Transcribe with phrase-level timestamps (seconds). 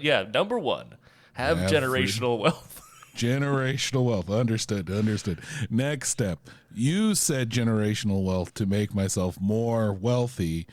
[0.00, 0.94] Yeah, number one,
[1.34, 2.82] have Have generational wealth.
[3.16, 4.30] Generational wealth.
[4.30, 4.90] Understood.
[4.90, 5.40] Understood.
[5.70, 6.38] Next step.
[6.72, 10.66] You said generational wealth to make myself more wealthy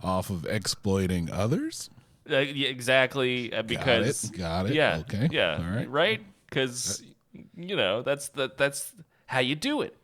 [0.00, 1.90] off of exploiting others.
[2.30, 4.74] Uh, yeah, exactly, uh, because Got it.
[4.74, 5.28] yeah, Okay.
[5.32, 5.90] yeah, All right.
[5.90, 7.02] right, because
[7.56, 8.94] you know that's the that's
[9.26, 9.96] how you do it.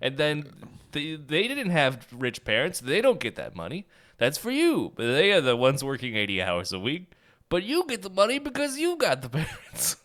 [0.00, 0.46] And then
[0.92, 3.86] they they didn't have rich parents; they don't get that money.
[4.16, 4.92] That's for you.
[4.94, 7.10] But they are the ones working eighty hours a week.
[7.52, 9.96] But you get the money because you got the parents.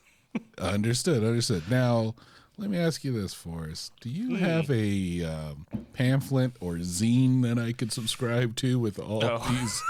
[0.57, 1.23] Understood.
[1.23, 1.63] Understood.
[1.69, 2.13] Now,
[2.57, 3.93] let me ask you this, Forrest.
[4.01, 4.43] Do you Hmm.
[4.43, 9.47] have a um, pamphlet or zine that I could subscribe to with all Oh.
[9.49, 9.81] these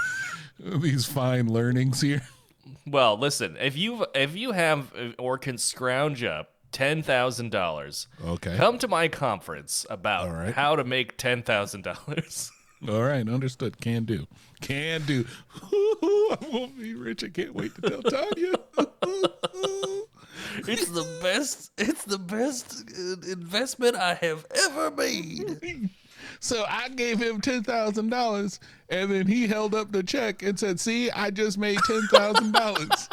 [0.82, 2.22] these fine learnings here?
[2.86, 8.06] Well, listen, if you if you have uh, or can scrounge up ten thousand dollars,
[8.24, 8.56] Okay.
[8.56, 10.54] come to my conference about right.
[10.54, 12.52] how to make ten thousand dollars.
[12.86, 13.26] All right.
[13.28, 13.80] Understood.
[13.80, 14.26] Can do.
[14.60, 15.24] Can do.
[15.62, 17.24] I won't be rich.
[17.24, 18.52] I can't wait to tell Tanya.
[20.66, 21.70] It's the best.
[21.78, 25.90] It's the best uh, investment I have ever made.
[26.40, 30.58] So I gave him ten thousand dollars, and then he held up the check and
[30.58, 33.08] said, "See, I just made ten thousand dollars."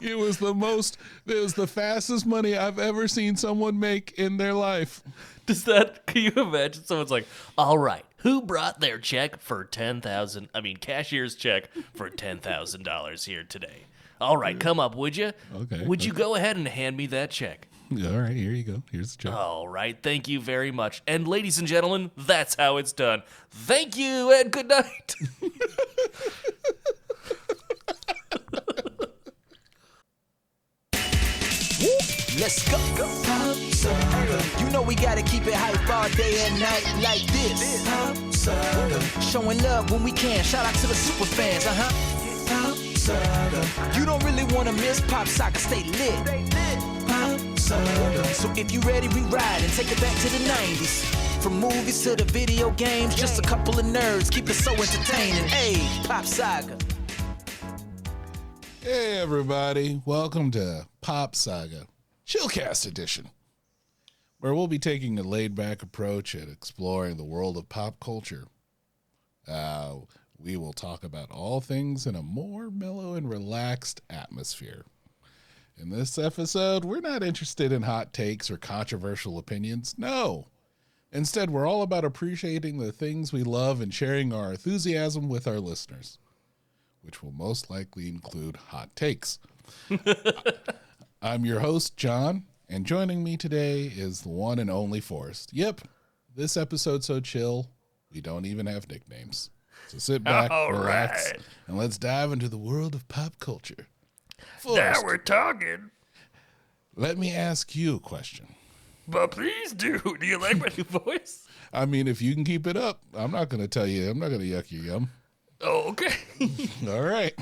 [0.00, 0.96] It was the most.
[1.26, 5.02] It was the fastest money I've ever seen someone make in their life.
[5.46, 6.06] Does that?
[6.06, 6.84] Can you imagine?
[6.84, 7.26] Someone's like,
[7.58, 10.50] "All right, who brought their check for ten thousand?
[10.54, 13.86] I mean, cashier's check for ten thousand dollars here today?
[14.20, 15.32] All right, come up, would you?
[15.54, 17.68] Okay, Would you go ahead and hand me that check?
[17.90, 18.82] All right, here you go.
[18.92, 19.32] Here's the check.
[19.32, 21.02] All right, thank you very much.
[21.06, 23.22] And ladies and gentlemen, that's how it's done.
[23.50, 25.14] Thank you and good night.
[32.36, 32.78] Let's go.
[34.58, 37.86] You know we gotta keep it hype all day and night like this.
[39.32, 40.44] Showing love when we can.
[40.44, 42.18] Shout out to the super fans, uh huh.
[43.98, 47.08] You don't really wanna miss Pop Saga, stay lit.
[47.08, 47.38] pop
[48.34, 51.42] So if you ready, we ride and take it back to the 90s.
[51.42, 55.48] From movies to the video games, just a couple of nerds keep it so entertaining.
[55.48, 56.76] Hey, Pop Saga.
[58.82, 60.02] Hey, everybody.
[60.04, 61.86] Welcome to Pop Saga
[62.28, 63.30] Chillcast Edition,
[64.38, 68.44] where we'll be taking a laid back approach at exploring the world of pop culture.
[69.50, 69.94] Uh,
[70.38, 74.84] we will talk about all things in a more mellow and relaxed atmosphere.
[75.78, 79.94] In this episode, we're not interested in hot takes or controversial opinions.
[79.96, 80.48] No.
[81.10, 85.60] Instead, we're all about appreciating the things we love and sharing our enthusiasm with our
[85.60, 86.18] listeners
[87.00, 89.38] which will most likely include hot takes.
[91.20, 95.52] I'm your host, John, and joining me today is the one and only Forrest.
[95.52, 95.80] Yep,
[96.34, 97.66] this episode's so chill,
[98.12, 99.50] we don't even have nicknames.
[99.88, 101.40] So sit back, All relax, right.
[101.66, 103.88] and let's dive into the world of pop culture.
[104.64, 105.90] now we're talking.
[106.94, 108.46] let me ask you a question.
[109.08, 109.98] But please do.
[110.20, 111.46] Do you like my new voice?
[111.72, 114.18] I mean, if you can keep it up, I'm not going to tell you, I'm
[114.18, 115.10] not going to yuck your yum.
[115.60, 116.14] Oh, okay.
[116.86, 117.34] All right.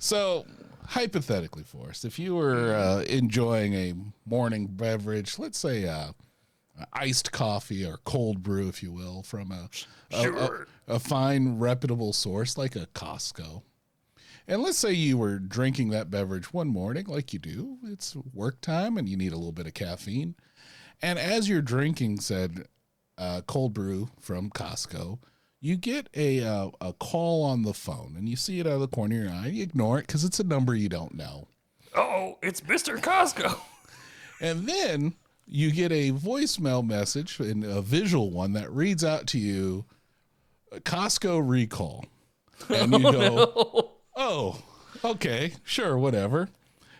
[0.00, 0.44] So,
[0.88, 3.94] hypothetically, Forrest, if you were uh, enjoying a
[4.26, 6.12] morning beverage, let's say uh,
[6.92, 9.68] iced coffee or cold brew, if you will, from a,
[10.10, 10.66] a, Sure.
[10.86, 13.62] a, a fine, reputable source like a Costco.
[14.46, 17.76] And let's say you were drinking that beverage one morning, like you do.
[17.84, 20.36] It's work time and you need a little bit of caffeine.
[21.02, 22.66] And as you're drinking said
[23.18, 25.18] uh, cold brew from Costco,
[25.60, 28.80] you get a uh, a call on the phone and you see it out of
[28.80, 29.46] the corner of your eye.
[29.48, 31.48] You ignore it because it's a number you don't know.
[31.94, 32.98] oh, it's Mr.
[32.98, 33.58] Costco.
[34.40, 35.14] And then
[35.48, 39.84] you get a voicemail message and a visual one that reads out to you
[40.72, 42.04] Costco recall.
[42.68, 44.62] And you go, oh,
[45.04, 46.50] okay, sure, whatever.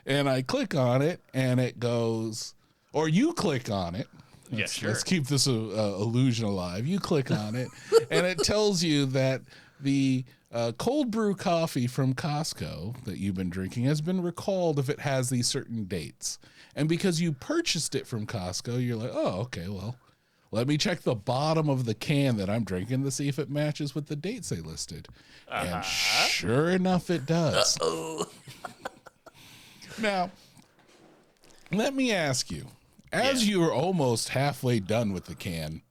[0.04, 2.54] And I click on it and it goes,
[2.92, 4.08] or you click on it.
[4.50, 4.88] Yeah, Let's- sure.
[4.90, 6.86] Let's keep this uh, uh, illusion alive.
[6.86, 7.68] You click on it
[8.10, 9.42] and it tells you that
[9.80, 14.88] the uh, cold brew coffee from Costco that you've been drinking has been recalled if
[14.88, 16.38] it has these certain dates.
[16.74, 19.96] And because you purchased it from Costco, you're like, oh, okay, well,
[20.50, 23.50] let me check the bottom of the can that I'm drinking to see if it
[23.50, 25.08] matches with the dates they listed.
[25.52, 27.76] And sure enough, it does.
[30.00, 30.30] now,
[31.70, 32.66] let me ask you
[33.12, 35.82] as you are almost halfway done with the can,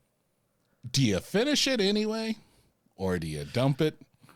[0.89, 2.35] do you finish it anyway?
[2.95, 3.95] Or do you dump it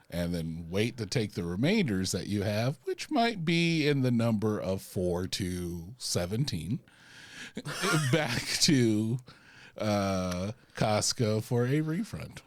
[0.09, 4.11] and then wait to take the remainders that you have, which might be in the
[4.11, 6.79] number of 4 to 17,
[8.11, 9.17] back to
[9.77, 12.41] uh, Costco for a refund?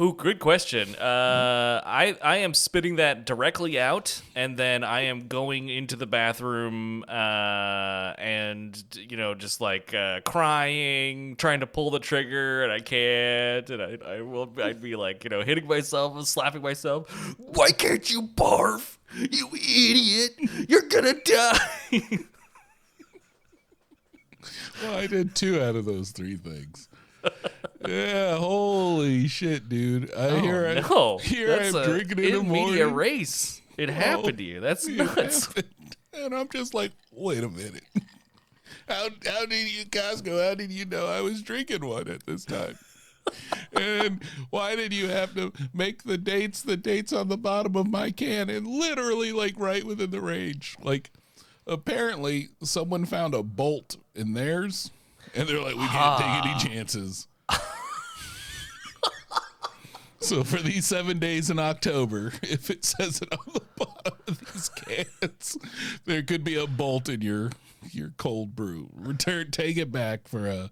[0.00, 0.96] Ooh, good question.
[0.96, 6.06] Uh, I I am spitting that directly out, and then I am going into the
[6.06, 12.72] bathroom, uh, and you know, just like uh, crying, trying to pull the trigger, and
[12.72, 16.62] I can't, and I, I will, I'd be like, you know, hitting myself and slapping
[16.62, 17.08] myself.
[17.38, 18.96] Why can't you barf?
[19.14, 20.32] You idiot!
[20.68, 21.58] You're gonna die.
[24.82, 26.88] Well, I did two out of those three things.
[27.86, 30.12] Yeah, holy shit, dude!
[30.14, 33.62] I oh, hear I, no, here that's I'm a drinking in the in medias res.
[33.76, 34.60] It oh, happened to you.
[34.60, 35.46] That's nuts.
[35.46, 35.96] happened.
[36.14, 37.84] And I'm just like, wait a minute.
[38.88, 40.48] How how did you Costco?
[40.48, 42.76] How did you know I was drinking one at this time?
[43.72, 47.86] and why did you have to make the dates the dates on the bottom of
[47.86, 50.76] my can and literally like right within the range?
[50.82, 51.10] Like
[51.66, 54.90] apparently someone found a bolt in theirs
[55.34, 56.58] and they're like, we can't take any ah.
[56.58, 57.28] chances.
[60.22, 64.38] So for these seven days in October, if it says it on the bottom of
[64.38, 65.58] these cans,
[66.04, 67.50] there could be a bolt in your
[67.90, 68.88] your cold brew.
[68.94, 70.70] Return, take it back for a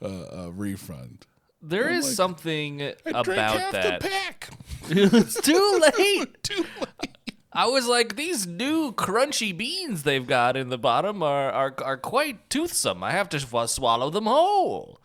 [0.00, 1.26] a, a refund.
[1.62, 4.00] There is like, something I drank about half that.
[4.00, 4.50] the pack.
[4.90, 6.42] it's too late.
[6.42, 7.18] Too late.
[7.52, 11.96] I was like, these new crunchy beans they've got in the bottom are are, are
[11.98, 13.04] quite toothsome.
[13.04, 14.98] I have to sw- swallow them whole.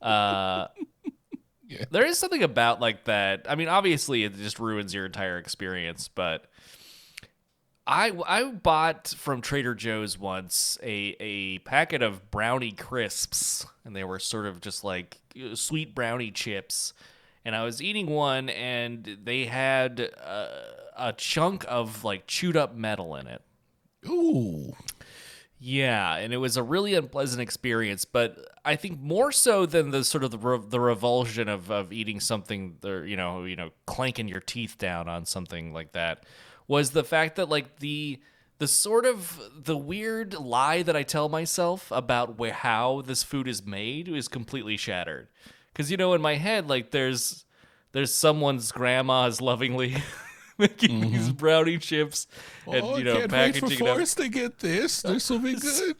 [0.00, 0.68] Uh,
[1.68, 1.84] Yeah.
[1.90, 3.46] There is something about like that.
[3.48, 6.08] I mean, obviously, it just ruins your entire experience.
[6.08, 6.46] But
[7.86, 14.04] I I bought from Trader Joe's once a a packet of brownie crisps, and they
[14.04, 15.18] were sort of just like
[15.54, 16.94] sweet brownie chips.
[17.44, 20.48] And I was eating one, and they had uh,
[20.96, 23.42] a chunk of like chewed up metal in it.
[24.06, 24.74] Ooh.
[25.60, 30.04] Yeah, and it was a really unpleasant experience, but I think more so than the
[30.04, 33.70] sort of the, re- the revulsion of, of eating something, or, you know, you know,
[33.84, 36.24] clanking your teeth down on something like that,
[36.68, 38.20] was the fact that like the
[38.58, 43.46] the sort of the weird lie that I tell myself about where how this food
[43.46, 45.28] is made is completely shattered.
[45.72, 47.44] Because you know, in my head, like there's
[47.92, 49.96] there's someone's grandma is lovingly
[50.68, 52.26] making these brownie chips
[52.66, 53.94] and oh, you know I can't wait for packaging it up.
[53.94, 55.02] Forrest to get this.
[55.02, 55.96] This will be good.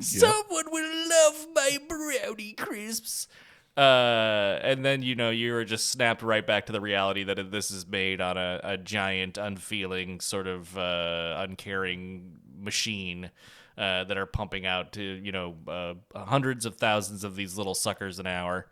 [0.00, 3.28] Someone will love my brownie crisps.
[3.76, 7.50] Uh, and then you know you were just snapped right back to the reality that
[7.50, 13.30] this is made on a, a giant, unfeeling, sort of uh, uncaring machine
[13.78, 17.74] uh, that are pumping out to you know uh, hundreds of thousands of these little
[17.74, 18.70] suckers an hour,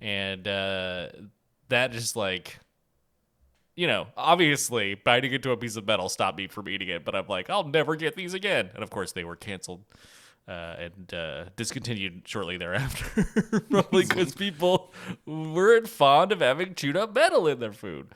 [0.00, 1.08] and uh,
[1.68, 2.60] that just like
[3.76, 7.14] you know, obviously biting into a piece of metal stopped me from eating it, but
[7.14, 8.70] I'm like, I'll never get these again.
[8.74, 9.84] And of course, they were canceled
[10.48, 14.92] uh, and uh, discontinued shortly thereafter, probably because people
[15.26, 18.08] weren't fond of having chewed up metal in their food.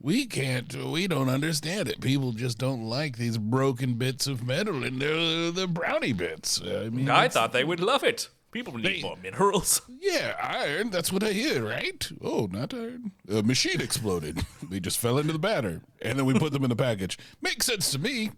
[0.00, 0.74] we can't.
[0.74, 2.00] We don't understand it.
[2.00, 6.62] People just don't like these broken bits of metal in their the brownie bits.
[6.64, 8.28] I mean, I thought they would love it.
[8.58, 9.82] People need They- more minerals.
[10.00, 10.90] Yeah, iron.
[10.90, 12.10] That's what I hear, right?
[12.22, 13.12] Oh, not iron.
[13.30, 14.44] A machine exploded.
[14.70, 17.18] they just fell into the batter, and then we put them in the package.
[17.42, 18.30] Makes sense to me.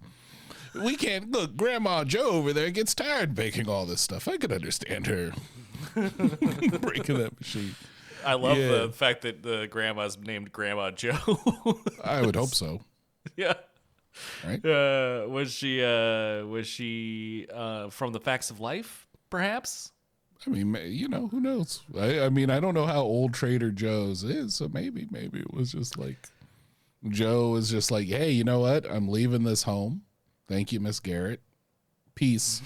[0.74, 1.56] We can't look.
[1.56, 4.28] Grandma Joe over there gets tired baking all this stuff.
[4.28, 5.32] I could understand her
[5.94, 7.74] breaking that machine.
[8.24, 8.68] I love Yeah.
[8.68, 11.16] the fact that the grandma's named Grandma Joe.
[12.04, 12.80] I would hope so.
[13.36, 13.54] yeah.
[14.44, 14.64] Right?
[14.64, 19.06] Uh, was she uh, was she uh, from the Facts of Life?
[19.30, 19.92] Perhaps.
[20.46, 21.82] I mean, you know, who knows?
[21.98, 25.52] I, I mean, I don't know how old Trader Joe's is, so maybe, maybe it
[25.52, 26.16] was just like
[27.08, 28.90] Joe was just like, hey, you know what?
[28.90, 30.02] I'm leaving this home.
[30.48, 31.40] Thank you, Miss Garrett.
[32.14, 32.62] Peace.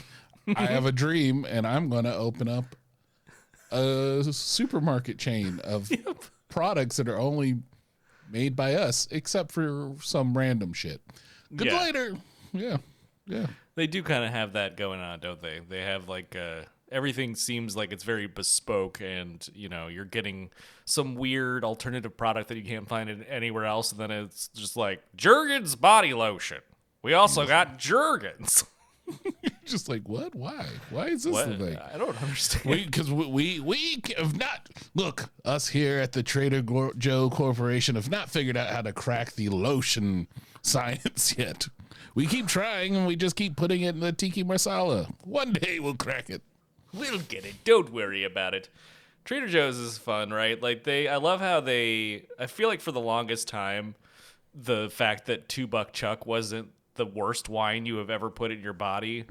[0.56, 2.64] I have a dream, and I'm going to open up
[3.70, 5.90] a supermarket chain of
[6.48, 7.56] products that are only
[8.30, 11.00] made by us, except for some random shit.
[11.54, 11.80] Good Yeah.
[11.82, 12.16] later.
[12.52, 12.76] Yeah.
[13.26, 13.46] Yeah.
[13.74, 15.60] They do kind of have that going on, don't they?
[15.68, 16.62] They have like uh,
[16.94, 20.50] everything seems like it's very bespoke, and you know you're getting
[20.84, 24.76] some weird alternative product that you can't find it anywhere else, and then it's just
[24.76, 26.60] like Jergens body lotion.
[27.02, 27.48] We also mm.
[27.48, 28.64] got Jergens.
[29.64, 30.34] Just like, what?
[30.34, 30.66] Why?
[30.90, 31.76] Why is this the thing?
[31.76, 32.64] I don't understand.
[32.64, 36.62] We because we, we we have not look us here at the Trader
[36.98, 40.28] Joe Corporation have not figured out how to crack the lotion
[40.62, 41.68] science yet.
[42.14, 45.12] We keep trying and we just keep putting it in the tikka masala.
[45.24, 46.42] One day we'll crack it.
[46.98, 47.56] We'll get it.
[47.64, 48.68] Don't worry about it.
[49.24, 50.60] Trader Joe's is fun, right?
[50.62, 53.94] Like they I love how they I feel like for the longest time
[54.54, 58.60] the fact that 2 buck chuck wasn't the worst wine you have ever put in
[58.60, 59.24] your body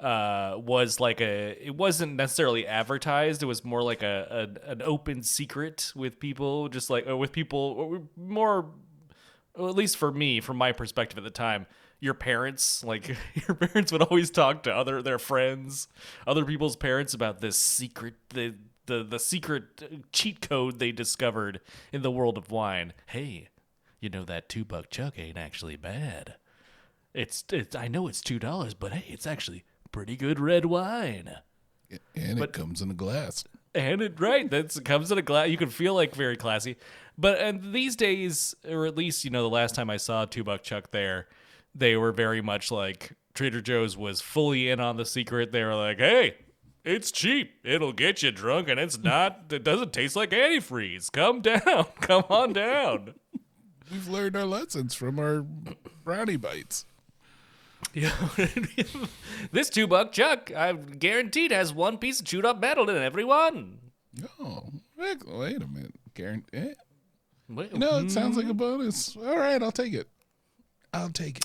[0.00, 1.56] uh, was like a.
[1.64, 3.42] It wasn't necessarily advertised.
[3.42, 8.08] It was more like a, a an open secret with people, just like with people
[8.16, 8.66] more.
[9.56, 11.66] At least for me, from my perspective at the time,
[12.04, 13.08] your parents, like
[13.48, 15.88] your parents, would always talk to other their friends,
[16.26, 18.14] other people's parents about this secret.
[18.30, 18.54] The
[18.86, 21.60] the the secret uh, cheat code they discovered
[21.92, 22.92] in the world of wine.
[23.06, 23.48] Hey,
[24.00, 26.34] you know that two buck chuck ain't actually bad.
[27.14, 31.36] It's, it's I know it's two dollars, but hey, it's actually pretty good red wine.
[32.14, 33.44] And But- it comes in a glass.
[33.76, 35.48] And it right, that's it comes in a glass.
[35.48, 36.76] You can feel like very classy.
[37.18, 40.44] But and these days, or at least you know, the last time I saw two
[40.44, 41.26] buck chuck there,
[41.74, 45.52] they were very much like Trader Joe's was fully in on the secret.
[45.52, 46.36] They were like, hey.
[46.84, 47.50] It's cheap.
[47.64, 49.44] It'll get you drunk, and it's not.
[49.50, 51.10] It doesn't taste like antifreeze.
[51.10, 51.86] Come down.
[52.00, 53.14] Come on down.
[53.90, 55.46] We've learned our lessons from our
[56.04, 56.84] brownie bites.
[57.94, 58.12] Yeah.
[59.52, 63.24] this two buck chuck, I'm guaranteed, has one piece of chewed up metal in every
[63.24, 63.78] one.
[64.40, 64.64] Oh,
[64.98, 66.44] wait, wait a minute, Karen.
[66.52, 66.74] Eh?
[67.48, 69.16] Wait, No, it sounds like a bonus.
[69.16, 70.08] All right, I'll take it.
[70.92, 71.44] I'll take it.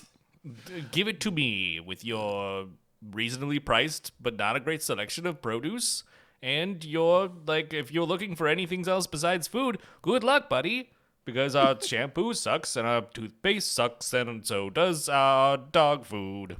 [0.90, 2.68] Give it to me with your
[3.12, 6.04] reasonably priced but not a great selection of produce.
[6.42, 10.90] And your like, if you're looking for anything else besides food, good luck, buddy.
[11.26, 16.56] Because our shampoo sucks and our toothpaste sucks, and so does our dog food.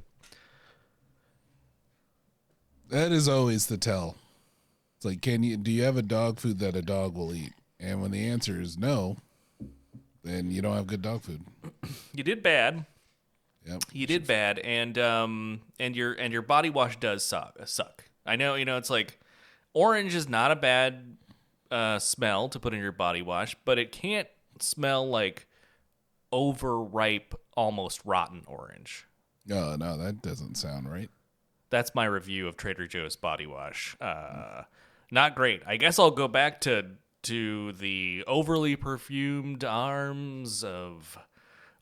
[2.89, 4.17] That is always the tell.
[4.97, 5.57] It's like, can you?
[5.57, 7.53] Do you have a dog food that a dog will eat?
[7.79, 9.17] And when the answer is no,
[10.23, 11.41] then you don't have good dog food.
[12.13, 12.85] You did bad.
[13.65, 13.83] Yep.
[13.93, 17.57] You did bad, and um, and your and your body wash does suck.
[17.65, 18.05] Suck.
[18.25, 18.55] I know.
[18.55, 19.19] You know, it's like
[19.73, 21.17] orange is not a bad
[21.69, 24.27] uh, smell to put in your body wash, but it can't
[24.59, 25.47] smell like
[26.31, 29.07] overripe, almost rotten orange.
[29.45, 31.09] No, no, that doesn't sound right.
[31.69, 33.95] That's my review of Trader Joe's body wash.
[34.01, 34.63] Uh,
[35.09, 35.61] not great.
[35.65, 36.85] I guess I'll go back to
[37.23, 41.19] to the overly perfumed arms of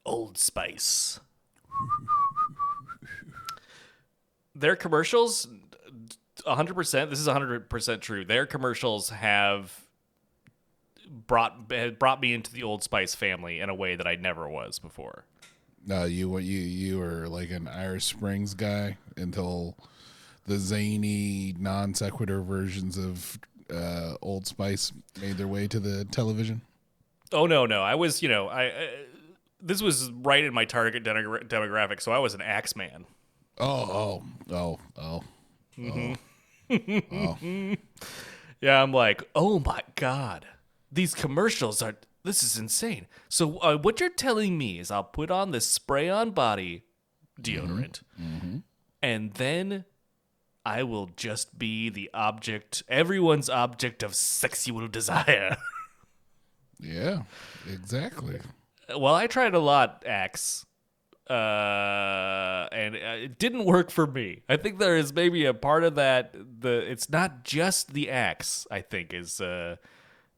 [0.05, 1.19] Old Spice.
[4.55, 5.47] Their commercials,
[6.45, 8.25] 100%, this is 100% true.
[8.25, 9.85] Their commercials have
[11.09, 14.77] brought brought me into the Old Spice family in a way that I never was
[14.79, 15.25] before.
[15.85, 19.75] No, you were you you were like an Irish Springs guy until
[20.45, 23.39] the zany non sequitur versions of
[23.73, 26.61] uh, Old Spice made their way to the television.
[27.31, 27.83] Oh no, no.
[27.83, 28.87] I was, you know, I uh,
[29.61, 33.05] this was right in my target demogra- demographic, so I was an axe man.
[33.57, 35.23] Oh, oh, oh, oh.
[35.77, 37.15] Mm-hmm.
[37.15, 37.75] oh, oh.
[38.61, 40.45] Yeah, I'm like, "Oh my god.
[40.91, 45.31] These commercials are this is insane." So uh, what you're telling me is I'll put
[45.31, 46.83] on this spray-on body
[47.41, 48.01] deodorant.
[48.19, 48.35] Mm-hmm.
[48.35, 48.57] Mm-hmm.
[49.01, 49.85] And then
[50.65, 55.57] I will just be the object, everyone's object of sexual desire.
[56.81, 57.23] Yeah,
[57.69, 58.39] exactly.
[58.97, 60.65] Well, I tried a lot, Axe,
[61.29, 64.41] uh, and uh, it didn't work for me.
[64.49, 66.33] I think there is maybe a part of that.
[66.33, 68.65] The it's not just the Axe.
[68.71, 69.75] I think is uh,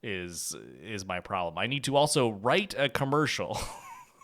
[0.04, 1.58] is is my problem.
[1.58, 3.60] I need to also write a commercial.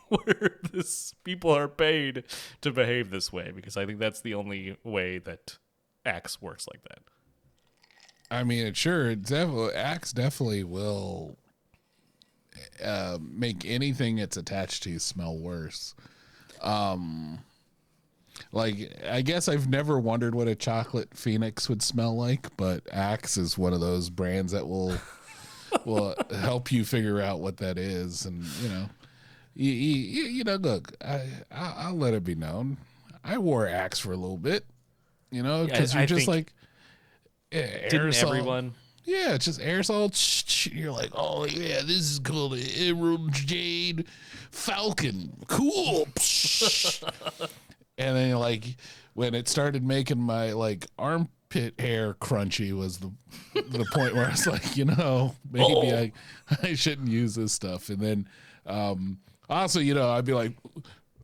[0.10, 2.24] Where this people are paid
[2.62, 5.57] to behave this way because I think that's the only way that
[6.05, 7.00] Axe works like that.
[8.31, 9.74] I mean, it sure, it definitely,
[10.13, 11.38] definitely will
[12.83, 15.95] uh, make anything it's attached to smell worse.
[16.61, 17.39] Um,
[18.51, 23.37] like, I guess I've never wondered what a chocolate phoenix would smell like, but Axe
[23.37, 24.95] is one of those brands that will
[25.85, 28.85] will help you figure out what that is, and you know,
[29.55, 32.77] you, you, you know, look, I, I I'll let it be known.
[33.23, 34.65] I wore Axe for a little bit,
[35.31, 36.53] you know, because I you're just like.
[37.51, 38.73] yeah, Didn't aerosol- everyone?
[39.07, 40.11] Yeah, it's just aerosol.
[40.75, 44.05] You're like, oh yeah, this is called an Emerald Jade
[44.51, 45.31] Falcon.
[45.47, 46.09] Cool.
[47.97, 48.75] and then like
[49.13, 53.09] when it started making my like armpit hair crunchy was the
[53.53, 56.11] the point where I was like, you know, maybe I
[56.61, 57.87] I shouldn't use this stuff.
[57.87, 58.27] And then
[58.65, 60.51] um also, you know, I'd be like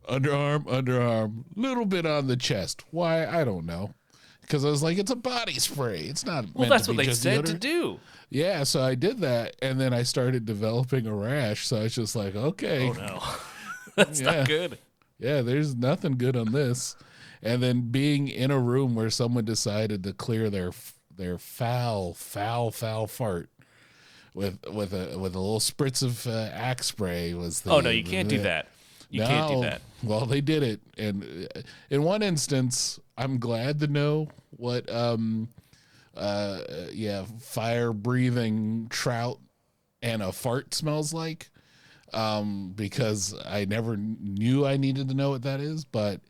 [0.08, 2.82] underarm, underarm, little bit on the chest.
[2.92, 3.26] Why?
[3.26, 3.92] I don't know.
[4.44, 6.00] Because I was like, it's a body spray.
[6.00, 6.44] It's not.
[6.54, 7.98] Well, meant that's to what be they said to do.
[8.30, 11.66] Yeah, so I did that, and then I started developing a rash.
[11.66, 13.22] So I was just like, okay, Oh no,
[13.96, 14.32] that's Yeah.
[14.38, 14.78] not good.
[15.18, 16.96] yeah, there's nothing good on this.
[17.42, 20.72] And then being in a room where someone decided to clear their
[21.16, 23.50] their foul, foul, foul fart
[24.34, 27.60] with with a with a little spritz of uh, axe spray was.
[27.60, 28.68] The, Oh no, you can't do the- that.
[29.10, 29.80] You can't do that.
[30.02, 35.48] Well, they did it, and uh, in one instance, I'm glad to know what, um,
[36.16, 36.60] uh,
[36.92, 39.38] yeah, fire breathing trout
[40.02, 41.50] and a fart smells like,
[42.12, 45.84] um, because I never knew I needed to know what that is.
[45.84, 46.20] But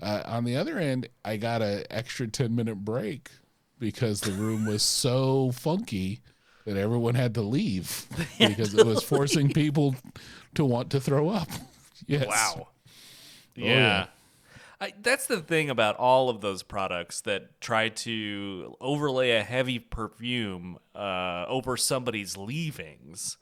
[0.00, 3.30] uh, on the other end, I got an extra ten minute break
[3.78, 6.20] because the room was so funky
[6.64, 8.06] that everyone had to leave
[8.38, 9.94] because it was forcing people
[10.54, 11.48] to want to throw up.
[12.06, 12.26] Yes.
[12.26, 12.68] Wow.
[13.54, 13.64] yeah.
[13.64, 14.06] Yeah.
[14.80, 19.78] I, that's the thing about all of those products that try to overlay a heavy
[19.78, 23.38] perfume uh, over somebody's leavings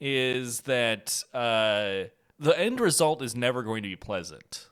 [0.00, 4.68] is that uh, the end result is never going to be pleasant.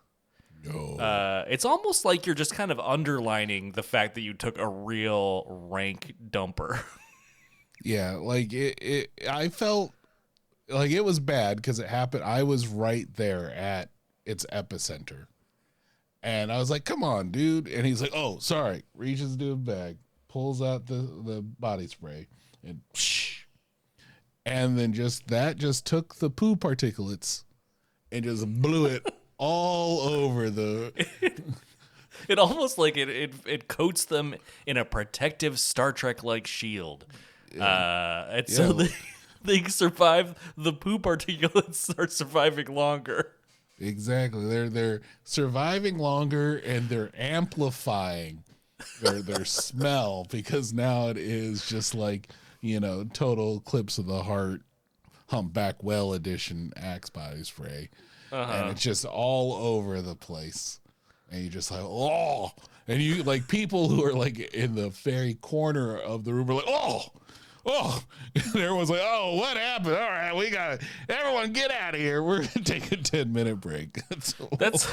[0.65, 0.97] No.
[0.97, 4.69] Uh, it's almost like you're just kind of underlining the fact that you took a
[4.69, 6.83] real rank dumper.
[7.85, 9.93] Yeah, like it, it I felt
[10.69, 12.25] like it was bad because it happened.
[12.25, 13.91] I was right there at
[14.25, 15.27] its epicenter.
[16.23, 17.69] And I was like, come on, dude.
[17.69, 18.85] And he's like, oh, sorry.
[18.95, 19.97] Reaches into a bag,
[20.29, 22.29] pulls out the, the body spray,
[22.65, 23.41] and psh.
[24.45, 27.45] And then just that just took the poo particulates
[28.11, 29.03] and just blew it
[29.39, 30.93] all over the
[32.29, 34.35] it almost like it, it it coats them
[34.67, 37.07] in a protective Star Trek like shield.
[37.59, 38.89] Uh, and so they,
[39.45, 40.35] they survive.
[40.57, 43.33] The poo particulates are surviving longer.
[43.79, 44.47] Exactly.
[44.47, 48.45] They're they're surviving longer and they're amplifying
[49.01, 52.29] their their smell because now it is just like,
[52.61, 54.63] you know, total clips of the heart
[55.29, 57.89] humpback well edition axe body spray.
[58.31, 58.69] And uh-huh.
[58.71, 60.81] it's just all over the place.
[61.31, 62.53] And you just like, oh
[62.89, 66.55] and you like people who are like in the very corner of the room are
[66.55, 67.05] like, oh
[67.65, 68.03] Oh,
[68.35, 69.95] and everyone's like, "Oh, what happened?
[69.95, 72.23] All right, we got everyone get out of here.
[72.23, 74.87] We're gonna take a ten minute break." That's, That's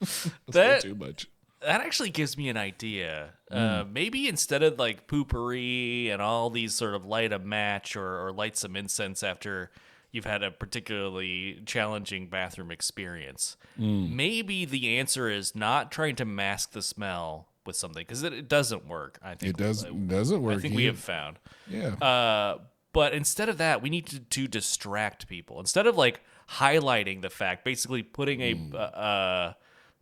[0.00, 1.26] that's that- too much.
[1.62, 3.30] that actually gives me an idea.
[3.50, 3.56] Hmm.
[3.56, 8.26] Uh, maybe instead of like Poo-Pourri and all these sort of light a match or,
[8.26, 9.70] or light some incense after
[10.12, 14.14] you've had a particularly challenging bathroom experience, Hmm.
[14.14, 18.48] maybe the answer is not trying to mask the smell with something because it, it
[18.48, 19.18] doesn't work.
[19.22, 20.58] I think It does uh, doesn't work.
[20.58, 21.38] I think we have found.
[21.68, 21.94] yeah.
[21.94, 22.58] Uh,
[22.92, 25.58] but instead of that, we need to, to distract people.
[25.58, 28.74] Instead of like highlighting the fact, basically putting a Hmm.
[28.76, 29.52] uh,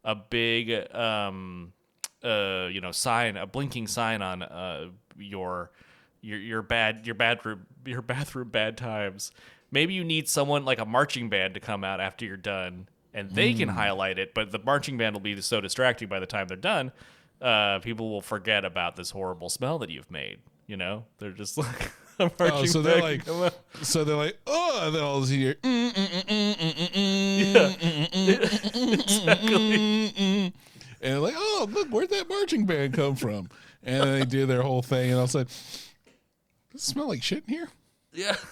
[0.05, 1.73] a big um,
[2.25, 5.71] uh, you know sign, a blinking sign on uh, your
[6.21, 9.33] your your bad your bathroom your bathroom bad times.
[9.71, 13.31] Maybe you need someone like a marching band to come out after you're done, and
[13.31, 13.59] they Hmm.
[13.61, 14.35] can highlight it.
[14.35, 16.93] But the marching band will be so distracting by the time they're done
[17.43, 20.39] uh, people will forget about this horrible smell that you've made.
[20.67, 21.91] You know, they're just like.
[22.21, 23.23] oh, so they're like,
[23.83, 25.81] so they're like, oh, and then all this year, yeah,
[28.95, 30.53] exactly.
[31.01, 33.49] And like, oh, look, where'd that marching band come from?
[33.83, 37.43] And they do their whole thing, and I was like, does it smell like shit
[37.49, 37.69] in here?
[38.13, 38.37] Yeah.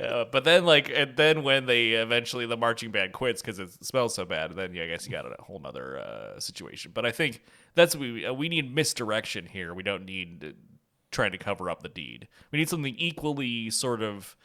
[0.00, 3.72] yeah, but then like, and then when they eventually the marching band quits because it
[3.84, 6.90] smells so bad, then yeah, I guess you got a whole nother uh, situation.
[6.92, 7.42] But I think
[7.74, 9.72] that's we uh, we need misdirection here.
[9.72, 10.48] We don't need uh,
[11.12, 12.26] trying to cover up the deed.
[12.50, 14.36] We need something equally sort of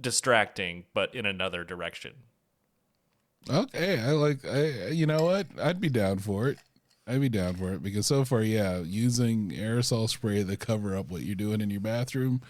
[0.00, 2.14] distracting, but in another direction.
[3.50, 4.44] Okay, I like.
[4.46, 5.46] I you know what?
[5.60, 6.58] I'd be down for it.
[7.06, 11.08] I'd be down for it because so far, yeah, using aerosol spray to cover up
[11.08, 12.42] what you're doing in your bathroom,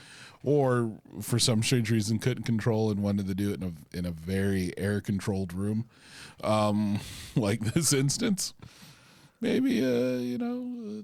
[0.46, 4.06] or for some strange reason couldn't control and wanted to do it in a in
[4.06, 5.86] a very air controlled room,
[6.42, 7.00] um,
[7.36, 8.54] like this instance.
[9.40, 11.02] Maybe uh, you know, uh,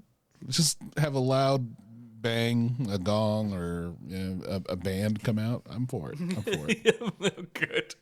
[0.49, 1.75] just have a loud
[2.21, 5.63] bang, a gong, or you know, a, a band come out.
[5.69, 6.19] I'm for it.
[6.21, 7.53] I'm for it.
[7.53, 7.95] Good.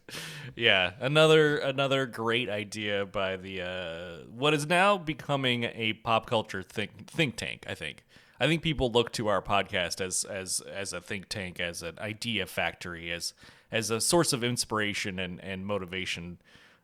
[0.56, 6.62] Yeah, another another great idea by the uh, what is now becoming a pop culture
[6.62, 7.66] think think tank.
[7.68, 8.06] I think.
[8.42, 12.00] I think people look to our podcast as as as a think tank, as an
[12.00, 13.36] idea factory, as
[13.72, 16.40] as a source of inspiration and and motivation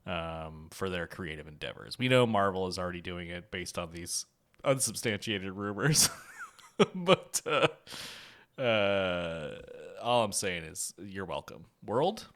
[0.06, 1.98] um, for their creative endeavors.
[1.98, 4.28] We know Marvel is already doing it based on these
[4.64, 6.12] unsubstantiated rumors,
[6.94, 9.56] but uh, uh,
[10.00, 12.28] all I'm saying is you're welcome, world.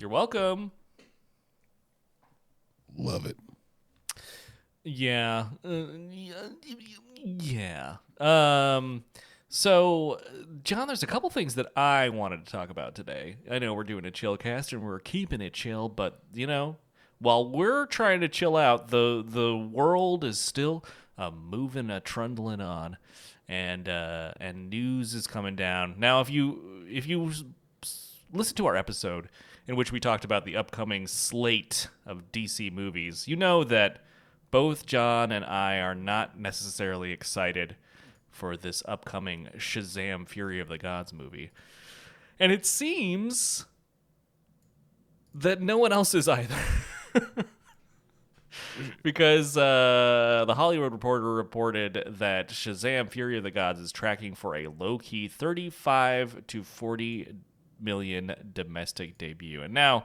[0.00, 0.72] You're welcome.
[2.96, 3.36] Love it.
[4.84, 5.46] Yeah.
[5.64, 5.86] Uh,
[7.16, 7.96] yeah.
[8.20, 9.04] Um
[9.48, 10.20] so
[10.62, 13.36] John, there's a couple things that I wanted to talk about today.
[13.50, 16.76] I know we're doing a chill cast and we're keeping it chill, but you know,
[17.18, 20.84] while we're trying to chill out, the the world is still
[21.16, 22.96] uh, moving a trundling on,
[23.48, 25.94] and uh, and news is coming down.
[25.98, 27.32] Now, if you if you
[28.32, 29.28] listen to our episode
[29.66, 33.26] in which we talked about the upcoming slate of DC movies.
[33.26, 34.04] You know that
[34.54, 37.74] both John and I are not necessarily excited
[38.30, 41.50] for this upcoming Shazam Fury of the Gods movie.
[42.38, 43.66] And it seems
[45.34, 46.54] that no one else is either.
[49.02, 54.54] because uh, the Hollywood Reporter reported that Shazam Fury of the Gods is tracking for
[54.54, 57.34] a low key 35 to 40
[57.80, 59.62] million domestic debut.
[59.62, 60.04] And now,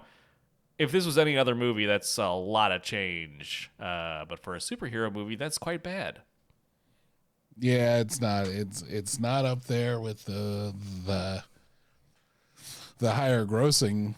[0.80, 3.70] if this was any other movie, that's a lot of change.
[3.80, 6.22] Uh, but for a superhero movie, that's quite bad.
[7.60, 8.48] Yeah, it's not.
[8.48, 10.74] It's it's not up there with the
[11.06, 11.44] the
[13.00, 14.16] the higher grossing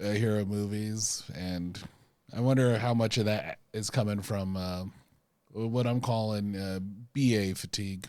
[0.00, 1.80] uh, hero movies, and
[2.36, 4.84] I wonder how much of that is coming from uh,
[5.52, 6.80] what I'm calling uh,
[7.14, 8.06] BA fatigue.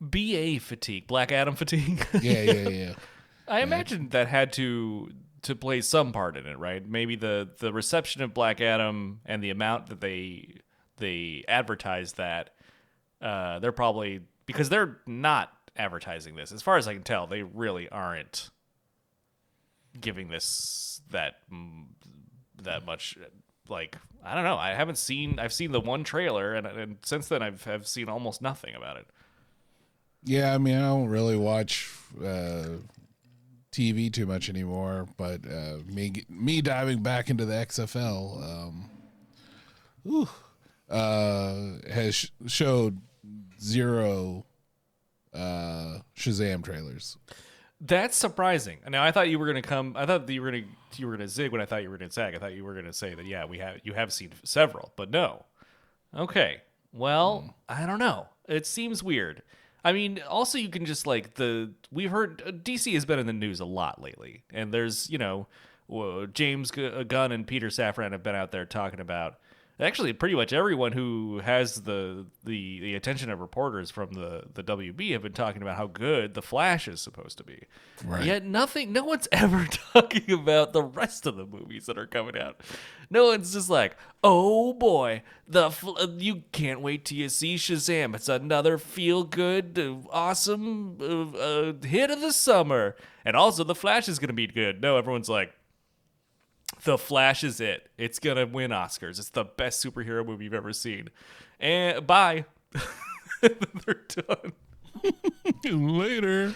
[0.00, 2.06] BA fatigue, Black Adam fatigue.
[2.22, 2.92] Yeah, yeah, yeah.
[3.48, 5.10] I imagine that had to
[5.42, 6.86] to play some part in it, right?
[6.86, 10.60] Maybe the the reception of Black Adam and the amount that they
[10.98, 12.50] they advertised that
[13.20, 16.52] uh, they're probably because they're not advertising this.
[16.52, 18.50] As far as I can tell, they really aren't
[19.98, 21.36] giving this that
[22.62, 23.16] that much.
[23.68, 24.56] Like I don't know.
[24.56, 25.38] I haven't seen.
[25.38, 28.96] I've seen the one trailer, and, and since then I've have seen almost nothing about
[28.96, 29.06] it.
[30.24, 31.90] Yeah, I mean, I don't really watch
[32.22, 32.66] uh,
[33.72, 38.90] TV too much anymore, but uh, me me diving back into the XFL, um,
[40.06, 40.28] ooh,
[40.88, 43.00] uh, has sh- showed
[43.60, 44.44] zero
[45.32, 47.16] uh, Shazam trailers.
[47.80, 48.78] That's surprising.
[48.88, 49.94] Now I thought you were gonna come.
[49.96, 50.64] I thought that you were gonna
[50.96, 52.34] you were gonna zig when I thought you were gonna zag.
[52.34, 55.10] I thought you were gonna say that yeah we have you have seen several, but
[55.10, 55.44] no.
[56.14, 56.60] Okay.
[56.92, 58.26] Well, I don't know.
[58.48, 59.42] It seems weird.
[59.84, 63.26] I mean, also you can just like the we've heard uh, DC has been in
[63.26, 65.46] the news a lot lately, and there's you know
[66.32, 69.38] James uh, Gunn and Peter Safran have been out there talking about
[69.82, 74.62] actually pretty much everyone who has the the the attention of reporters from the the
[74.62, 77.64] WB have been talking about how good the Flash is supposed to be.
[78.04, 78.24] Right.
[78.24, 82.36] Yet nothing, no one's ever talking about the rest of the movies that are coming
[82.36, 82.60] out.
[83.10, 85.70] No one's just like, oh boy, the
[86.18, 88.14] you can't wait till you see Shazam.
[88.14, 89.78] It's another feel good,
[90.10, 94.80] awesome uh, uh, hit of the summer, and also the Flash is gonna be good.
[94.80, 95.52] No, everyone's like.
[96.84, 97.90] The Flash is it.
[97.98, 99.18] It's gonna win Oscars.
[99.18, 101.10] It's the best superhero movie you've ever seen.
[101.58, 102.44] And bye.
[103.40, 104.52] They're done.
[105.64, 106.54] Later.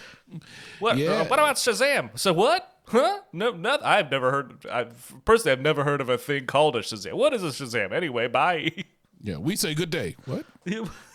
[0.79, 0.97] What?
[0.97, 1.11] Yeah.
[1.21, 2.17] uh, what about Shazam?
[2.17, 2.71] So what?
[2.87, 3.19] Huh?
[3.33, 3.83] No, not.
[3.83, 4.65] I've never heard.
[4.71, 7.13] I've personally, I've never heard of a thing called a Shazam.
[7.13, 7.91] What is a Shazam?
[7.91, 8.71] Anyway, bye.
[9.21, 10.15] Yeah, we say good day.
[10.25, 10.45] What?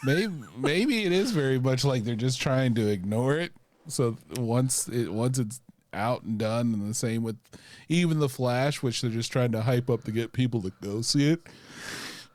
[0.03, 3.53] Maybe maybe it is very much like they're just trying to ignore it.
[3.87, 5.61] So once it once it's
[5.93, 7.37] out and done, and the same with
[7.89, 11.01] even the Flash, which they're just trying to hype up to get people to go
[11.03, 11.41] see it.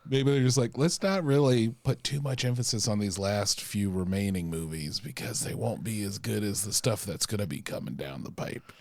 [0.07, 3.89] Maybe they're just like, let's not really put too much emphasis on these last few
[3.89, 7.61] remaining movies because they won't be as good as the stuff that's going to be
[7.61, 8.71] coming down the pipe.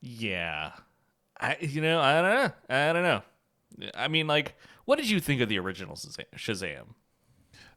[0.00, 0.72] yeah,
[1.40, 1.56] I.
[1.60, 2.52] You know, I don't know.
[2.70, 3.22] I don't know.
[3.94, 6.24] I mean, like, what did you think of the original Shazam?
[6.36, 6.84] Shazam?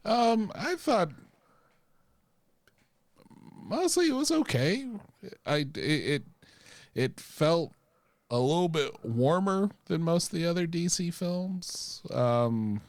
[0.05, 1.11] Um, I thought
[3.67, 4.87] mostly it was okay.
[5.45, 6.23] I it it,
[6.95, 7.73] it felt
[8.29, 12.01] a little bit warmer than most of the other DC films.
[12.11, 12.81] Um,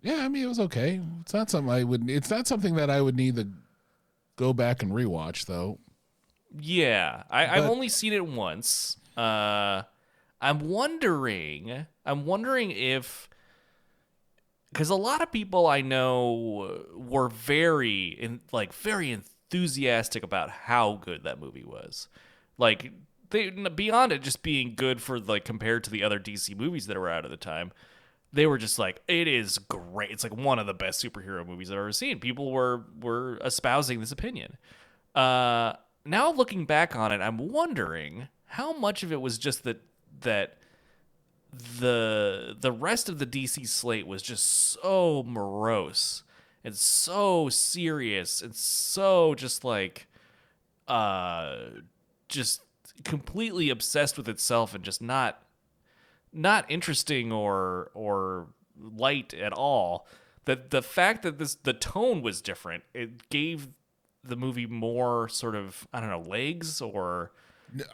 [0.00, 1.00] yeah, I mean it was okay.
[1.20, 2.08] It's not something I would.
[2.08, 3.48] It's not something that I would need to
[4.36, 5.78] go back and rewatch though.
[6.58, 8.96] Yeah, I, I've only seen it once.
[9.16, 9.82] Uh,
[10.40, 11.86] I'm wondering.
[12.06, 13.27] I'm wondering if
[14.72, 20.94] because a lot of people I know were very in like very enthusiastic about how
[20.94, 22.08] good that movie was.
[22.58, 22.92] Like
[23.30, 26.98] they beyond it just being good for like compared to the other DC movies that
[26.98, 27.72] were out at the time.
[28.30, 30.10] They were just like, it is great.
[30.10, 32.20] It's like one of the best superhero movies I've ever seen.
[32.20, 34.58] People were were espousing this opinion.
[35.14, 39.82] Uh, now looking back on it, I'm wondering how much of it was just that
[40.20, 40.58] that
[41.52, 46.22] the the rest of the DC slate was just so morose
[46.62, 50.06] and so serious and so just like
[50.86, 51.56] uh
[52.28, 52.62] just
[53.04, 55.42] completely obsessed with itself and just not
[56.32, 60.06] not interesting or or light at all.
[60.44, 63.68] That the fact that this the tone was different it gave
[64.24, 67.32] the movie more sort of i don't know legs or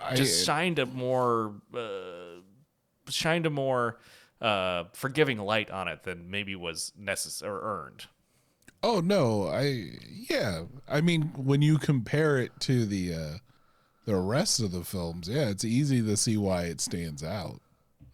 [0.03, 2.41] I, just shined a more uh,
[3.09, 3.99] shined a more
[4.41, 8.07] uh, forgiving light on it than maybe was necessary or earned.
[8.83, 9.93] Oh no, I
[10.29, 10.65] yeah.
[10.87, 13.39] I mean, when you compare it to the uh
[14.05, 17.61] the rest of the films, yeah, it's easy to see why it stands out.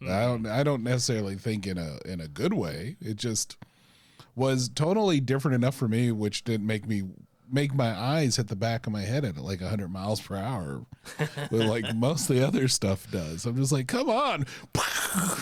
[0.09, 2.95] I don't I don't necessarily think in a in a good way.
[3.01, 3.57] It just
[4.35, 7.03] was totally different enough for me, which didn't make me
[7.51, 10.85] make my eyes hit the back of my head at like 100 miles per hour
[11.17, 13.45] but like most of the other stuff does.
[13.45, 14.45] I'm just like come on.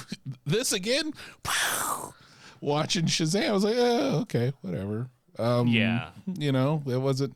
[0.45, 1.13] This again?
[2.61, 3.49] Watching shazam.
[3.49, 5.09] I was like oh, okay whatever.
[5.37, 6.09] Um Yeah.
[6.37, 7.35] you know it wasn't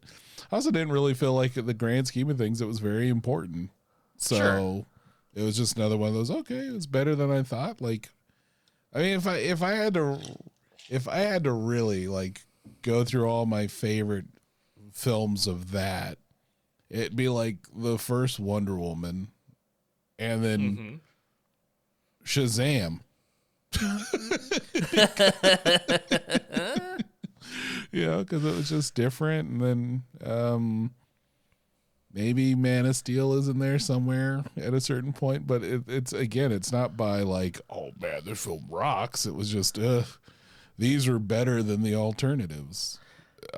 [0.52, 3.70] i also didn't really feel like the grand scheme of things it was very important.
[4.18, 4.86] So Sure.
[5.36, 7.80] it was just another one of those okay it's better than i thought.
[7.82, 8.10] Like
[8.94, 10.20] i mean if i if i had to
[10.90, 12.42] if i had to really like
[12.82, 14.26] go through all my favorite
[14.94, 16.18] films of that
[16.90, 19.30] it'd be like the first wonder woman
[20.20, 21.02] and then
[22.24, 23.00] shazam.
[27.92, 30.94] Yeah because it was just different and then um
[32.12, 36.12] maybe man of steel is in there somewhere at a certain point but it, it's
[36.12, 39.26] again it's not by like oh man this film rocks.
[39.28, 40.04] It was just uh
[40.78, 42.98] these are better than the alternatives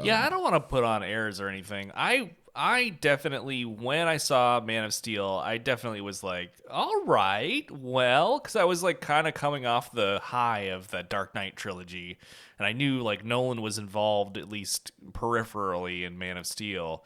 [0.03, 1.91] Yeah, I don't want to put on airs or anything.
[1.95, 7.69] I I definitely when I saw Man of Steel, I definitely was like, all right,
[7.69, 11.55] well, because I was like kind of coming off the high of the Dark Knight
[11.57, 12.17] trilogy,
[12.57, 17.03] and I knew like Nolan was involved at least peripherally in Man of Steel,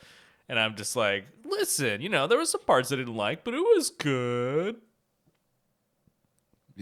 [0.47, 3.53] and I'm just like, listen, you know, there was some parts I didn't like, but
[3.55, 4.75] it was good.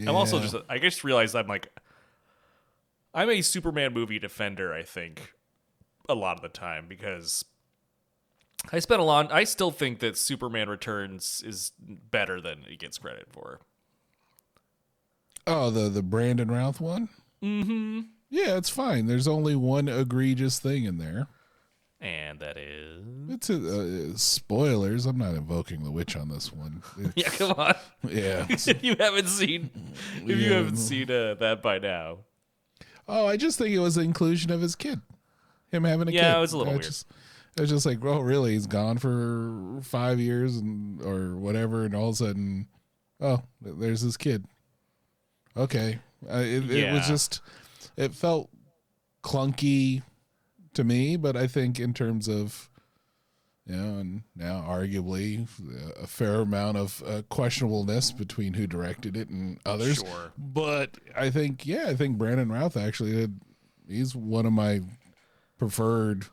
[0.05, 1.71] I'm also just I just realized I'm like
[3.13, 5.33] I'm a Superman movie defender, I think,
[6.09, 7.43] a lot of the time because
[8.71, 12.97] I spent a lot I still think that Superman Returns is better than it gets
[12.97, 13.59] credit for.
[15.45, 17.09] Oh, the the Brandon Routh one.
[17.41, 18.01] Mm-hmm.
[18.29, 19.05] Yeah, it's fine.
[19.07, 21.27] There's only one egregious thing in there.
[21.99, 25.05] And that is It's a, uh, spoilers.
[25.07, 26.83] I'm not invoking the witch on this one.
[27.15, 27.75] Yeah, come on.
[28.07, 28.45] yeah.
[28.49, 29.71] if you haven't seen
[30.23, 32.19] if you haven't seen uh, that by now.
[33.07, 34.99] Oh, I just think it was the inclusion of his kid,
[35.71, 36.17] him having a kid.
[36.17, 36.85] Yeah, it was a little I weird.
[36.85, 37.07] Just,
[37.55, 41.95] it was just like, well, really, he's gone for five years and or whatever, and
[41.95, 42.67] all of a sudden,
[43.19, 44.45] oh, there's his kid.
[45.55, 45.99] Okay,
[46.31, 47.41] uh, it, it was just,
[47.95, 48.49] it felt
[49.23, 50.03] clunky
[50.73, 52.69] to me, but I think in terms of,
[53.65, 55.47] you know, and now arguably
[56.01, 59.97] a fair amount of uh, questionableness between who directed it and others.
[59.97, 60.31] Sure.
[60.37, 63.41] But I think, yeah, I think Brandon Routh actually did.
[63.89, 64.81] He's one of my
[65.57, 66.25] preferred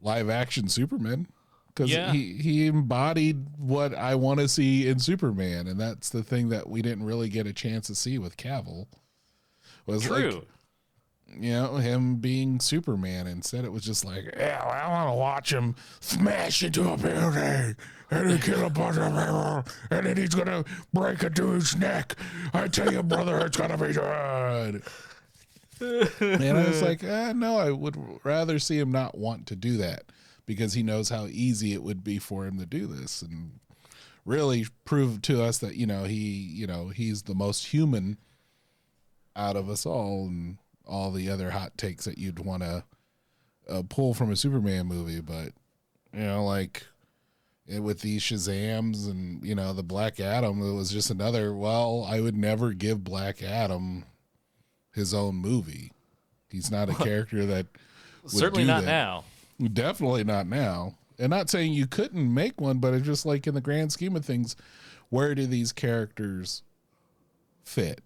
[0.00, 1.26] live action Superman
[1.68, 2.12] because Yeah.
[2.12, 6.68] he he embodied what I want to see in Superman, and that's the thing that
[6.68, 8.86] we didn't really get a chance to see with Cavill.
[9.86, 10.44] Was like True.
[11.38, 13.26] you know him being Superman.
[13.26, 17.76] Instead, it was just like, yeah, I want to watch him smash into a building
[18.10, 22.14] and kill a bunch of people, and then he's gonna break a dude's neck.
[22.54, 24.82] I tell you, brother, it's gonna be good.
[25.80, 29.76] And I was like, eh, no, I would rather see him not want to do
[29.78, 30.04] that
[30.46, 33.58] because he knows how easy it would be for him to do this and
[34.24, 38.18] really prove to us that you know he you know he's the most human
[39.36, 42.84] out of us all and all the other hot takes that you'd want to
[43.68, 45.52] uh, pull from a Superman movie, but
[46.12, 46.86] you know, like
[47.80, 51.54] with these Shazams and you know the Black Adam, it was just another.
[51.54, 54.04] Well, I would never give Black Adam
[54.96, 55.92] his own movie.
[56.48, 57.66] He's not a character that
[58.22, 58.86] would Certainly do not that.
[58.86, 59.24] now.
[59.72, 60.94] Definitely not now.
[61.18, 64.16] And not saying you couldn't make one, but it's just like in the grand scheme
[64.16, 64.56] of things,
[65.08, 66.62] where do these characters
[67.64, 68.00] fit?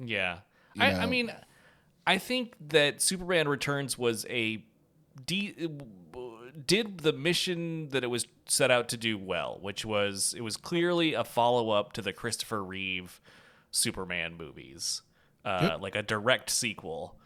[0.00, 0.38] Yeah.
[0.74, 0.98] You I, know.
[1.00, 1.32] I mean,
[2.06, 4.62] I think that Superman Returns was a
[5.26, 5.54] de-
[6.66, 10.56] did the mission that it was set out to do well, which was it was
[10.56, 13.20] clearly a follow up to the Christopher Reeve
[13.70, 15.02] Superman movies,
[15.44, 15.80] uh, Yep.
[15.80, 17.16] like a direct sequel.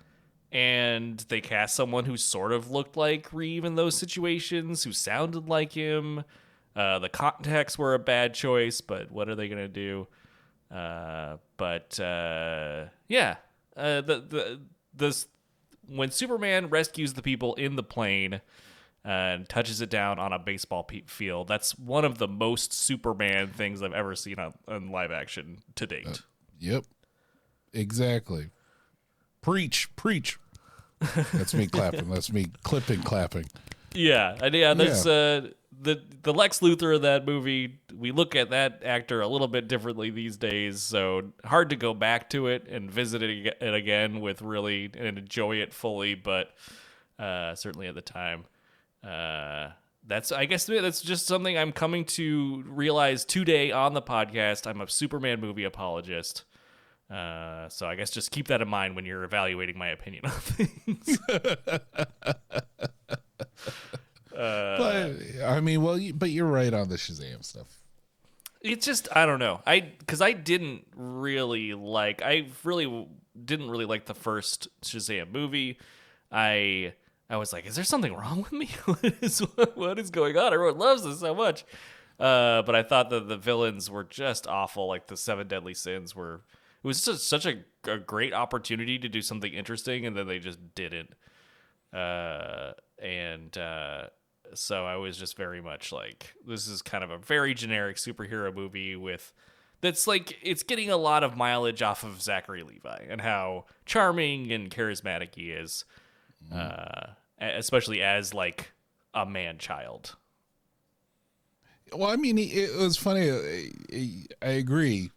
[0.53, 5.49] And they cast someone who sort of looked like Reeve in those situations, who sounded
[5.49, 6.23] like him.
[6.77, 10.07] Uh, the contacts were a bad choice, but what are they gonna do?
[10.71, 13.37] Uh, but uh, yeah,
[13.77, 14.61] uh, the the
[14.95, 15.27] this
[15.89, 18.41] when Superman rescues the people in the plane
[19.05, 23.49] and touches it down on a baseball pe- field, that's one of the most Superman
[23.49, 26.23] things I've ever seen on, on live action to date.
[26.61, 26.85] Yep.
[27.75, 28.51] Exactly.
[29.43, 30.39] Preach, preach.
[31.33, 32.09] That's me clapping.
[32.09, 33.47] That's me clipping, clapping.
[33.93, 35.49] Yeah, and yeah, there's uh
[35.81, 37.79] the the Lex Luthor of that movie.
[37.95, 41.95] We look at that actor a little bit differently these days, so hard to go
[41.95, 46.15] back to it and visit it, it again with really and enjoy it fully.
[46.15, 46.51] But
[47.19, 48.45] uh, certainly at the time,
[49.07, 49.71] uh,
[50.07, 54.67] that's I guess that's just something I'm coming to realize today on the podcast.
[54.67, 56.45] I'm a Superman movie apologist.
[57.11, 60.35] Uh, so I guess just keep that in mind when you're evaluating my opinion of
[60.35, 61.19] things.
[64.31, 65.13] but
[65.45, 67.67] I mean, well, you, but you're right on the Shazam stuff.
[68.63, 69.61] it's just I don't know.
[69.67, 72.23] I because I didn't really like.
[72.23, 73.07] I really
[73.45, 75.79] didn't really like the first Shazam movie.
[76.33, 76.95] I
[77.29, 78.67] I was like, is there something wrong with me?
[78.85, 79.41] what is
[79.75, 80.53] what is going on?
[80.53, 81.65] Everyone loves this so much.
[82.19, 84.87] Uh, but I thought that the villains were just awful.
[84.87, 86.43] Like the Seven Deadly Sins were.
[86.85, 90.39] It was just such a, a great opportunity to do something interesting, and then they
[90.39, 91.15] just didn't.
[91.95, 94.09] Uh, and uh,
[94.53, 98.55] so I was just very much like, this is kind of a very generic superhero
[98.55, 99.33] movie with
[99.81, 104.53] that's like it's getting a lot of mileage off of Zachary Levi and how charming
[104.53, 105.85] and charismatic he is,
[106.53, 107.09] uh,
[107.41, 108.73] especially as like
[109.15, 110.17] a man child.
[111.93, 113.31] Well, I mean, it was funny.
[114.43, 115.11] I agree.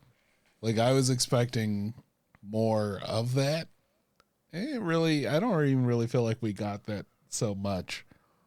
[0.61, 1.93] Like I was expecting
[2.47, 3.67] more of that.
[4.53, 8.05] It really, I don't even really feel like we got that so much.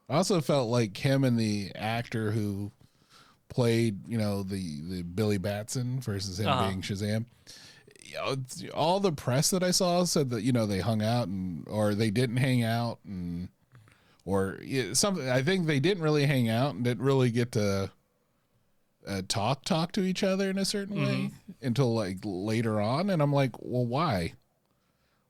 [0.08, 2.72] I also felt like him and the actor who
[3.48, 6.68] played, you know, the the Billy Batson versus him Uh-huh.
[6.68, 7.26] being Shazam.
[8.04, 11.02] You know, it's- all the press that I saw said that you know they hung
[11.02, 13.48] out and or they didn't hang out and
[14.24, 14.58] or
[14.94, 15.28] something.
[15.28, 17.90] I think they didn't really hang out and didn't really get to
[19.06, 21.30] uh, talk talk to each other in a certain way
[21.62, 23.10] until like later on.
[23.10, 24.34] And I'm like, well, why?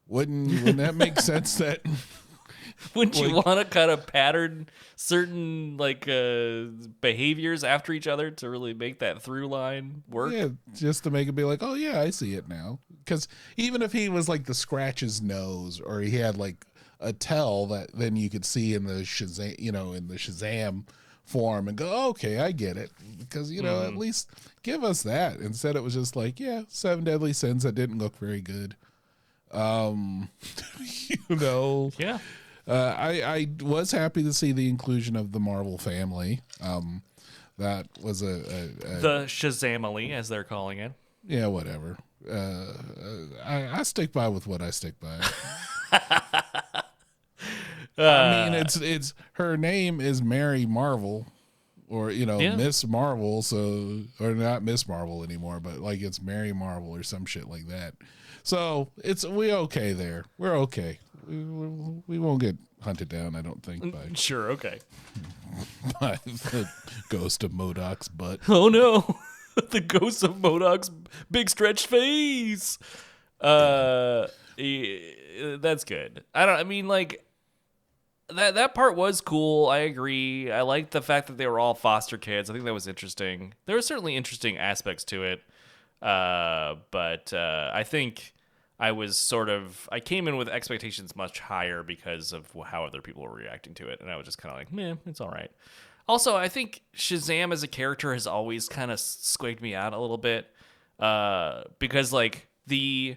[0.06, 1.80] Wouldn't wouldn't that make sense that
[2.94, 6.64] Wouldn't you want to kind of pattern certain like uh,
[7.00, 10.32] behaviors after each other to really make that through line work?
[10.32, 12.80] yeah, just to make it be like, oh yeah, I see it now.
[13.04, 16.64] Because even if he was like the scratch his nose or he had like
[17.00, 20.84] a tell that then you could see in the Shazam, you know, in the Shazam
[21.30, 22.90] form and go, okay, I get it.
[23.18, 24.28] Because you know, at least
[24.62, 25.38] give us that.
[25.38, 28.74] Instead, it was just like, yeah, seven deadly sins that didn't look very good.
[29.52, 30.28] Um,
[31.08, 32.18] you know, Yeah.
[32.68, 36.40] uh, I I was happy to see the inclusion of the Marvel family.
[36.60, 37.02] Um,
[37.58, 38.64] that was a, a,
[38.96, 40.92] a The Shazamily, as they're calling it.
[41.26, 41.98] yeah, whatever.
[42.28, 42.74] Uh, uh,
[43.44, 45.20] I, I stick by with what I stick by.
[47.98, 51.26] I mean, it's it's her name is Mary Marvel,
[51.88, 52.56] or you know Yeah.
[52.56, 53.42] Miss Marvel.
[53.42, 57.66] So or not Miss Marvel anymore, but like it's Mary Marvel or some shit like
[57.68, 57.94] that.
[58.42, 60.24] So it's we okay there.
[60.38, 60.98] We're okay.
[61.28, 63.36] We, we, we won't get hunted down.
[63.36, 64.78] I don't think by, Sure, okay.
[66.00, 66.68] by the
[67.10, 68.40] ghost of MODOK's butt.
[68.48, 69.18] Oh no,
[69.70, 70.90] the ghost of MODOK's
[71.30, 72.78] big stretched face.
[73.40, 76.24] Uh, that's good.
[76.34, 76.58] I don't.
[76.58, 77.24] I mean, like
[78.36, 78.54] that.
[78.54, 79.68] That part was cool.
[79.68, 80.50] I agree.
[80.50, 82.50] I liked the fact that they were all foster kids.
[82.50, 83.54] I think that was interesting.
[83.66, 85.42] There were certainly interesting aspects to it.
[86.02, 88.32] Uh, but uh, I think
[88.78, 93.02] I was sort of I came in with expectations much higher because of how other
[93.02, 95.30] people were reacting to it, and I was just kind of like, meh, it's all
[95.30, 95.50] right.
[96.08, 99.98] Also, I think Shazam as a character has always kind of squaked me out a
[99.98, 100.48] little bit
[100.98, 103.16] uh, because like the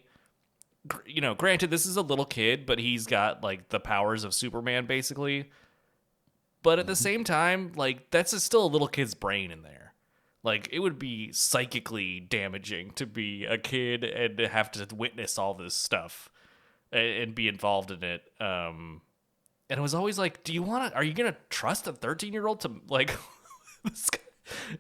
[1.06, 4.34] you know, granted this is a little kid, but he's got like the powers of
[4.34, 5.50] Superman basically.
[6.62, 9.94] But at the same time, like that's a, still a little kid's brain in there.
[10.44, 15.54] Like it would be psychically damaging to be a kid and have to witness all
[15.54, 16.30] this stuff
[16.92, 18.24] and, and be involved in it.
[18.42, 19.02] Um,
[19.70, 20.96] and it was always like, do you want to?
[20.96, 23.12] Are you gonna trust a thirteen-year-old to like?
[23.86, 24.20] this guy-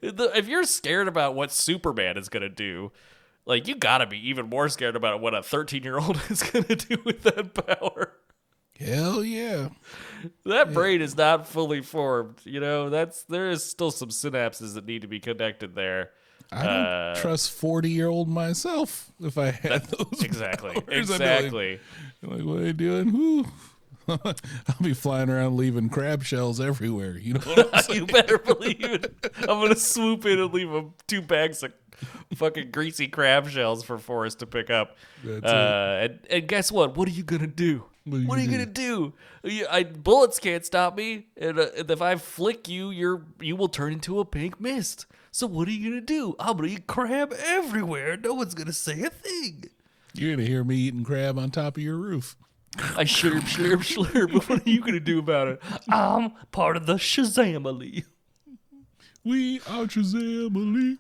[0.02, 2.92] the- if you're scared about what Superman is gonna do,
[3.45, 7.23] like you gotta be even more scared about what a thirteen-year-old is gonna do with
[7.23, 8.13] that power.
[8.79, 9.69] Hell yeah.
[10.45, 12.38] That brain is not fully formed.
[12.43, 16.10] You know, that's there is still some synapses that need to be connected there.
[16.51, 20.71] I don't Uh, trust forty year old myself if I had those Exactly.
[20.73, 20.84] powers.
[20.88, 21.79] I'd like- exactly.
[22.21, 23.12] Like, what are you doing?
[23.13, 23.45] Whoo.
[24.08, 24.36] I'll
[24.82, 27.17] be flying around leaving crab shells everywhere.
[27.17, 29.15] You know you better believe it.
[29.41, 31.71] I'm gonna swoop in and leave a, two bags of
[32.36, 34.97] fucking greasy crab shells for Forrest to pick up.
[35.25, 35.47] Uh,
[36.01, 36.97] and, and guess what?
[36.97, 37.86] What are you gonna do?
[38.06, 39.13] What are you What are you gonna do?
[39.43, 43.55] You- I, bullets can't stop me, and, uh, and if I flick you, you're you
[43.55, 45.05] will turn into a pink mist.
[45.32, 46.36] So what are you gonna do?
[46.39, 48.18] I'm gonna eat crab everywhere.
[48.18, 49.65] No one's gonna say a thing.
[50.13, 52.36] You're gonna hear me eating crab on top of your roof.
[52.78, 54.34] I slurp, slurp, slurp.
[54.34, 55.61] But what are you gonna do about it?
[55.89, 58.03] I'm part of the Shazamily.
[59.24, 60.97] We are Shazam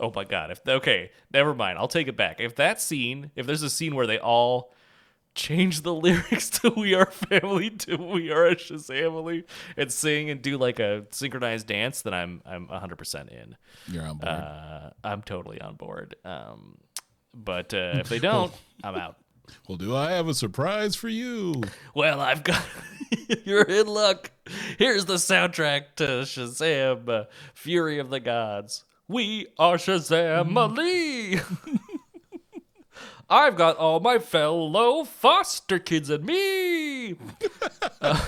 [0.00, 0.50] Oh my god!
[0.50, 1.78] If okay, never mind.
[1.78, 2.40] I'll take it back.
[2.40, 4.72] If that scene, if there's a scene where they all
[5.34, 9.44] change the lyrics to "We Are Family" to "We Are a Shazamily"
[9.76, 13.56] and sing and do like a synchronized dance, then I'm I'm 100 percent in.
[13.86, 14.32] You're on board.
[14.32, 16.16] Uh, I'm totally on board.
[16.24, 16.78] Um,
[17.34, 19.16] but uh, if they don't, I'm out.
[19.68, 21.62] well, do I have a surprise for you?
[21.94, 22.62] Well, I've got.
[23.44, 24.30] You're in luck.
[24.78, 27.24] Here's the soundtrack to Shazam: uh,
[27.54, 28.84] Fury of the Gods.
[29.10, 31.34] We are Shazamily.
[31.34, 31.76] Mm-hmm.
[33.28, 37.16] I've got all my fellow foster kids and me.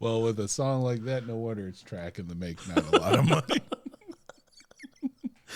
[0.00, 3.18] Well, with a song like that, no wonder it's tracking to make not a lot
[3.18, 3.60] of money.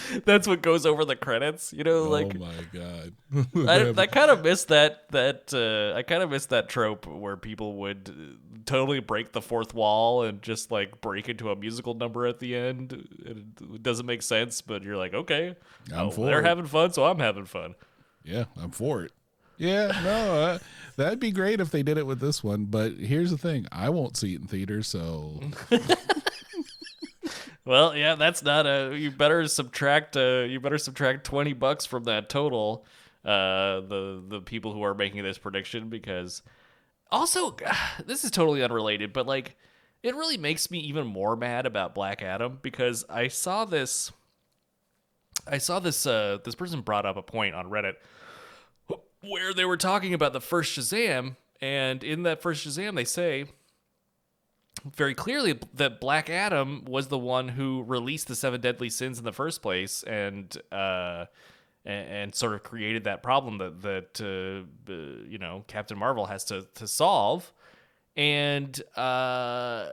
[0.24, 1.72] That's what goes over the credits.
[1.72, 3.14] You know, like oh my god!
[3.98, 7.36] I, I kind of miss that that uh, I kind of miss that trope where
[7.36, 11.94] people would uh, totally break the fourth wall and just like break into a musical
[11.94, 12.92] number at the end.
[13.24, 15.56] It, doesn't make sense, but you're like, okay,
[15.92, 16.46] I'm oh, for they're it.
[16.46, 17.74] having fun, so I'm having fun.
[18.24, 19.12] yeah, I'm for it.
[19.56, 20.58] Yeah, no, uh,
[20.96, 22.64] that'd be great if they did it with this one.
[22.64, 25.40] But here's the thing: I won't see it in theaters, so
[27.64, 28.96] Well, yeah, that's not a.
[28.96, 30.16] You better subtract.
[30.16, 32.84] Uh, you better subtract twenty bucks from that total.
[33.24, 36.42] Uh, the the people who are making this prediction because
[37.10, 37.56] also
[38.06, 39.56] this is totally unrelated, but like
[40.02, 44.12] it really makes me even more mad about Black Adam because I saw this.
[45.46, 46.06] I saw this.
[46.06, 47.94] Uh, this person brought up a point on Reddit
[49.28, 53.46] where they were talking about the first Shazam, and in that first Shazam, they say
[54.82, 59.24] very clearly that Black Adam was the one who released the seven deadly sins in
[59.24, 61.26] the first place, and uh,
[61.84, 64.92] and, and sort of created that problem that that uh,
[65.28, 67.52] you know Captain Marvel has to to solve,
[68.16, 69.90] and uh,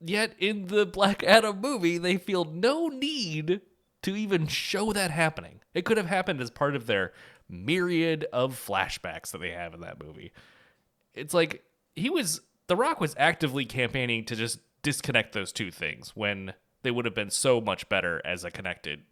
[0.00, 3.60] yet in the Black Adam movie, they feel no need
[4.02, 5.60] to even show that happening.
[5.74, 7.12] It could have happened as part of their
[7.48, 10.32] myriad of flashbacks that they have in that movie.
[11.14, 11.64] It's like
[11.94, 16.54] he was The Rock was actively campaigning to just disconnect those two things when
[16.84, 19.02] they would have been so much better as a connected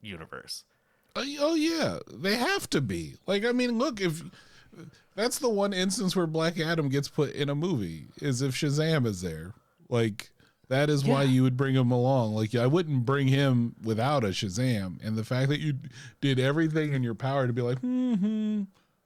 [0.00, 0.62] universe.
[1.16, 3.16] Uh, oh yeah, they have to be.
[3.26, 4.22] Like, I mean, look, if
[5.16, 9.04] that's the one instance where Black Adam gets put in a movie is if Shazam
[9.04, 9.52] is there.
[9.88, 10.30] Like,
[10.68, 12.36] that is why you would bring him along.
[12.36, 15.04] Like, I wouldn't bring him without a Shazam.
[15.04, 15.74] And the fact that you
[16.20, 18.62] did everything in your power to be like, hmm,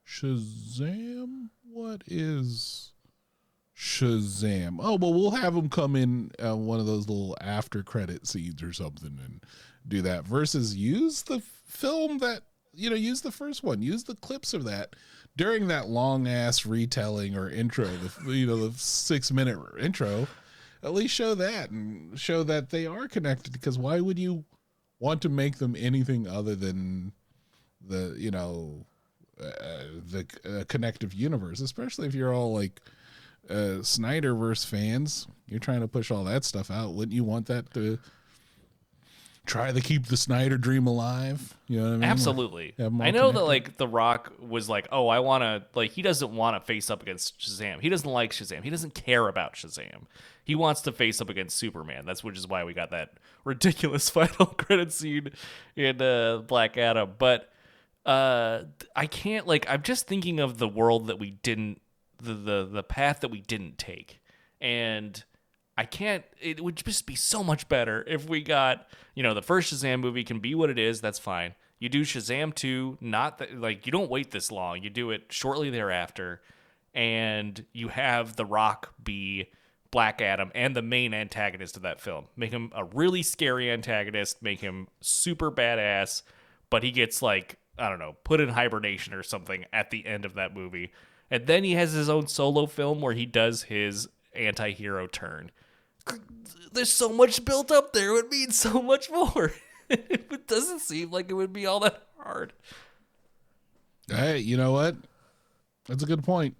[0.07, 2.93] Shazam, what is
[3.77, 4.79] Shazam?
[4.81, 8.63] Oh, well, we'll have him come in uh, one of those little after credit scenes
[8.63, 9.45] or something and
[9.87, 14.17] do that versus use the film that, you know, use the first one, use the
[14.17, 14.97] clips of that
[15.37, 20.27] during that long ass retelling or intro, the, you know, the six minute intro.
[20.83, 24.45] At least show that and show that they are connected because why would you
[25.01, 27.13] want to make them anything other than
[27.87, 28.87] the, you know,
[29.39, 29.51] uh,
[30.11, 32.81] the uh, connective universe, especially if you're all like
[33.49, 35.27] uh, Snyderverse fans.
[35.49, 36.95] You're trying to push all that stuff out.
[36.95, 37.99] Wouldn't you want that to
[39.47, 41.57] try to keep the Snyder dream alive?
[41.69, 42.05] You know what I mean?
[42.05, 42.75] Absolutely.
[42.81, 46.03] all I know that like The Rock was like, "Oh, I want to like he
[46.03, 47.81] doesn't want to face up against Shazam.
[47.81, 48.63] He doesn't like Shazam.
[48.63, 50.03] He doesn't care about Shazam.
[50.45, 52.05] He wants to face up against Superman.
[52.07, 55.31] That's which is why we got that ridiculous final credit scene
[55.77, 57.13] in uh, Black Adam.
[57.19, 57.51] But
[58.05, 61.81] uh I can't like I'm just thinking of the world that we didn't
[62.19, 64.21] the the the path that we didn't take.
[64.61, 65.23] And
[65.77, 66.25] I can't.
[66.41, 70.01] It would just be so much better if we got, you know, the first Shazam
[70.01, 71.01] movie can be what it is.
[71.01, 71.55] That's fine.
[71.79, 74.83] You do Shazam 2, not that, like, you don't wait this long.
[74.83, 76.41] You do it shortly thereafter,
[76.95, 79.51] and you have The Rock be
[79.91, 82.29] Black Adam and the main antagonist of that film.
[82.35, 86.23] Make him a really scary antagonist, make him super badass,
[86.71, 90.25] but he gets, like, I don't know, put in hibernation or something at the end
[90.25, 90.93] of that movie.
[91.31, 95.51] And then he has his own solo film where he does his anti hero turn
[96.77, 98.11] there's so much built up there.
[98.11, 99.53] It would mean so much more.
[99.91, 102.53] it doesn't seem like it would be all that hard.
[104.09, 104.97] Hey, you know what?
[105.89, 106.57] That's a good point.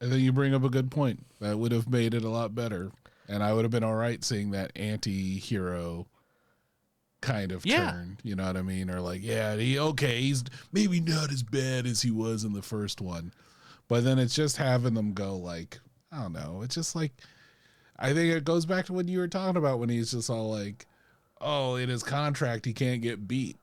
[0.00, 1.24] I think you bring up a good point.
[1.40, 2.92] That would have made it a lot better.
[3.28, 6.06] And I would have been all right seeing that anti hero
[7.20, 7.90] kind of Yeah.
[7.90, 8.18] turn.
[8.22, 8.90] You know what I mean?
[8.90, 12.62] Or like, yeah, he okay, he's maybe not as bad as he was in the
[12.62, 13.32] first one.
[13.88, 15.78] But then it's just having them go like,
[16.12, 16.62] I don't know.
[16.62, 17.12] It's just like
[17.98, 20.50] I think it goes back to what you were talking about when he's just all
[20.50, 20.86] like,
[21.40, 23.56] Oh, in his contract he can't get beat.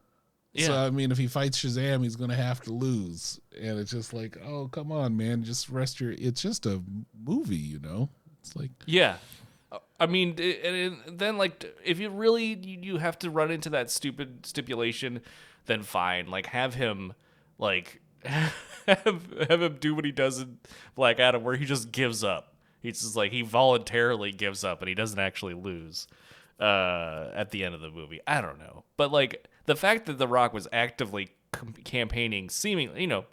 [0.54, 0.68] Yeah.
[0.68, 0.76] So.
[0.76, 4.38] I mean, if he fights Shazam, he's gonna have to lose, and it's just like,
[4.46, 6.12] oh, come on, man, just rest your.
[6.12, 6.82] It's just a
[7.26, 8.10] movie, you know.
[8.40, 9.18] It's like, Yeah.
[10.00, 14.46] I mean, and then like, if you really you have to run into that stupid
[14.46, 15.22] stipulation,
[15.66, 16.28] then fine.
[16.28, 17.14] Like, have him
[17.58, 20.60] like have, have him do what he does in
[20.96, 22.56] Black Adam, where he just gives up.
[22.82, 26.08] He's just like he voluntarily gives up, and he doesn't actually lose
[26.60, 28.20] uh, at the end of the movie.
[28.28, 31.30] I don't know, but like the fact that The Rock was actively
[31.84, 33.26] campaigning, seemingly, you know,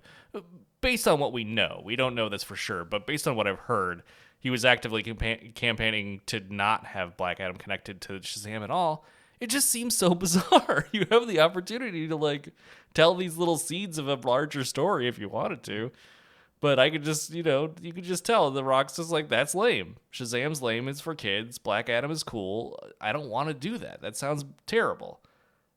[0.80, 3.46] based on what we know, we don't know this for sure, but based on what
[3.46, 4.02] I've heard,
[4.38, 9.04] he was actively campa- campaigning to not have Black Adam connected to Shazam at all.
[9.40, 10.86] It just seems so bizarre.
[10.92, 12.50] You have the opportunity to like
[12.94, 15.90] tell these little seeds of a larger story if you wanted to.
[16.60, 19.54] But I could just, you know, you could just tell the Rock's just like, that's
[19.54, 19.96] lame.
[20.12, 20.88] Shazam's lame.
[20.88, 21.56] It's for kids.
[21.56, 22.78] Black Adam is cool.
[23.00, 24.02] I don't want to do that.
[24.02, 25.20] That sounds terrible.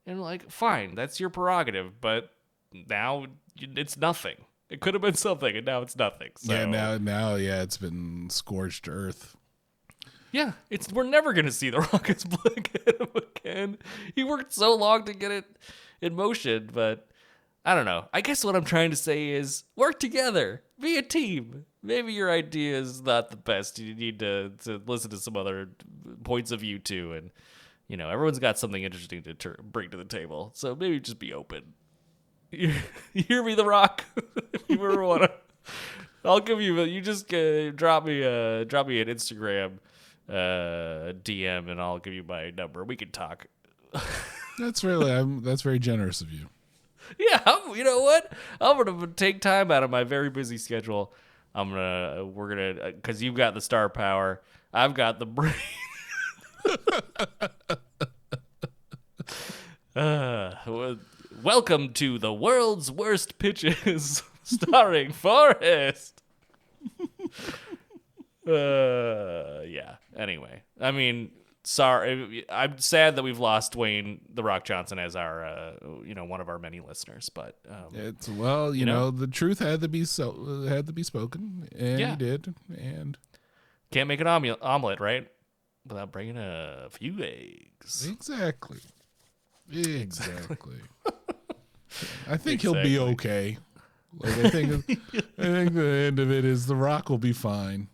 [0.05, 2.01] And like, fine, that's your prerogative.
[2.01, 2.31] But
[2.89, 4.35] now it's nothing.
[4.69, 6.31] It could have been something, and now it's nothing.
[6.35, 9.37] So Yeah, now now yeah, it's been scorched earth.
[10.33, 12.25] Yeah, it's we're never gonna see the Rockets
[12.87, 13.77] Adam again.
[14.15, 15.45] He worked so long to get it
[16.01, 17.07] in motion, but
[17.63, 18.09] I don't know.
[18.11, 21.65] I guess what I'm trying to say is work together, be a team.
[21.83, 23.77] Maybe your idea is not the best.
[23.77, 25.69] You need to to listen to some other
[26.23, 27.29] points of view too, and
[27.87, 30.49] you know everyone's got something interesting to tur bring to the table.
[30.55, 31.73] So maybe just be open.
[32.49, 32.73] You,
[33.13, 34.03] you hear me, The Rock?
[34.53, 35.29] if you ever wanna,
[36.25, 36.81] I'll give you.
[36.81, 39.73] You just uh, drop me a drop me an Instagram
[40.33, 42.83] uh, DM, and I'll give you my number.
[42.83, 43.45] We can talk.
[44.59, 46.47] That's really I'm, that's very generous of you.
[47.17, 48.31] Yeah, I'm, you know what?
[48.61, 51.11] I'm gonna take time out of my very busy schedule.
[51.55, 55.53] I'm gonna we're gonna because you've got the star power, I've got the brain.
[59.95, 60.97] uh, well,
[61.43, 66.21] welcome to the world's worst pitches, starring Forrest.
[68.47, 69.95] uh, yeah.
[70.17, 71.31] Anyway, I mean,
[71.63, 72.45] sorry.
[72.49, 75.71] I'm sad that we've lost Dwayne the Rock Johnson as our, uh,
[76.05, 77.29] you know, one of our many listeners.
[77.29, 78.93] But um, It's well, you, know?
[79.05, 82.11] know, the truth had to be so had to be spoken, and Yeah.
[82.11, 82.53] he did.
[82.77, 83.17] And
[83.91, 85.27] can't make an omu- omelet, right?
[85.87, 88.07] Without bringing a few eggs.
[88.09, 88.79] exactly,
[89.71, 90.77] exactly.
[92.29, 93.57] I think he'll be okay.
[94.19, 94.71] Like I think,
[95.37, 97.87] I think the end of it is the Rock will be fine.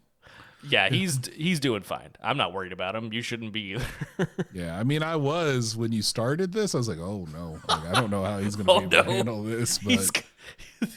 [0.68, 2.10] Yeah, he's he's doing fine.
[2.22, 3.14] I'm not worried about him.
[3.14, 3.76] You shouldn't be
[4.18, 4.30] either.
[4.53, 6.76] Yeah, I mean, I was when you started this.
[6.76, 8.95] I was like, oh no, like, I don't know how he's going to Oh, be
[8.97, 9.16] able to no.
[9.16, 9.78] handle this.
[9.84, 9.91] But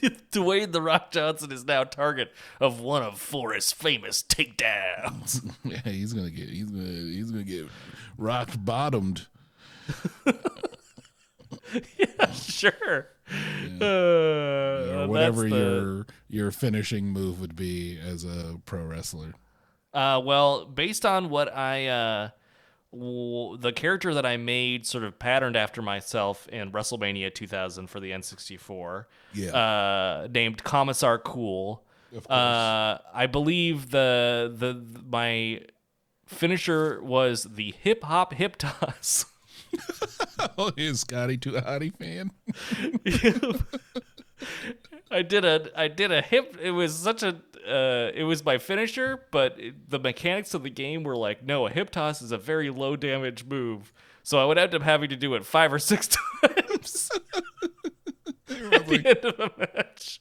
[0.01, 5.49] He's Dwayne the Rock Johnson is now target of one of Forrest's famous takedowns.
[5.65, 7.67] yeah, he's gonna get he's gonna he's gonna get
[8.17, 9.27] rock bottomed.
[11.99, 13.09] Yeah, sure.
[13.81, 19.35] Uh, or whatever the- your your finishing move would be as a pro wrestler.
[19.95, 22.29] Uh, well, based on what I, uh,
[22.93, 28.01] w- the character that I made sort of patterned after myself in WrestleMania 2000 for
[28.01, 29.51] the N64, Yeah.
[29.55, 31.85] uh, named Commissar Cool.
[32.15, 32.39] Of course.
[32.39, 35.61] Uh, I believe the, the the my
[36.27, 39.25] finisher was the hip hop hip toss.
[40.59, 42.31] oh, is Scotty too a hottie fan?
[45.11, 46.57] I did a I did a hip.
[46.61, 47.37] It was such a
[47.69, 51.67] uh, it was my finisher, but it, the mechanics of the game were like, no,
[51.67, 53.93] a hip toss is a very low damage move.
[54.25, 56.09] So I would end up having to do it five or six
[56.43, 57.11] times
[58.49, 60.21] at the end of a match.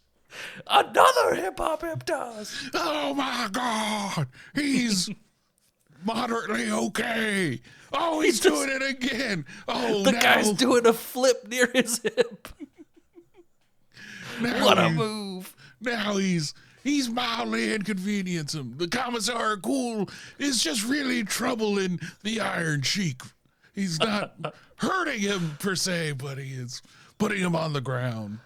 [0.67, 2.69] Another hip hop hip toss.
[2.74, 5.09] oh my god, he's
[6.05, 7.61] moderately okay.
[7.93, 9.45] Oh, he's doing it again.
[9.67, 12.47] Oh, The now, guy's doing a flip near his hip.
[14.41, 15.55] Now What a move!
[15.79, 18.75] Now he's he's mildly inconvenienced him.
[18.77, 23.21] The commissar cool is just really troubling the Iron Sheik.
[23.73, 24.35] He's not
[24.77, 26.81] hurting him per se, but he is
[27.17, 28.39] putting him on the ground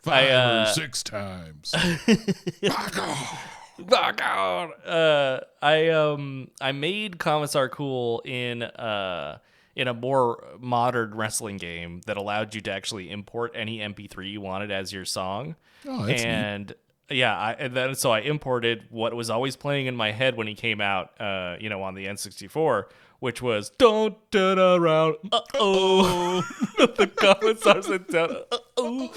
[0.00, 1.72] five uh, or six times.
[2.62, 3.48] Back off.
[3.88, 4.86] Fuck out.
[4.86, 9.38] Uh, I um I made Commissar Cool in uh
[9.74, 14.40] in a more modern wrestling game that allowed you to actually import any MP3 you
[14.40, 15.56] wanted as your song.
[15.86, 16.26] Oh, that's neat.
[16.28, 16.74] and
[17.10, 20.46] yeah, I, and then so I imported what was always playing in my head when
[20.46, 22.84] he came out, uh, you know, on the N64,
[23.18, 26.40] which was "Don't Turn Around." Uh oh,
[26.78, 28.36] the Commissar said down.
[28.50, 29.12] Uh oh.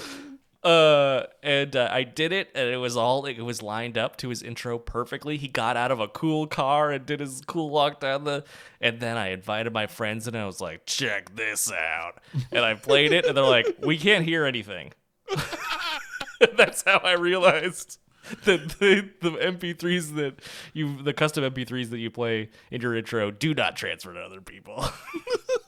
[0.66, 4.30] Uh, and uh, I did it, and it was all it was lined up to
[4.30, 5.36] his intro perfectly.
[5.36, 8.42] He got out of a cool car and did his cool walk down the,
[8.80, 12.18] and then I invited my friends, and I was like, "Check this out!"
[12.50, 14.92] And I played it, and they're like, "We can't hear anything."
[16.56, 18.00] That's how I realized
[18.44, 20.40] that the, the MP3s that
[20.72, 24.40] you, the custom MP3s that you play in your intro, do not transfer to other
[24.40, 24.84] people.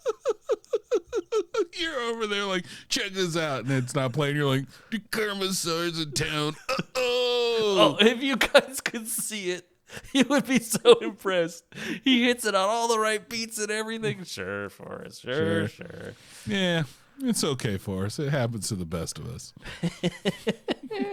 [1.78, 4.36] you're over there like, check this out, and it's not playing.
[4.36, 6.54] You're like, the Karmasaur's in town.
[6.94, 9.66] Oh, Oh, if you guys could see it,
[10.12, 11.64] you would be so impressed.
[12.04, 14.24] He hits it on all the right beats and everything.
[14.24, 15.22] Sure, Forrest.
[15.22, 15.86] Sure, Sure.
[15.86, 16.12] sure.
[16.46, 16.84] yeah,
[17.22, 18.18] it's okay for us.
[18.18, 19.52] It happens to the best of us.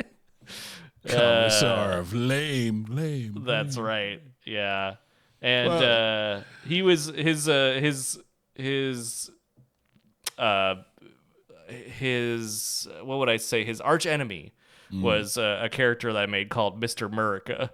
[1.07, 3.43] Commissar of lame, lame.
[3.45, 4.21] That's right.
[4.45, 4.95] Yeah.
[5.41, 8.19] And uh he was his uh his
[8.55, 9.29] his
[10.37, 10.75] uh
[11.67, 14.53] his what would I say his arch enemy
[14.93, 15.01] Mm.
[15.01, 17.09] was uh, a character that I made called Mr.
[17.11, 17.71] Murica.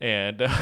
[0.00, 0.56] And uh,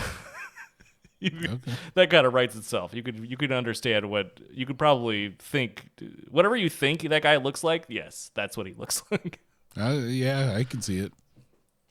[1.20, 1.60] could-
[1.94, 2.94] that kind of writes itself.
[2.94, 5.90] You could you could understand what you could probably think
[6.30, 7.84] whatever you think that guy looks like.
[7.88, 9.40] Yes, that's what he looks like.
[9.78, 11.12] Uh, yeah, I can see it.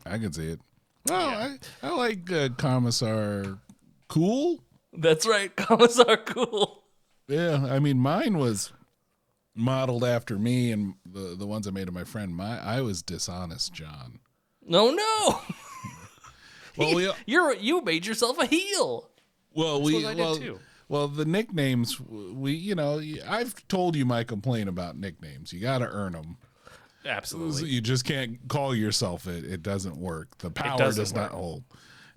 [0.03, 0.59] I can see it.
[1.07, 3.59] Well, I, I like uh, Commissar
[4.07, 4.63] Cool.
[4.93, 6.83] that's right, Commissar Cool.
[7.27, 8.73] Yeah, I mean, mine was
[9.55, 12.35] modeled after me, and the the ones I made of my friend.
[12.35, 14.19] My I was dishonest, John.
[14.65, 15.41] No, no.
[16.77, 19.09] Well, we You're you made yourself a heel.
[19.53, 20.59] well we well, too.
[20.87, 25.51] well the nicknames we you know I've told you my complaint about nicknames.
[25.51, 26.37] You got to earn them.
[27.05, 27.69] Absolutely.
[27.69, 29.43] You just can't call yourself it.
[29.43, 30.37] It doesn't work.
[30.37, 31.63] The power doesn't not hold.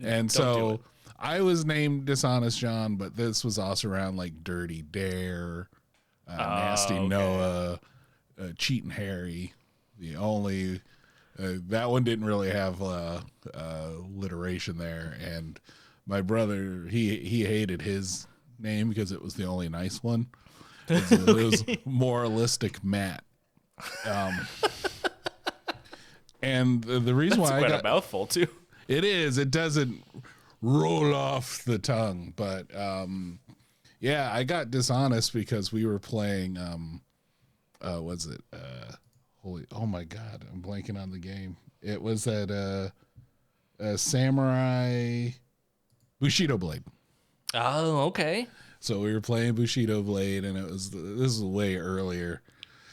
[0.00, 0.80] And do so.
[1.18, 5.70] I was named Dishonest John, but this was also around like Dirty Dare,
[6.28, 7.08] uh, Nasty Oh, okay.
[7.08, 7.80] Noah,
[8.40, 9.52] uh, Cheating Harry.
[9.98, 10.80] The only
[11.38, 13.20] uh, that one didn't really have uh,
[13.52, 15.58] uh, alliteration there, and
[16.06, 18.26] my brother he he hated his
[18.58, 20.26] name because it was the only nice one.
[20.88, 23.24] It was, it was moralistic Matt.
[24.04, 24.46] Um,
[26.42, 28.46] and the, the reason It's why I got a mouthful too.
[28.88, 29.38] it is.
[29.38, 30.02] It doesn't
[30.60, 33.38] roll off the tongue, but um,
[34.04, 36.58] yeah, I got dishonest because we were playing.
[36.58, 37.00] Um,
[37.80, 38.42] uh, was it?
[38.52, 38.92] Uh,
[39.42, 39.64] holy!
[39.72, 40.44] Oh my God!
[40.52, 41.56] I'm blanking on the game.
[41.80, 45.30] It was that uh, uh, samurai
[46.20, 46.84] Bushido Blade.
[47.54, 48.46] Oh, okay.
[48.78, 52.42] So we were playing Bushido Blade, and it was this is way earlier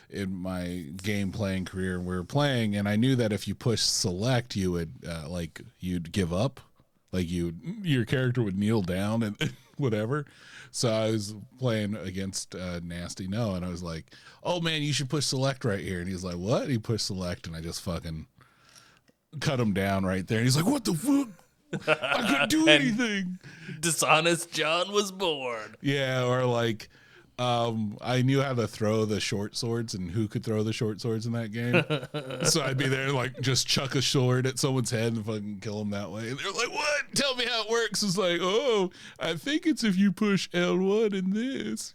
[0.09, 1.97] in my game playing career.
[1.97, 5.27] And we were playing, and I knew that if you push select, you would uh,
[5.27, 6.61] like you'd give up,
[7.11, 9.35] like you your character would kneel down and
[9.81, 10.25] whatever.
[10.71, 14.13] So I was playing against uh, Nasty No, and I was like,
[14.43, 17.07] "Oh man, you should push select right here." And he's like, "What?" And he pushed
[17.07, 18.27] select, and I just fucking
[19.39, 20.37] cut him down right there.
[20.37, 21.29] And he's like, "What the fuck?"
[21.87, 23.39] I couldn't do anything.
[23.79, 25.75] Dishonest John was born.
[25.81, 26.89] Yeah, or like
[27.41, 31.01] um I knew how to throw the short swords and who could throw the short
[31.01, 31.83] swords in that game.
[32.45, 35.79] so I'd be there like just chuck a sword at someone's head and fucking kill
[35.79, 36.29] them that way.
[36.29, 37.01] And they're like, "What?
[37.15, 41.13] Tell me how it works." It's like, "Oh, I think it's if you push L1
[41.13, 41.93] in this."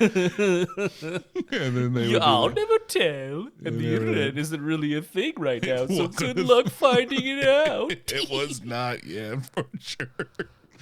[0.00, 3.48] and then they You, I'll like, never tell.
[3.64, 3.96] And the Yeah.
[3.96, 7.90] internet isn't really a thing right now, so good luck finding it out.
[7.92, 10.08] it was not yet for sure.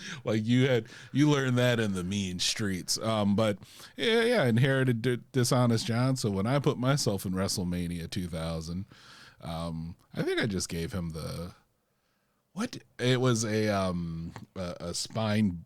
[0.25, 2.99] Like you had, you learned that in the mean streets.
[2.99, 3.59] Um, but
[3.97, 6.17] yeah, yeah, inherited D- dishonest John.
[6.17, 8.85] So when I put myself in WrestleMania 2000,
[9.43, 11.53] um, I think I just gave him the
[12.53, 12.79] what?
[12.99, 15.65] It was a um a, a spine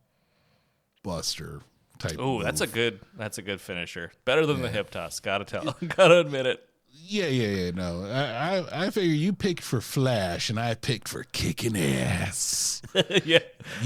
[1.03, 1.61] buster
[1.99, 2.17] type.
[2.19, 4.13] Oh, that's a good that's a good finisher.
[4.25, 5.21] Better than the hip toss.
[5.21, 5.77] Gotta tell.
[5.97, 6.69] Gotta admit it.
[6.97, 7.71] Yeah, yeah, yeah.
[7.73, 12.83] No, I, I I figure you picked for Flash and I picked for kicking ass.
[13.25, 13.41] yeah.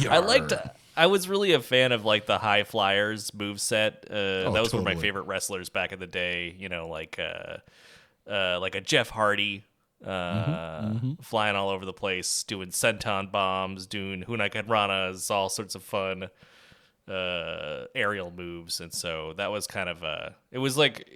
[0.08, 0.52] I liked
[0.96, 4.04] I was really a fan of like the high flyers move set.
[4.10, 4.72] Uh, those were my totally.
[4.72, 6.54] One of my favorite wrestlers back in the day.
[6.58, 7.58] You know, like uh,
[8.30, 9.64] uh, like a Jeff Hardy,
[10.04, 16.28] uh, flying all over the place, doing senton bombs, doing hurricanranas, all sorts of fun
[17.08, 21.08] uh, aerial moves, and so that was kind of uh, it was like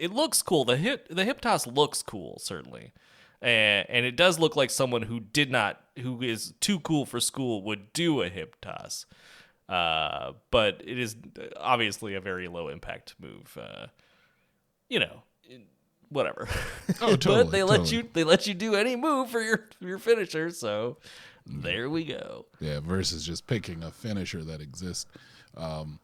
[0.00, 0.64] it looks cool.
[0.64, 2.92] The hip the hip toss looks cool, certainly.
[3.42, 7.20] And, and it does look like someone who did not, who is too cool for
[7.20, 9.06] school, would do a hip toss.
[9.68, 11.16] Uh, but it is
[11.56, 13.56] obviously a very low impact move.
[13.60, 13.86] Uh,
[14.88, 15.22] you know,
[16.08, 16.48] whatever.
[17.00, 17.96] Oh, totally, but they let totally.
[17.98, 20.50] you they let you do any move for your your finisher.
[20.50, 20.96] So
[21.46, 22.46] there we go.
[22.58, 25.06] Yeah, versus just picking a finisher that exists.
[25.56, 25.98] Um,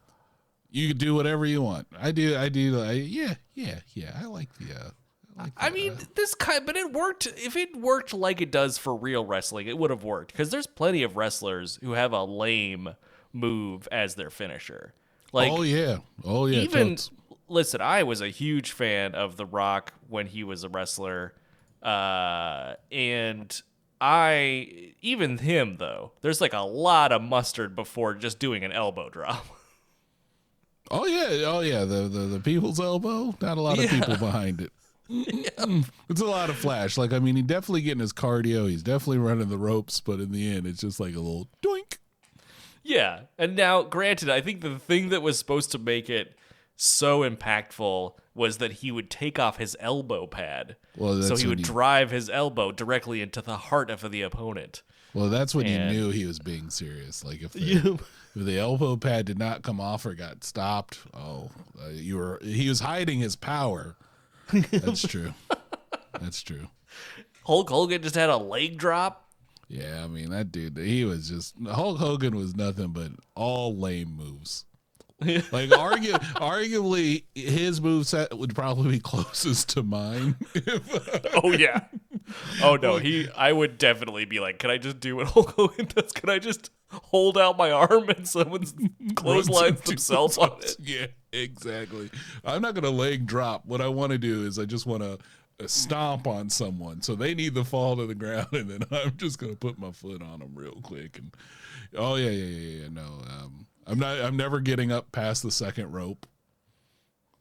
[0.69, 1.87] you can do whatever you want.
[1.97, 2.37] I do.
[2.37, 2.81] I do.
[2.81, 4.17] I, yeah, yeah, yeah.
[4.19, 4.73] I like the.
[4.73, 4.89] Uh,
[5.37, 7.27] I, like I mean, uh, this kind, but it worked.
[7.27, 10.67] If it worked like it does for real wrestling, it would have worked because there's
[10.67, 12.89] plenty of wrestlers who have a lame
[13.33, 14.93] move as their finisher.
[15.33, 16.59] Like oh yeah, oh yeah.
[16.59, 17.11] even totes.
[17.47, 21.33] listen, I was a huge fan of The Rock when he was a wrestler,
[21.83, 23.61] uh, and
[23.99, 26.13] I even him though.
[26.21, 29.45] There's like a lot of mustard before just doing an elbow drop.
[30.89, 31.85] Oh yeah, oh yeah.
[31.85, 33.35] The the, the people's elbow.
[33.41, 33.99] Not a lot of Yeah.
[33.99, 34.71] people behind it.
[35.09, 36.97] It's a lot of flash.
[36.97, 38.69] Like I mean, he's definitely getting his cardio.
[38.69, 41.97] He's definitely running the ropes, but in the end, it's just like a little doink.
[42.83, 43.21] Yeah.
[43.37, 46.33] And now, granted, I think the thing that was supposed to make it
[46.77, 50.75] so impactful was that he would take off his elbow pad.
[50.95, 54.83] Well, so he would drive his elbow directly into the heart of the opponent.
[55.13, 57.25] Well, that's when And- you knew he was being serious.
[57.25, 57.99] Like if the,
[58.37, 61.49] if the elbow pad did not come off or got stopped, oh,
[61.83, 63.95] uh, you were he was hiding his power.
[64.71, 65.33] That's true.
[66.13, 66.67] That's true.
[67.45, 69.25] Hulk Hogan just had a leg drop.
[69.67, 70.77] Yeah, I mean that dude.
[70.77, 74.65] He was just Hulk Hogan was nothing but all lame moves.
[75.21, 80.35] like argu- arguably his move set would probably be closest to mine.
[81.43, 81.85] Oh yeah.
[82.61, 83.27] Oh no, he.
[83.35, 86.11] I would definitely be like, can I just do what Hulk Hogan does?
[86.11, 88.73] Can I just hold out my arm and someone's
[89.15, 90.75] clotheslines themselves on it?
[90.79, 92.09] Yeah, exactly.
[92.43, 93.65] I'm not gonna leg drop.
[93.65, 97.33] What I want to do is I just want to stomp on someone, so they
[97.33, 100.39] need to fall to the ground, and then I'm just gonna put my foot on
[100.39, 101.17] them real quick.
[101.19, 101.33] And
[101.95, 102.87] oh yeah, yeah, yeah, yeah.
[102.89, 104.19] No, um, I'm not.
[104.21, 106.25] I'm never getting up past the second rope.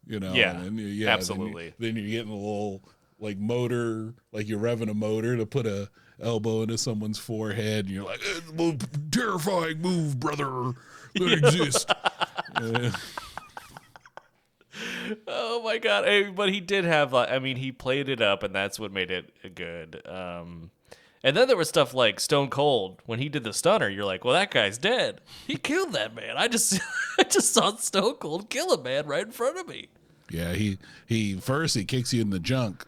[0.07, 0.33] You know.
[0.33, 0.89] Yeah, and you- yeah.
[0.89, 1.75] then you- absolutely.
[1.79, 2.83] Then, you're getting a little
[3.19, 5.91] like motor, like you're revving a motor to put a
[6.21, 8.77] elbow into someone's forehead, and you're like, "Eh, well,
[9.11, 10.73] terrifying move, brother,
[11.15, 11.87] that exists.
[12.55, 12.91] Uh,
[15.27, 16.35] Oh my god!
[16.35, 17.13] But he did have.
[17.15, 20.03] Like, I mean, he played it up, and that's what made it good.
[20.07, 20.71] Um,
[21.25, 23.89] and then there was stuff like Stone Cold when he did the stunner.
[23.89, 25.21] You're like, well, that guy's dead.
[25.47, 26.37] He killed that man.
[26.37, 26.81] I just,
[27.19, 29.89] I just saw Stone Cold kill a man right in front of me.
[30.31, 32.85] Yeah, he he first he kicks you in the junk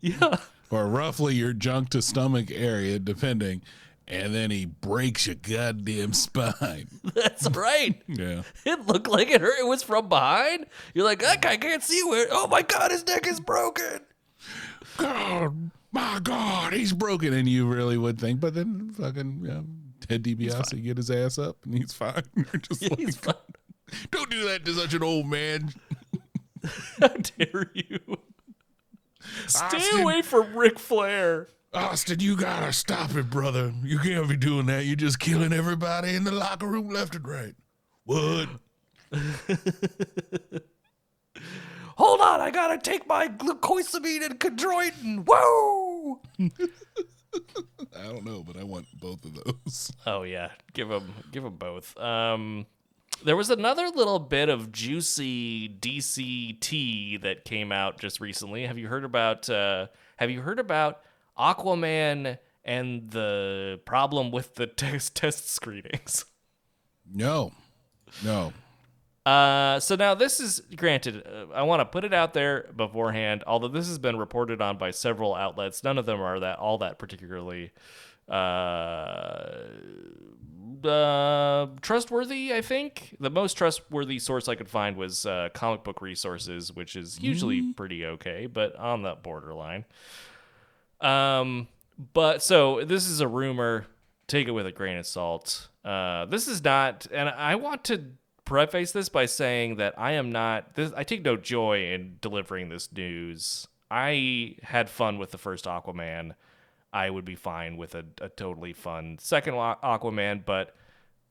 [0.00, 0.36] Yeah.
[0.70, 3.60] or roughly your junk to stomach area, depending,
[4.08, 6.88] and then he breaks your goddamn spine.
[7.14, 8.00] That's right.
[8.08, 9.58] Yeah, It looked like it hurt.
[9.60, 10.66] It was from behind.
[10.94, 12.26] You're like, that guy can't see where.
[12.30, 14.00] Oh my god, his neck is broken.
[14.96, 19.60] God, my God, he's broken, and you really would think, but then fucking yeah,
[20.06, 22.22] Ted DiBiase get his ass up and he's fine.
[22.36, 23.34] You're just like, He's fine.
[24.10, 25.72] don't do that to such an old man.
[27.00, 27.98] How dare you?
[29.46, 30.00] Stay Austin.
[30.00, 31.48] away from Ric Flair.
[31.72, 33.72] Austin, you gotta stop it, brother.
[33.84, 34.86] You can't be doing that.
[34.86, 37.54] You're just killing everybody in the locker room left and right.
[38.04, 38.48] What?
[42.00, 45.26] Hold on, I gotta take my glucosamine and chondroitin.
[45.28, 46.22] Whoa!
[46.40, 49.92] I don't know, but I want both of those.
[50.06, 51.94] Oh yeah, give them, give them both.
[51.98, 52.64] Um,
[53.22, 58.66] there was another little bit of juicy DCT that came out just recently.
[58.66, 59.50] Have you heard about?
[59.50, 61.02] Uh, have you heard about
[61.38, 66.24] Aquaman and the problem with the test test screenings?
[67.06, 67.52] No,
[68.24, 68.54] no.
[69.30, 71.24] Uh, so now this is granted.
[71.24, 73.44] Uh, I want to put it out there beforehand.
[73.46, 76.78] Although this has been reported on by several outlets, none of them are that all
[76.78, 77.70] that particularly
[78.28, 78.32] uh,
[80.84, 82.52] uh, trustworthy.
[82.52, 86.96] I think the most trustworthy source I could find was uh, Comic Book Resources, which
[86.96, 89.84] is usually pretty okay, but on the borderline.
[91.00, 91.68] Um,
[92.14, 93.86] but so this is a rumor.
[94.26, 95.68] Take it with a grain of salt.
[95.84, 98.02] Uh, this is not, and I want to
[98.50, 100.74] preface this by saying that I am not.
[100.74, 103.68] This, I take no joy in delivering this news.
[103.88, 106.34] I had fun with the first Aquaman.
[106.92, 110.74] I would be fine with a, a totally fun second Aquaman, but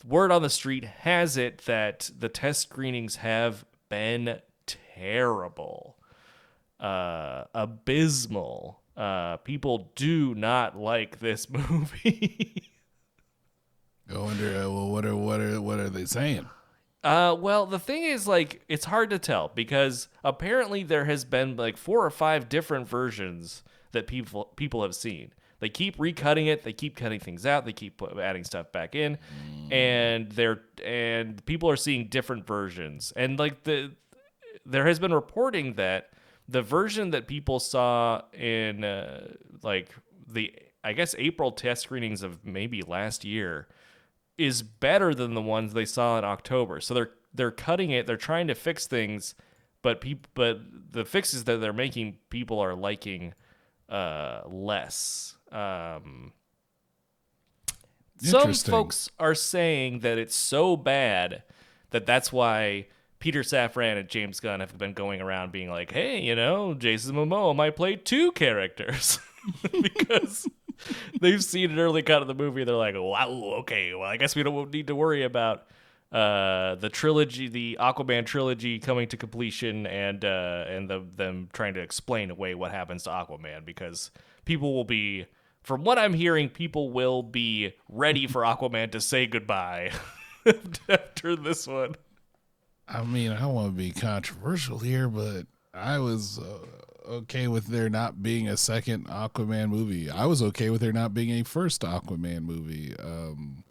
[0.07, 5.97] word on the street has it that the test screenings have been terrible
[6.79, 8.79] uh, abysmal.
[8.95, 12.71] Uh, people do not like this movie.
[14.09, 14.55] I wonder.
[14.55, 16.47] Uh, well, what are what are what are they saying?
[17.03, 21.55] Uh, well, the thing is, like, it's hard to tell because apparently there has been
[21.55, 25.33] like four or five different versions that people people have seen.
[25.59, 26.63] They keep recutting it.
[26.63, 27.65] They keep cutting things out.
[27.65, 29.17] They keep adding stuff back in,
[29.71, 33.11] and they're and people are seeing different versions.
[33.15, 33.91] And like the
[34.65, 36.11] there has been reporting that
[36.47, 39.27] the version that people saw in uh,
[39.61, 39.89] like
[40.27, 43.67] the I guess April test screenings of maybe last year
[44.39, 46.79] is better than the ones they saw in October.
[46.79, 48.07] So they're they're cutting it.
[48.07, 49.35] They're trying to fix things,
[49.81, 50.59] but people but
[50.91, 53.33] the fixes that they're making people are liking
[53.89, 55.35] uh, less.
[55.51, 56.33] Um,
[58.17, 61.43] some folks are saying that it's so bad
[61.91, 62.87] that that's why
[63.19, 67.15] Peter Safran and James Gunn have been going around being like, "Hey, you know, Jason
[67.15, 69.19] Momoa might play two characters,"
[69.81, 70.47] because
[71.21, 72.63] they've seen an early cut of the movie.
[72.63, 75.67] They're like, "Wow, okay, well, I guess we don't need to worry about
[76.11, 81.75] uh, the trilogy, the Aquaman trilogy, coming to completion, and uh, and the, them trying
[81.75, 84.11] to explain away what happens to Aquaman because
[84.45, 85.27] people will be,
[85.61, 89.91] from what I'm hearing, people will be ready for Aquaman to say goodbye
[90.89, 91.95] after this one.
[92.87, 96.65] I mean, I don't want to be controversial here, but I was uh,
[97.09, 100.09] okay with there not being a second Aquaman movie.
[100.09, 102.95] I was okay with there not being a first Aquaman movie.
[102.99, 103.63] Um,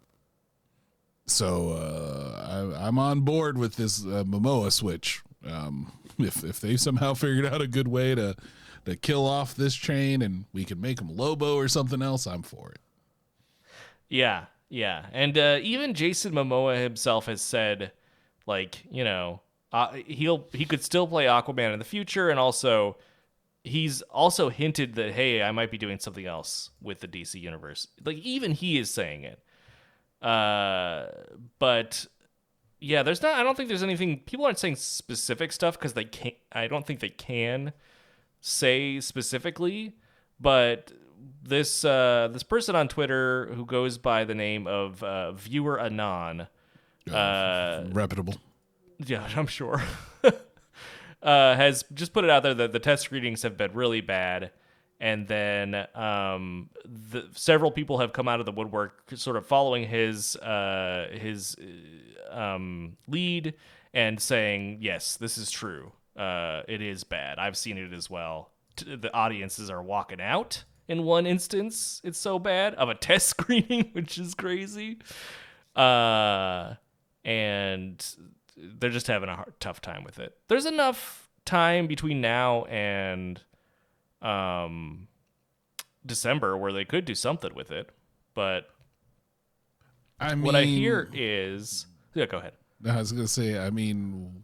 [1.25, 5.21] so uh, I, I'm on board with this uh, Momoa switch.
[5.45, 8.35] Um, if if they somehow figured out a good way to
[8.85, 12.43] to kill off this chain and we can make him Lobo or something else, I'm
[12.43, 12.79] for it.
[14.09, 17.91] Yeah, yeah, and uh, even Jason Momoa himself has said,
[18.47, 22.97] like, you know, uh, he'll he could still play Aquaman in the future, and also
[23.63, 27.87] he's also hinted that hey, I might be doing something else with the DC universe.
[28.03, 29.41] Like even he is saying it.
[30.21, 31.07] Uh,
[31.59, 32.05] but
[32.79, 33.39] yeah, there's not.
[33.39, 34.19] I don't think there's anything.
[34.19, 36.35] People aren't saying specific stuff because they can't.
[36.51, 37.73] I don't think they can
[38.41, 39.95] say specifically.
[40.39, 40.91] But
[41.43, 46.47] this uh, this person on Twitter who goes by the name of uh, Viewer Anon.
[47.11, 48.35] Uh, Reputable.
[49.05, 49.81] yeah, I'm sure.
[51.21, 54.51] Uh, has just put it out there that the test screenings have been really bad,
[54.99, 59.87] and then um, the, several people have come out of the woodwork, sort of following
[59.87, 61.55] his uh, his
[62.31, 63.53] uh, um, lead
[63.93, 65.91] and saying, "Yes, this is true.
[66.15, 67.39] Uh, it is bad.
[67.39, 70.63] I've seen it as well." T- the audiences are walking out.
[70.87, 74.97] In one instance, it's so bad of a test screening, which is crazy.
[75.75, 76.75] Uh,
[77.23, 78.05] and
[78.59, 80.35] they're just having a hard, tough time with it.
[80.47, 83.41] There's enough time between now and
[84.21, 85.07] um
[86.05, 87.89] December where they could do something with it,
[88.33, 88.69] but
[90.19, 92.53] I mean, what I hear is yeah, go ahead.
[92.87, 94.43] I was gonna say, I mean,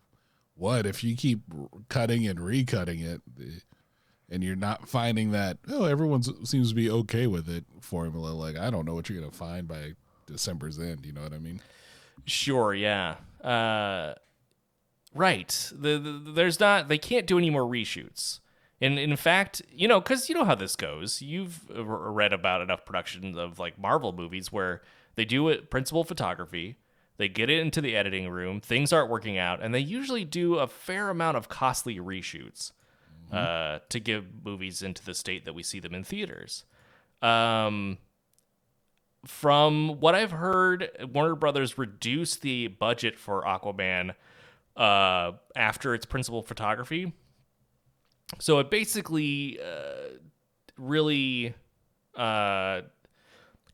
[0.56, 1.42] what if you keep
[1.90, 3.22] cutting and recutting it,
[4.30, 5.58] and you're not finding that?
[5.70, 7.66] Oh, everyone seems to be okay with it.
[7.82, 9.94] Formula, like I don't know what you're gonna find by
[10.28, 11.06] December's end.
[11.06, 11.62] You know what I mean?
[12.26, 13.16] Sure, yeah.
[13.46, 14.16] Uh,
[15.14, 15.72] right.
[15.74, 18.40] The, the there's not they can't do any more reshoots.
[18.82, 21.22] And in fact, you know, because you know how this goes.
[21.22, 24.82] You've read about enough productions of like Marvel movies where
[25.16, 26.78] they do it principal photography,
[27.18, 30.56] they get it into the editing room, things aren't working out, and they usually do
[30.56, 32.74] a fair amount of costly reshoots
[33.32, 36.66] uh, to give movies into the state that we see them in theaters.
[37.22, 37.98] Um,
[39.26, 44.16] from what I've heard, Warner Brothers reduced the budget for Aquaman
[44.76, 47.14] uh, after its principal photography.
[48.40, 50.18] So it basically uh,
[50.78, 51.54] really
[52.16, 52.82] uh,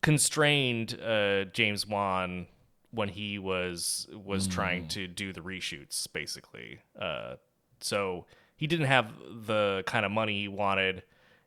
[0.02, 2.46] constrained uh, James Wan
[2.90, 6.80] when he was was trying to do the reshoots, basically.
[7.00, 7.36] Uh,
[7.80, 8.26] so
[8.56, 9.12] he didn't have
[9.46, 11.02] the kind of money he wanted,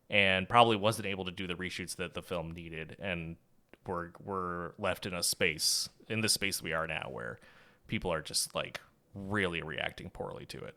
[0.10, 3.36] and probably wasn't able to do the reshoots that the film needed, and
[3.88, 7.40] we're we're left in a space in the space we are now where
[7.88, 8.80] people are just like
[9.14, 10.76] really reacting poorly to it.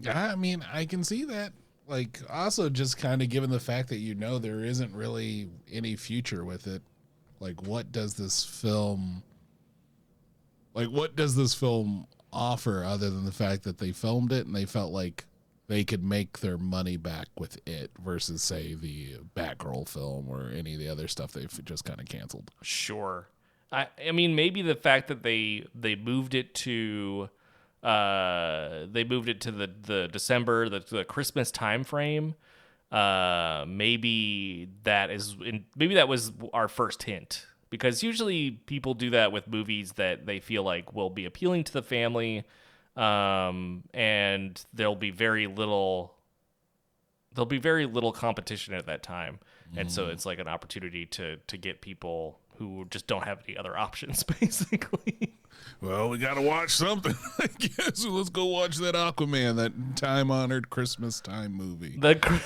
[0.00, 1.52] Yeah, I mean, I can see that.
[1.86, 5.96] Like, also just kind of given the fact that you know there isn't really any
[5.96, 6.82] future with it.
[7.40, 9.22] Like, what does this film?
[10.72, 14.56] Like, what does this film offer other than the fact that they filmed it and
[14.56, 15.24] they felt like
[15.66, 20.74] they could make their money back with it versus, say, the Batgirl film or any
[20.74, 22.50] of the other stuff they've just kind of canceled.
[22.62, 23.28] Sure.
[23.72, 27.28] I I mean maybe the fact that they they moved it to
[27.82, 32.34] uh they moved it to the the December the, the Christmas time frame
[32.92, 39.10] uh maybe that is in, maybe that was our first hint because usually people do
[39.10, 42.44] that with movies that they feel like will be appealing to the family
[42.96, 46.14] um and there'll be very little
[47.34, 49.38] there'll be very little competition at that time
[49.76, 53.56] and so it's like an opportunity to to get people who just don't have any
[53.56, 55.34] other options basically
[55.80, 57.98] Well, we got to watch something, I guess.
[58.00, 61.96] So let's go watch that Aquaman, that time honored Christmas time movie.
[61.98, 62.12] the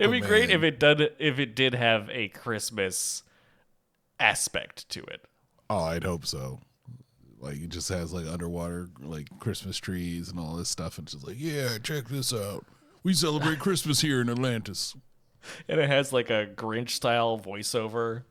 [0.00, 3.22] it'd be great if it did if it did have a christmas
[4.18, 5.24] aspect to it
[5.70, 6.60] Oh, I'd hope so.
[7.44, 11.26] Like it just has like underwater like Christmas trees and all this stuff, and just
[11.26, 12.64] like, yeah, check this out.
[13.02, 14.96] We celebrate Christmas here in Atlantis.
[15.68, 18.22] and it has like a grinch style voiceover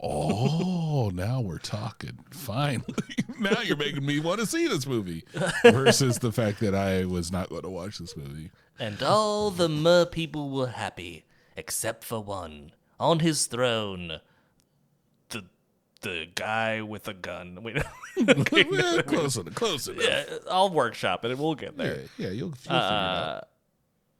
[0.00, 2.18] Oh, now we're talking.
[2.30, 2.94] Finally,
[3.40, 5.24] now you're making me want to see this movie.
[5.64, 8.50] Versus the fact that I was not going to watch this movie.
[8.78, 11.24] and all the mer people were happy
[11.56, 14.20] except for one on his throne
[16.04, 17.58] the guy with a gun.
[17.62, 17.76] Wait,
[18.16, 19.54] Eh, close enough.
[19.56, 20.04] Close enough.
[20.04, 21.32] yeah, I'll workshop it.
[21.32, 22.02] and We'll get there.
[22.16, 22.92] yeah, you'll, you'll figure it out.
[22.92, 23.40] Uh,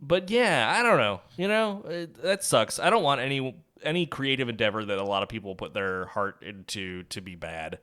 [0.01, 1.20] but yeah, I don't know.
[1.37, 2.78] You know, it, that sucks.
[2.80, 6.43] I don't want any any creative endeavor that a lot of people put their heart
[6.43, 7.78] into to be bad.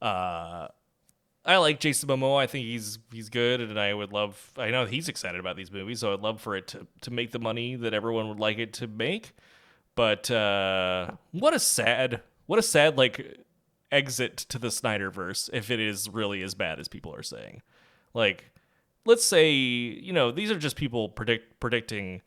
[0.00, 0.68] Uh,
[1.44, 2.38] I like Jason Momoa.
[2.38, 4.52] I think he's he's good, and I would love.
[4.56, 7.32] I know he's excited about these movies, so I'd love for it to to make
[7.32, 9.32] the money that everyone would like it to make.
[9.94, 13.44] But uh, what a sad, what a sad like
[13.92, 17.62] exit to the Snyderverse if it is really as bad as people are saying.
[18.14, 18.50] Like,
[19.04, 22.22] let's say you know these are just people predict predicting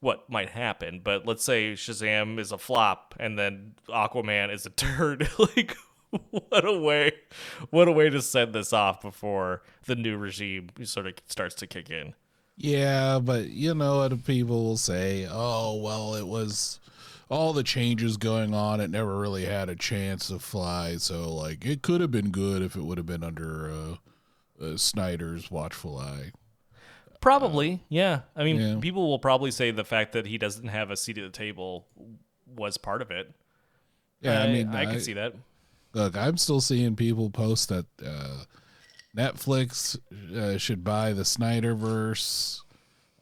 [0.00, 4.70] what might happen, but let's say Shazam is a flop and then Aquaman is a
[4.70, 5.28] turd.
[5.38, 5.76] like,
[6.30, 7.12] what a way,
[7.70, 11.66] what a way to send this off before the new regime sort of starts to
[11.66, 12.14] kick in.
[12.56, 15.28] Yeah, but you know what people will say?
[15.30, 16.80] Oh, well, it was
[17.28, 18.80] all the changes going on.
[18.80, 20.96] It never really had a chance to fly.
[20.96, 24.76] So, like, it could have been good if it would have been under uh, uh,
[24.76, 26.32] Snyder's watchful eye.
[27.20, 28.20] Probably, yeah.
[28.36, 28.76] I mean, yeah.
[28.80, 31.86] people will probably say the fact that he doesn't have a seat at the table
[32.46, 33.32] was part of it.
[34.20, 35.34] Yeah, I, mean, I, can see that.
[35.92, 38.44] Look, I'm still seeing people post that uh,
[39.16, 39.98] Netflix
[40.34, 42.60] uh, should buy the Snyderverse.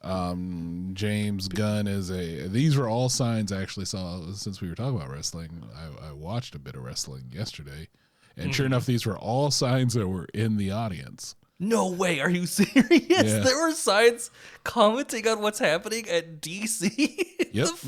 [0.05, 2.47] Um, James Gunn is a.
[2.49, 5.65] These were all signs I actually saw since we were talking about wrestling.
[5.75, 7.89] I, I watched a bit of wrestling yesterday,
[8.37, 11.35] and sure enough, these were all signs that were in the audience.
[11.61, 12.21] No way.
[12.21, 13.03] Are you serious?
[13.09, 13.39] Yeah.
[13.41, 14.31] There were signs
[14.65, 16.91] commenting on what's happening at DC.
[17.55, 17.67] Yep.
[17.69, 17.87] the f-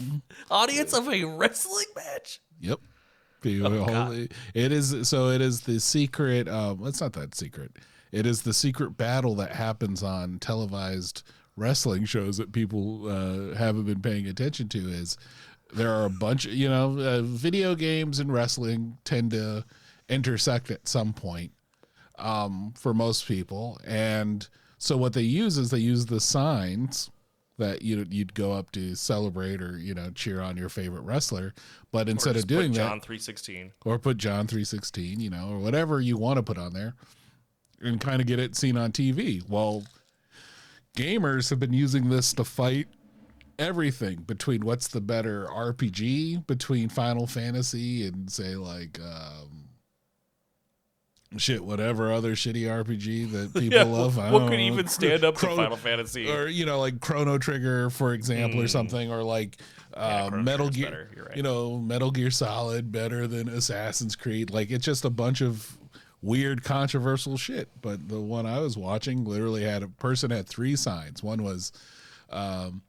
[0.49, 2.39] audience of a wrestling match.
[2.61, 2.79] Yep.
[3.41, 4.29] People- God.
[4.55, 5.31] it is so.
[5.31, 6.49] It is the secret.
[6.49, 7.73] Um, it's not that secret.
[8.12, 11.25] It is the secret battle that happens on televised
[11.57, 14.78] wrestling shows that people uh, haven't been paying attention to.
[14.88, 15.16] Is
[15.72, 16.46] there are a bunch.
[16.46, 19.64] You know, uh, video games and wrestling tend to
[20.09, 21.52] intersect at some point
[22.18, 24.48] um, for most people, and
[24.78, 27.11] so what they use is they use the signs
[27.59, 31.54] that you you'd go up to celebrate or you know cheer on your favorite wrestler,
[31.90, 33.72] but instead of doing that, John three sixteen.
[33.84, 36.94] or put John 316, you know, or whatever you want to put on there
[37.80, 39.46] and kind of get it seen on TV.
[39.48, 39.84] Well,
[40.97, 42.88] gamers have been using this to fight
[43.59, 49.68] everything between what's the better RPG between Final Fantasy and say like um
[51.38, 54.18] shit whatever other shitty RPG that people Yeah, love.
[54.18, 54.64] I what could know.
[54.64, 56.30] even stand up to Final Fantasy?
[56.30, 59.57] or you know like Chrono Trigger for example or something or like
[59.94, 61.36] uh, Chrono Metal Gear right.
[61.36, 65.78] you know Metal Gear Solid better than Assassin's Creed like it's just a bunch of
[66.27, 70.77] weird controversial shit but the one I was watching literally had a person had three
[70.77, 71.72] signs one was
[72.31, 72.83] um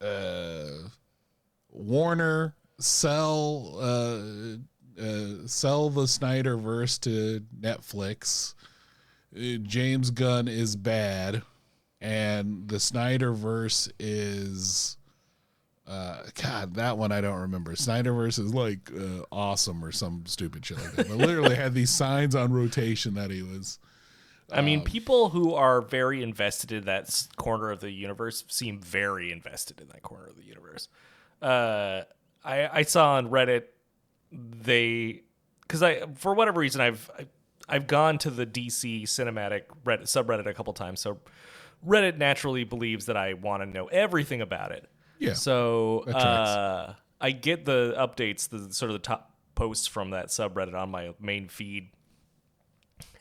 [0.00, 0.64] uh
[1.70, 4.56] Warner sell uh
[5.00, 8.54] uh, sell the Snyderverse to Netflix.
[9.36, 11.42] Uh, James Gunn is bad,
[12.00, 14.96] and the Snyderverse is.
[15.86, 17.74] Uh, God, that one I don't remember.
[17.74, 21.08] Snyderverse is like uh, awesome or some stupid shit like that.
[21.08, 23.78] But literally had these signs on rotation that he was.
[24.50, 28.80] I Um, mean, people who are very invested in that corner of the universe seem
[28.80, 30.88] very invested in that corner of the universe.
[31.40, 32.02] Uh,
[32.44, 33.64] I, I saw on Reddit
[34.32, 35.22] they
[35.62, 37.26] because I for whatever reason I've I-
[37.68, 41.18] I've gone to the DC cinematic Reddit subreddit a couple times, so
[41.84, 44.88] Reddit naturally believes that I want to know everything about it.
[45.18, 50.28] Yeah, So uh, I get the updates, the sort of the top posts from that
[50.28, 51.90] subreddit on my main feed,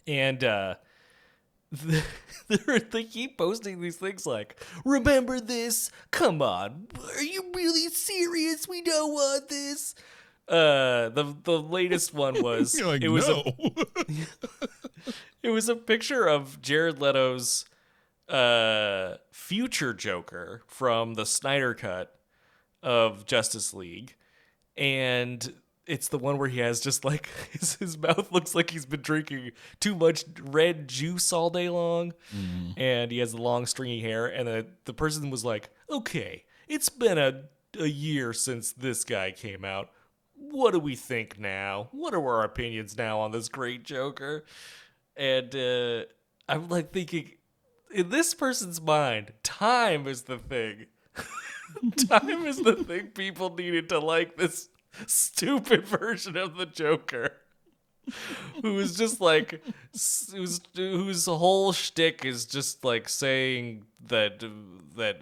[0.08, 0.76] and uh,
[2.48, 5.92] they're, they keep posting these things like, "Remember this?
[6.12, 8.68] Come on, are you really serious?
[8.68, 9.96] We don't want this."
[10.48, 13.44] Uh, the the latest one was like, it was a
[15.44, 17.66] it was a picture of Jared Leto's
[18.30, 22.18] uh, future Joker from the Snyder cut
[22.82, 24.16] of Justice League,
[24.78, 25.54] and
[25.88, 29.02] it's the one where he has just like his, his mouth looks like he's been
[29.02, 32.14] drinking too much red juice all day long,
[32.78, 34.26] and he has the long stringy hair.
[34.26, 37.44] And the the person was like, "Okay, it's been a
[37.80, 39.90] a year since this guy came out."
[40.38, 41.88] What do we think now?
[41.92, 44.46] What are our opinions now on this great Joker?
[45.18, 46.04] and uh,
[46.48, 47.32] I'm like thinking,
[47.96, 50.88] in this person's mind, time is the thing.
[52.10, 54.68] time is the thing people needed to like this
[55.08, 57.32] stupid version of the Joker.
[58.62, 64.44] Who is just like, s- who's whose whole shtick is just like saying that
[64.96, 65.22] that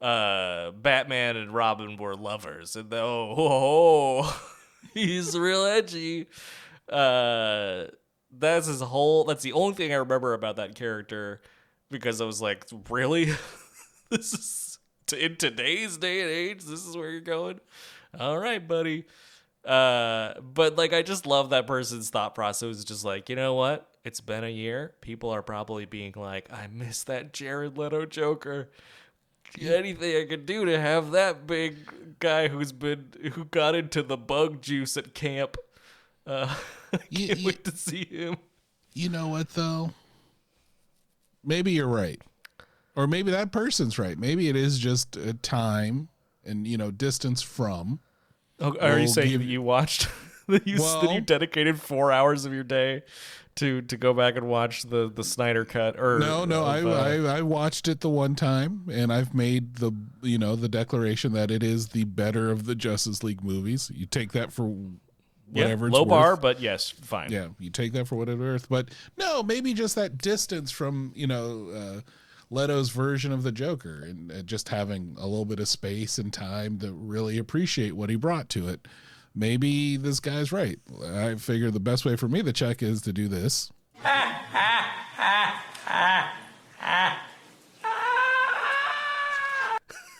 [0.00, 3.36] uh, Batman and Robin were lovers, and oh, oh,
[4.24, 4.50] oh.
[4.94, 6.28] He's real edgy.
[6.88, 7.86] Uh,
[8.30, 9.24] that's his whole.
[9.24, 11.42] That's the only thing I remember about that character
[11.98, 13.32] because I was like, really,
[14.10, 14.78] this is
[15.16, 16.64] in today's day and age.
[16.64, 17.60] This is where you're going.
[18.18, 19.04] All right, buddy.
[19.64, 22.76] Uh, but like, I just love that person's thought process.
[22.76, 23.88] It's just like, you know what?
[24.04, 24.92] It's been a year.
[25.00, 28.70] People are probably being like, I miss that Jared Leto Joker
[29.60, 31.76] anything I could do to have that big
[32.18, 35.56] guy who's been who got into the bug juice at camp.
[36.26, 36.52] Uh,
[36.92, 38.36] I You- can't you- wait to see him.
[38.94, 39.90] You know what though?
[41.44, 42.20] Maybe you're right.
[42.96, 44.16] Or maybe that person's right.
[44.18, 46.08] Maybe it is just a time
[46.44, 48.00] and you know distance from.
[48.60, 50.08] Oh, are you saying give- that you watched
[50.48, 53.02] that you, that you dedicated four hours of your day
[53.56, 55.98] to to go back and watch the the Snyder cut?
[55.98, 59.76] Or No, no, I, uh, I I watched it the one time and I've made
[59.76, 59.92] the
[60.22, 63.90] you know the declaration that it is the better of the Justice League movies.
[63.92, 64.72] You take that for
[65.54, 66.08] whatever it's low worth.
[66.08, 67.30] bar, but yes, fine.
[67.30, 68.68] Yeah, you take that for what it's worth.
[68.68, 72.00] But no, maybe just that distance from you know uh,
[72.50, 76.32] Leto's version of the Joker, and uh, just having a little bit of space and
[76.32, 78.86] time to really appreciate what he brought to it.
[79.34, 80.78] Maybe this guy's right.
[81.04, 83.72] I figure the best way for me to check is to do this.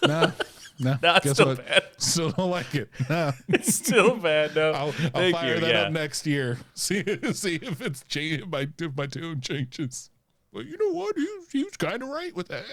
[0.05, 0.33] nah,
[0.79, 1.67] Nah, it's guess still what?
[1.67, 1.83] bad.
[1.99, 2.91] Still don't like it.
[3.09, 3.33] Nah.
[3.49, 4.57] It's still bad.
[4.57, 5.61] No, I'll, I'll fire you.
[5.61, 5.83] that yeah.
[5.83, 6.59] up next year.
[6.75, 8.51] See see if it's changed.
[8.51, 10.11] My if my tune changes.
[10.53, 11.17] Well, you know what?
[11.17, 12.65] He, he was kind of right with that,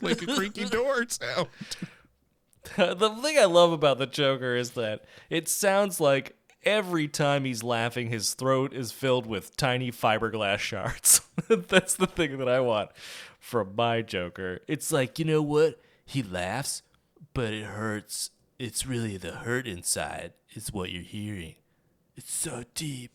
[0.00, 1.48] like a creaky door sound.
[2.76, 7.62] the thing I love about the Joker is that it sounds like every time he's
[7.62, 11.22] laughing, his throat is filled with tiny fiberglass shards.
[11.48, 12.90] That's the thing that I want
[13.38, 14.60] from my Joker.
[14.66, 15.80] It's like, you know what?
[16.04, 16.82] He laughs,
[17.38, 18.30] but it hurts.
[18.58, 21.54] It's really the hurt inside, is what you're hearing.
[22.16, 23.12] It's so deep.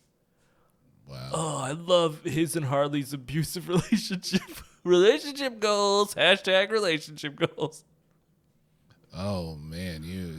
[1.05, 1.29] Wow.
[1.33, 4.61] Oh, I love his and Harley's abusive relationship.
[4.85, 6.15] relationship goals.
[6.15, 7.83] Hashtag relationship goals.
[9.13, 10.35] Oh man, you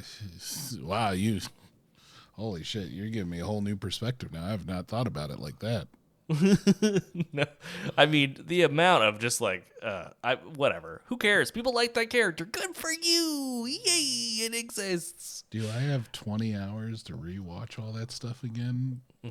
[0.83, 1.41] wow you.
[2.37, 2.89] Holy shit!
[2.89, 4.47] You're giving me a whole new perspective now.
[4.47, 5.89] I've not thought about it like that.
[7.33, 7.45] no,
[7.99, 11.03] I mean the amount of just like, uh, I whatever.
[11.07, 11.51] Who cares?
[11.51, 12.45] People like that character.
[12.47, 13.67] Good for you!
[13.69, 14.47] Yay!
[14.47, 15.45] It exists.
[15.51, 19.03] Do I have 20 hours to rewatch all that stuff again?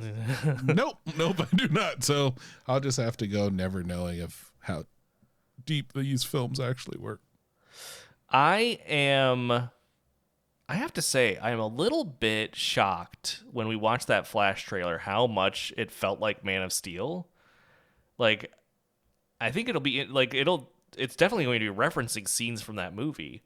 [0.64, 2.04] nope, nope, I do not.
[2.04, 2.36] So
[2.68, 4.86] I'll just have to go, never knowing of how
[5.66, 7.20] deep these films actually were.
[8.30, 9.70] I am.
[10.70, 14.64] I have to say, I am a little bit shocked when we watched that Flash
[14.64, 17.28] trailer how much it felt like Man of Steel.
[18.18, 18.51] Like,
[19.41, 20.72] I think it'll be like it'll.
[20.97, 23.43] It's definitely going to be referencing scenes from that movie.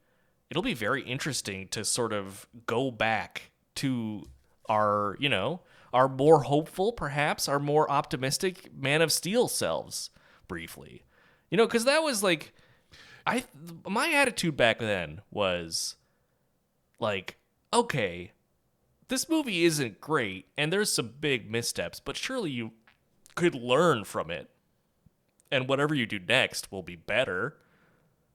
[0.50, 4.28] It'll be very interesting to sort of go back to
[4.70, 5.62] our, you know,
[5.94, 10.10] our more hopeful, perhaps our more optimistic Man of Steel selves
[10.48, 11.04] briefly.
[11.50, 12.54] You know, because that was like,
[13.26, 13.46] I
[13.88, 15.96] my attitude back then was
[17.00, 17.38] like,
[17.74, 18.32] okay,
[19.08, 22.72] this movie isn't great and there's some big missteps, but surely you
[23.36, 24.50] could learn from it.
[25.52, 27.56] And whatever you do next will be better.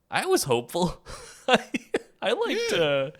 [0.09, 1.03] I was hopeful.
[1.47, 2.77] I, liked Yeah.
[2.79, 3.11] uh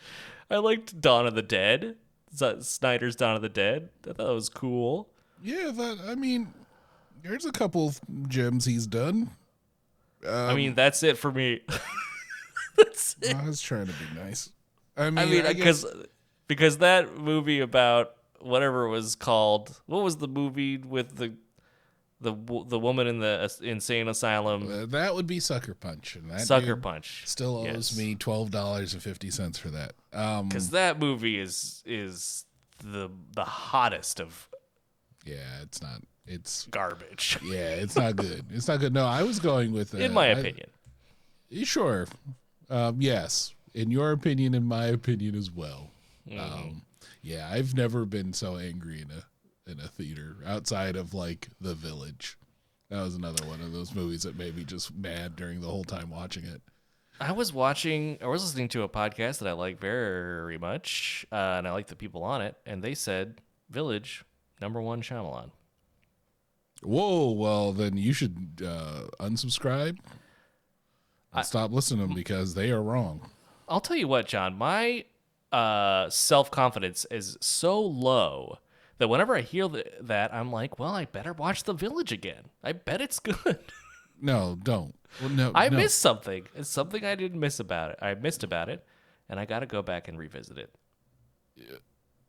[0.49, 1.95] I liked Dawn of the Dead.
[2.35, 3.89] Z- Snyder's Dawn of the Dead.
[4.09, 5.09] I thought it was cool.
[5.43, 6.53] Yeah, that I mean,
[7.21, 9.31] there's a couple of gems he's done.
[10.27, 11.61] I mean, that's it for me.
[12.77, 13.35] that's it.
[13.35, 14.49] I was trying to be nice.
[14.97, 15.93] I mean, I mean, I because guess,
[16.47, 19.79] because that movie about whatever it was called.
[19.85, 21.33] What was the movie with the
[22.21, 22.33] the
[22.67, 24.71] the woman in the insane asylum?
[24.71, 27.23] uh, that would be Sucker Punch, and that Sucker Punch.
[27.25, 27.97] still owes Yes.
[27.97, 29.93] me twelve dollars and fifty cents for that.
[30.13, 32.45] Um, because that movie is is
[32.83, 34.47] the the hottest of
[35.25, 36.01] yeah, it's not.
[36.25, 38.45] It's garbage, yeah, it's not good.
[38.53, 38.93] It's not good.
[38.93, 40.69] No, I was going with uh, in my I- opinion.
[41.63, 42.07] Sure.
[42.69, 43.53] Um, yes.
[43.73, 45.91] In your opinion, in my opinion as well.
[46.29, 46.39] Mm-hmm.
[46.39, 46.81] Um,
[47.21, 49.23] yeah, I've never been so angry in a
[49.69, 52.37] in a theater outside of like The Village.
[52.89, 55.85] That was another one of those movies that made me just mad during the whole
[55.85, 56.61] time watching it.
[57.19, 61.55] I was watching, I was listening to a podcast that I like very much, uh,
[61.57, 64.25] and I like the people on it, and they said Village
[64.61, 65.51] number one Shyamalan.
[66.81, 69.97] Whoa, well then you should uh, unsubscribe
[71.31, 73.29] and stop listening to them because they are wrong.
[73.73, 75.05] I'll tell you what, John, my
[75.51, 78.59] uh, self confidence is so low
[78.99, 82.43] that whenever I hear th- that, I'm like, well, I better watch The Village again.
[82.63, 83.57] I bet it's good.
[84.21, 84.93] No, don't.
[85.19, 85.77] Well, no, I no.
[85.77, 86.45] missed something.
[86.53, 87.97] It's something I didn't miss about it.
[87.99, 88.85] I missed about it,
[89.27, 90.69] and I got to go back and revisit it.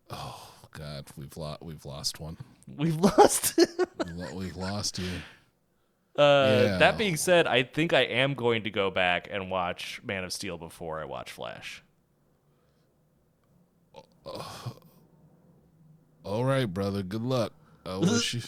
[0.08, 2.38] Oh god, we've lost we've lost one.
[2.74, 3.58] We've lost.
[4.34, 5.10] We've lost you.
[6.16, 6.78] Uh, Yeah.
[6.78, 10.32] That being said, I think I am going to go back and watch Man of
[10.32, 11.82] Steel before I watch Flash.
[16.24, 17.02] All right, brother.
[17.02, 17.52] Good luck.
[17.84, 18.42] I wish you.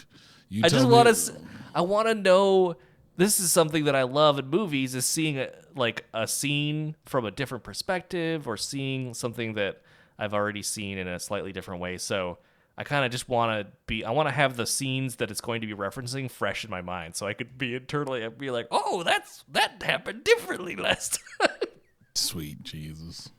[0.48, 1.32] you I just want to.
[1.74, 2.76] I want to know.
[3.18, 7.24] This is something that I love in movies: is seeing a, like a scene from
[7.24, 9.82] a different perspective, or seeing something that
[10.18, 11.98] I've already seen in a slightly different way.
[11.98, 12.38] So
[12.78, 14.04] I kind of just want to be.
[14.04, 16.82] I want to have the scenes that it's going to be referencing fresh in my
[16.82, 21.20] mind, so I could be internally I'd be like, "Oh, that's that happened differently last
[21.40, 21.56] time."
[22.14, 23.30] Sweet Jesus.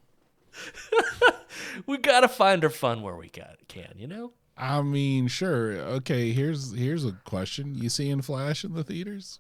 [1.85, 4.33] we gotta find our fun where we got can, you know.
[4.57, 5.73] I mean, sure.
[5.73, 7.75] Okay, here's here's a question.
[7.75, 9.37] You seeing Flash in the theaters?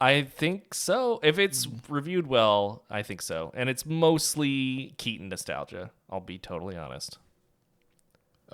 [0.00, 1.20] I think so.
[1.22, 1.76] If it's hmm.
[1.88, 3.52] reviewed well, I think so.
[3.54, 5.90] And it's mostly Keaton nostalgia.
[6.10, 7.18] I'll be totally honest.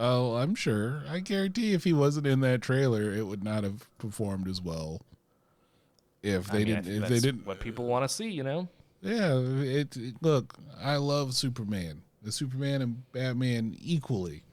[0.01, 1.03] Oh, I'm sure.
[1.11, 5.03] I guarantee if he wasn't in that trailer, it would not have performed as well.
[6.23, 8.69] If they I mean, didn't, if they didn't, what people want to see, you know.
[9.03, 9.37] yeah.
[9.39, 10.55] It, it- look.
[10.81, 12.03] I love Superman.
[12.23, 14.45] The Superman and Batman equally.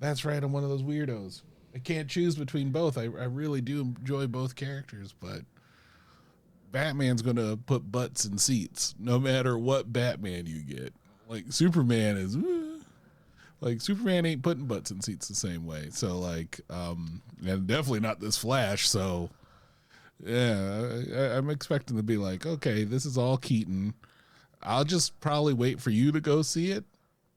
[0.00, 0.42] That's right.
[0.42, 1.42] I'm one of those weirdos.
[1.74, 2.98] I can't choose between both.
[2.98, 5.42] I, I really do enjoy both characters, but
[6.72, 10.92] Batman's gonna put butts in seats no matter what Batman you get.
[11.28, 12.36] Like Superman is.
[13.60, 15.88] Like Superman ain't putting butts in seats the same way.
[15.90, 18.88] So like, um, and definitely not this Flash.
[18.88, 19.30] So
[20.24, 23.94] yeah, I, I'm expecting to be like, okay, this is all Keaton.
[24.62, 26.84] I'll just probably wait for you to go see it,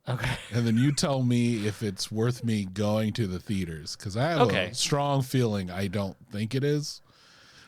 [0.08, 0.32] Okay.
[0.52, 4.30] and then you tell me if it's worth me going to the theaters because I
[4.30, 4.68] have Okay.
[4.68, 7.02] a strong feeling I don't think it is.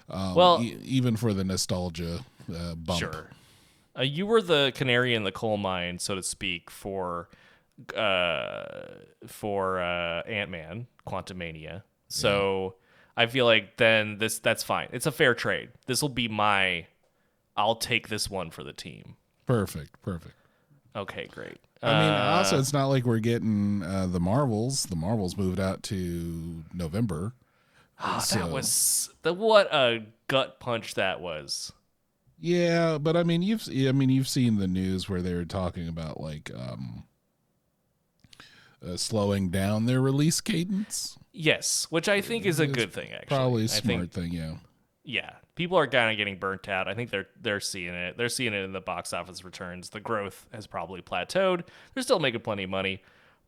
[0.10, 3.00] Um, Well- e- even for the nostalgia uh, bump.
[3.00, 3.30] Sure.
[3.98, 7.28] Uh, you were the canary in the coal mine, so to speak, for
[7.96, 8.64] uh,
[9.28, 11.84] for uh, Ant Man, Quantumania.
[12.08, 12.76] So
[13.16, 14.90] I feel like then this that's fine.
[14.92, 15.70] It's a fair trade.
[15.86, 16.88] This will be my.
[17.58, 19.16] I'll take this one for the team.
[19.46, 20.36] Perfect, perfect.
[20.96, 21.58] Okay, great.
[21.84, 24.84] I mean, Uh, also, it's not like we're getting uh, the Marvels.
[24.84, 27.34] The Marvels moved out to November.
[28.04, 31.72] Oh, So- that was the what a gut punch that was.
[32.40, 35.88] Yeah, but I mean, you've I mean, you've seen the news where they were talking
[35.88, 37.04] about like um,
[38.86, 41.18] uh, slowing down their release cadence.
[41.34, 43.12] Yes, which I think is a It's good thing.
[43.12, 44.34] Actually, Probably a smart think thing.
[44.34, 44.54] Yeah.
[45.04, 46.88] yeah, people are kind of getting burnt out.
[46.88, 48.18] I think they're they're seeing it.
[48.18, 49.90] They're seeing it in the box office returns.
[49.90, 51.64] The growth has probably plateaued.
[51.94, 53.02] They're still making plenty of money,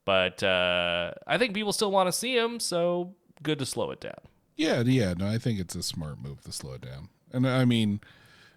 [0.05, 2.60] but uh, I think people still want to see them.
[2.60, 4.14] So good to slow it down.
[4.55, 5.14] Yeah, yeah.
[5.18, 7.10] No, I think it's a smart move to slow it down.
[7.31, 7.99] And I mean,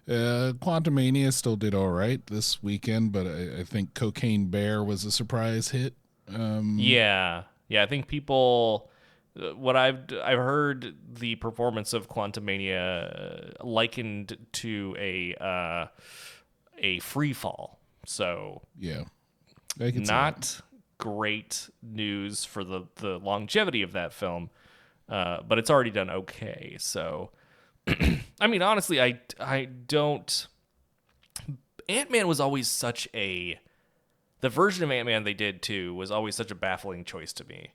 [0.07, 5.03] uh, Quantumania still did all right this weekend, but I, I think Cocaine Bear was
[5.03, 5.95] a surprise hit.
[6.33, 7.83] Um, Yeah, yeah.
[7.83, 8.89] I think people.
[9.39, 15.87] uh, What I've I've heard the performance of Quantumania uh, likened to a uh,
[16.77, 17.79] a free fall.
[18.05, 19.03] So yeah.
[20.07, 20.61] Not
[20.97, 24.49] great news for the the longevity of that film,
[25.09, 26.75] uh, but it's already done okay.
[26.79, 27.29] So,
[28.39, 30.47] I mean, honestly, I I don't.
[31.89, 33.59] Ant Man was always such a.
[34.41, 37.45] The version of Ant Man they did too was always such a baffling choice to
[37.45, 37.71] me.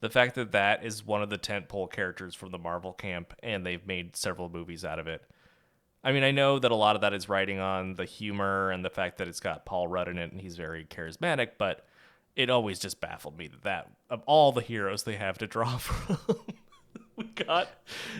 [0.00, 3.64] The fact that that is one of the tentpole characters from the Marvel camp, and
[3.64, 5.22] they've made several movies out of it.
[6.04, 8.84] I mean, I know that a lot of that is riding on the humor and
[8.84, 11.86] the fact that it's got Paul Rudd in it and he's very charismatic, but
[12.36, 15.76] it always just baffled me that, that of all the heroes they have to draw
[15.78, 16.18] from,
[17.16, 17.70] we got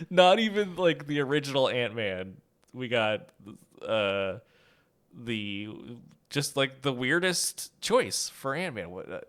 [0.09, 2.37] not even like the original Ant Man.
[2.73, 3.29] We got
[3.87, 4.39] uh,
[5.13, 5.69] the
[6.35, 8.91] just like the weirdest choice for Ant Man.
[8.91, 9.21] What uh,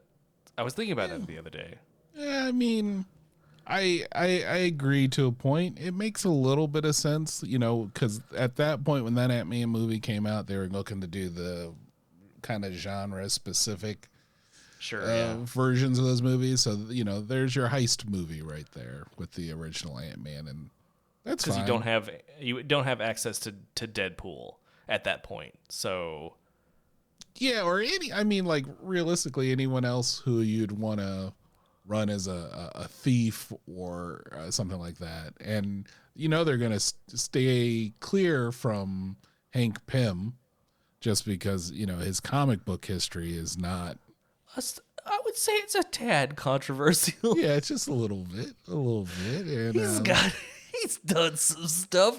[0.59, 1.75] I was thinking about that the other day.
[2.17, 3.05] Yeah, I mean,
[3.65, 5.79] I, I I agree to a point.
[5.79, 9.31] It makes a little bit of sense, you know, because at that point when that
[9.31, 11.73] Ant Man movie came out, they were looking to do the
[12.43, 14.09] kind of genre specific
[14.79, 15.37] Sure, uh, yeah.
[15.39, 16.63] versions of those movies.
[16.63, 20.71] So you know, there's your heist movie right there with the original Ant Man, and
[21.25, 22.11] that's because you don't have
[22.41, 24.57] you don't have access to to Deadpool
[24.89, 25.55] at that point.
[25.69, 26.35] So
[27.41, 28.13] yeah, or any.
[28.13, 31.33] I mean, like realistically, anyone else who you'd want to
[31.87, 36.81] run as a, a, thief or uh, something like that, and you know they're gonna
[36.81, 39.17] st- stay clear from
[39.51, 40.35] Hank Pym,
[41.01, 43.99] just because you know his comic book history is not.
[44.57, 47.39] I would say it's a tad controversial.
[47.39, 50.33] Yeah, it's just a little bit, a little bit, and He's um, got
[50.83, 52.19] he's done some stuff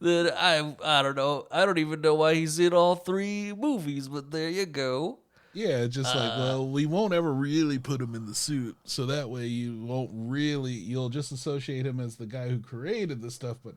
[0.00, 1.46] that I I don't know.
[1.50, 5.18] I don't even know why he's in all three movies, but there you go.
[5.54, 9.04] Yeah, just like Uh, well, we won't ever really put him in the suit, so
[9.06, 13.30] that way you won't really you'll just associate him as the guy who created the
[13.30, 13.74] stuff, but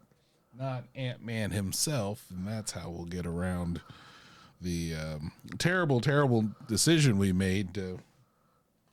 [0.58, 3.82] not Ant Man himself, and that's how we'll get around
[4.62, 8.00] the um, terrible, terrible decision we made to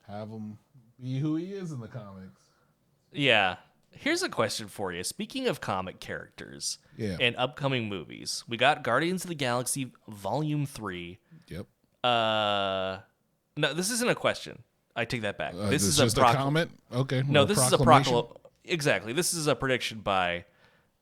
[0.09, 0.59] have him
[1.00, 2.40] be who he is in the comics.
[3.12, 3.56] Yeah.
[3.93, 5.05] Here's a question for you.
[5.05, 7.16] Speaking of comic characters Yeah.
[7.20, 11.19] and upcoming movies, we got Guardians of the Galaxy Volume 3.
[11.48, 11.66] Yep.
[12.02, 12.98] Uh
[13.56, 14.62] No, this isn't a question.
[14.94, 15.55] I take that back.
[15.55, 16.70] Uh, this it's is just a, a, comment.
[16.93, 17.23] Okay.
[17.27, 18.27] No, this is a proclamation.
[18.64, 19.12] Exactly.
[19.12, 20.44] This is a prediction by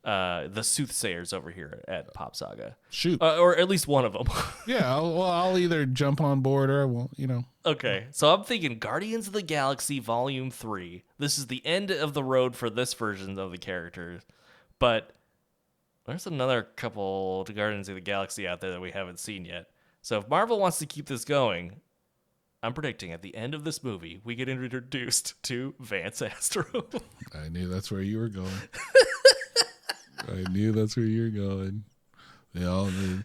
[0.05, 2.77] uh, the soothsayers over here at Pop Saga.
[2.89, 3.20] Shoot.
[3.20, 4.27] Uh, or at least one of them.
[4.66, 4.94] yeah.
[4.94, 7.10] I'll, well, I'll either jump on board or I won't.
[7.16, 7.44] You know.
[7.66, 11.05] Okay, so I'm thinking Guardians of the Galaxy Volume 3.
[11.18, 14.22] This is the end of the road for this version of the characters.
[14.78, 15.12] But
[16.06, 19.66] there's another couple to Guardians of the Galaxy out there that we haven't seen yet.
[20.01, 21.81] So if Marvel wants to keep this going,
[22.62, 26.86] I'm predicting at the end of this movie, we get introduced to Vance Astro.
[27.35, 28.48] I knew that's where you were going.
[30.29, 31.85] I knew that's where you're going.
[32.53, 33.25] You know, the,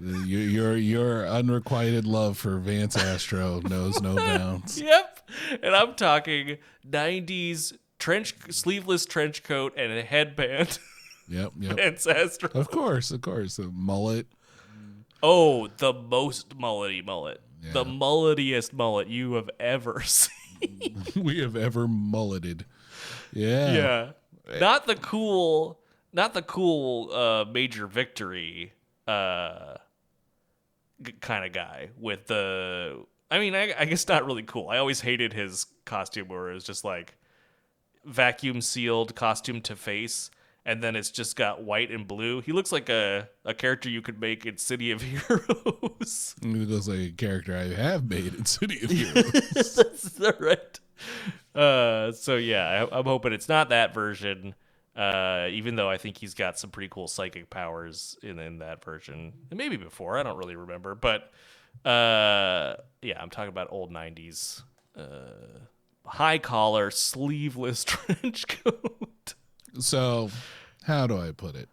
[0.00, 4.80] the, your your unrequited love for Vance Astro knows no bounds.
[4.80, 5.28] yep.
[5.62, 6.58] And I'm talking
[6.88, 10.78] 90s trench sleeveless trench coat and a headband.
[11.28, 11.76] Yep, yep.
[11.76, 12.50] Vance Astro.
[12.54, 13.56] Of course, of course.
[13.56, 14.26] The mullet.
[15.22, 17.40] Oh, the most mullety mullet.
[17.72, 21.02] The mulletiest mullet you have ever seen.
[21.16, 22.66] we have ever mulleted.
[23.32, 23.72] Yeah.
[23.72, 24.58] yeah.
[24.60, 25.80] Not the cool
[26.14, 28.72] not the cool uh major victory
[29.06, 29.74] uh
[31.02, 34.68] g- kind of guy with the I mean, I, I guess not really cool.
[34.68, 37.16] I always hated his costume where it was just like
[38.04, 40.30] vacuum sealed costume to face
[40.64, 42.40] and then it's just got white and blue.
[42.42, 46.34] He looks like a, a character you could make in City of Heroes.
[46.40, 49.74] It looks like a character I have made in City of Heroes.
[49.74, 50.80] That's right.
[51.54, 54.54] Uh, so yeah, I, I'm hoping it's not that version.
[54.96, 58.84] Uh, even though I think he's got some pretty cool psychic powers in in that
[58.84, 60.18] version, and maybe before.
[60.18, 61.32] I don't really remember, but
[61.84, 64.62] uh, yeah, I'm talking about old '90s
[64.96, 65.64] uh,
[66.06, 69.34] high collar, sleeveless trench coat.
[69.80, 70.30] so,
[70.84, 71.68] how do I put it?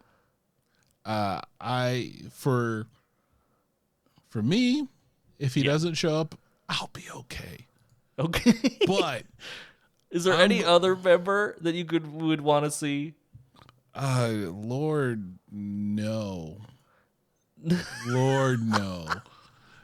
[1.04, 2.86] Uh, I for
[4.30, 4.88] for me,
[5.38, 6.34] if he doesn't show up,
[6.68, 7.66] I'll be okay.
[8.18, 9.24] Okay, But
[10.12, 13.14] is there any other member that you could would want to see?
[13.94, 16.58] uh, Lord, no,
[18.06, 19.06] Lord, no.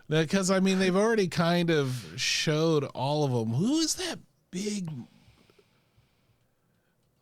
[0.08, 3.54] Because I mean, they've already kind of showed all of them.
[3.54, 4.18] Who is that
[4.50, 4.88] big?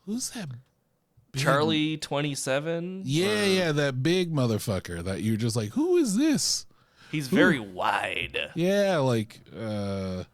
[0.02, 0.48] Who's that?
[1.32, 3.02] big- Charlie twenty seven.
[3.04, 5.02] Yeah, yeah, that big motherfucker.
[5.02, 6.66] That you're just like, who is this?
[7.10, 8.38] He's very wide.
[8.54, 10.24] Yeah, like, uh,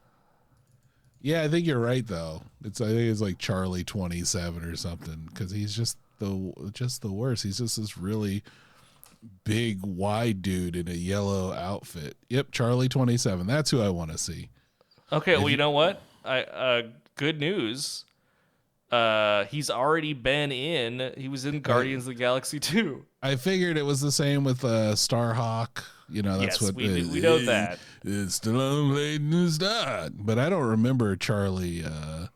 [1.22, 2.42] yeah, I think you're right though.
[2.64, 7.02] It's I think it's like Charlie twenty seven or something because he's just the just
[7.02, 7.44] the worst.
[7.44, 8.42] He's just this really
[9.44, 12.16] big wide dude in a yellow outfit.
[12.28, 13.46] Yep, Charlie twenty seven.
[13.46, 14.50] That's who I want to see.
[15.12, 16.02] Okay, well, you know what?
[16.24, 16.82] I uh,
[17.16, 18.04] good news.
[18.90, 21.14] Uh, he's already been in.
[21.16, 23.02] He was in Guardians of the Galaxy 2.
[23.22, 25.82] I figured it was the same with uh, Starhawk.
[26.12, 27.78] You know, that's Yes, what we we know that.
[28.04, 30.12] It's still on late news dot.
[30.14, 32.26] But I don't remember Charlie uh,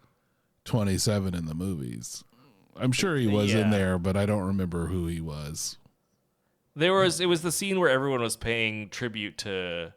[0.64, 2.24] twenty seven in the movies.
[2.78, 5.78] I'm sure he was in there, but I don't remember who he was.
[6.74, 9.92] There was it was the scene where everyone was paying tribute to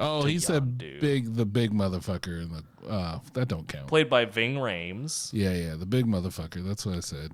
[0.00, 2.88] Oh, To he's a big, the big motherfucker in the.
[2.88, 3.88] Uh, that don't count.
[3.88, 5.30] played by Ving Rhames.
[5.32, 6.64] Yeah, yeah, the big motherfucker.
[6.64, 7.32] That's what I said.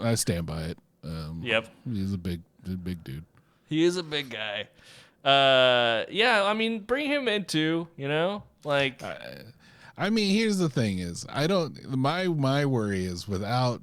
[0.00, 0.78] I stand by it.
[1.02, 2.40] Um, Yep, he's a big,
[2.82, 3.24] big dude.
[3.68, 4.68] He is a big guy.
[5.24, 9.02] Uh, yeah, I mean, bring him into you know, like
[9.96, 11.96] I mean, here's the thing: is I don't.
[11.96, 13.82] My my worry is without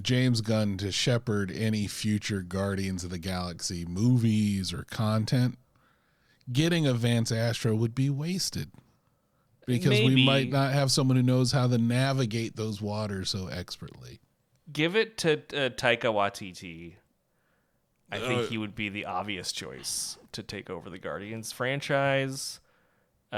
[0.00, 5.58] James Gunn to shepherd any future Guardians of the Galaxy movies or content,
[6.52, 8.70] getting a Vance Astro would be wasted
[9.66, 14.20] because we might not have someone who knows how to navigate those waters so expertly.
[14.72, 16.94] give it to uh, Taika Waititi.
[18.14, 22.60] I think Uh, he would be the obvious choice to take over the Guardians franchise.
[23.32, 23.36] Uh,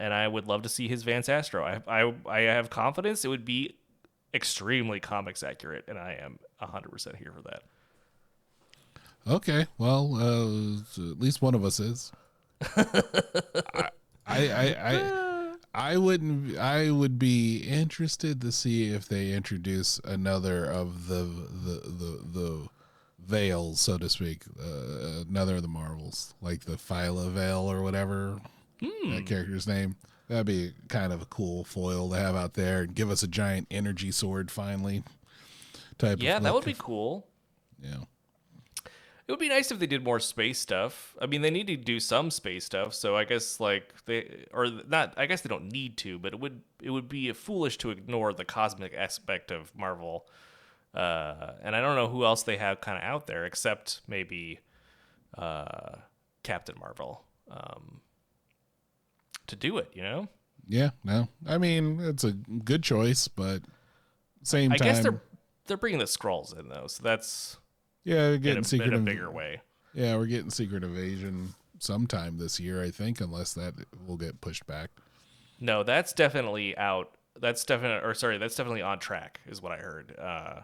[0.00, 1.62] and I would love to see his Vance Astro.
[1.62, 3.74] I, I, I have confidence it would be
[4.32, 7.62] extremely comics accurate, and I am 100% here for that.
[9.26, 12.10] Okay, well, uh, at least one of us is.
[12.74, 12.84] I,
[14.26, 16.56] I, I, I, I wouldn't.
[16.56, 22.68] I would be interested to see if they introduce another of the the the the
[23.28, 28.40] veils, so to speak, uh, another of the Marvels, like the Phyla-Vell or whatever.
[28.80, 29.96] That character's name.
[30.28, 33.28] That'd be kind of a cool foil to have out there and give us a
[33.28, 35.02] giant energy sword finally.
[35.98, 37.26] Type Yeah, that would be cool.
[37.82, 38.04] Yeah.
[38.84, 41.14] It would be nice if they did more space stuff.
[41.20, 44.68] I mean, they need to do some space stuff, so I guess like they or
[44.88, 45.14] not.
[45.18, 48.32] I guess they don't need to, but it would it would be foolish to ignore
[48.32, 50.26] the cosmic aspect of Marvel.
[50.94, 54.60] Uh, and I don't know who else they have kind of out there except maybe
[55.36, 55.96] uh,
[56.42, 58.00] Captain Marvel um,
[59.46, 59.90] to do it.
[59.94, 60.28] You know,
[60.66, 61.28] Yeah, no.
[61.46, 63.62] I mean, it's a good choice, but
[64.42, 65.22] same I time, I guess they're
[65.66, 67.58] they're bringing the scrolls in though, so that's
[68.04, 69.60] yeah, we're in getting a, secret in a Inv- bigger way.
[69.94, 73.74] Yeah, we're getting Secret Invasion sometime this year, I think, unless that
[74.06, 74.90] will get pushed back.
[75.60, 77.10] No, that's definitely out.
[77.40, 80.14] That's definitely, or sorry, that's definitely on track, is what I heard.
[80.18, 80.60] Uh,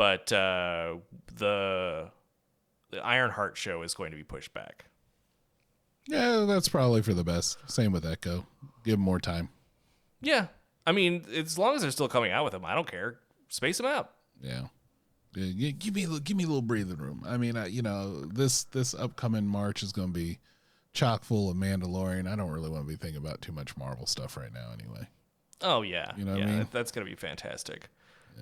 [0.00, 0.94] but uh,
[1.36, 2.10] the
[2.90, 4.86] the Ironheart show is going to be pushed back.
[6.06, 7.58] Yeah, that's probably for the best.
[7.70, 8.46] Same with Echo.
[8.82, 9.50] Give them more time.
[10.22, 10.46] Yeah,
[10.86, 13.18] I mean, as long as they're still coming out with them, I don't care.
[13.48, 14.10] Space them out.
[14.40, 14.68] Yeah.
[15.36, 17.22] Yeah, give me a little- give me a little breathing room.
[17.26, 20.38] I mean, I, you know, this this upcoming March is going to be
[20.94, 22.26] chock full of Mandalorian.
[22.26, 25.06] I don't really want to be thinking about too much Marvel stuff right now, anyway.
[25.60, 26.68] Oh yeah, You know what I yeah, mean?
[26.72, 27.88] that's gonna be fantastic.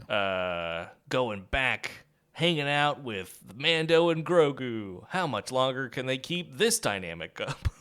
[0.08, 1.90] Uh, going back,
[2.32, 5.04] hanging out with Mando and Grogu.
[5.08, 7.68] How much longer can they keep this dynamic up?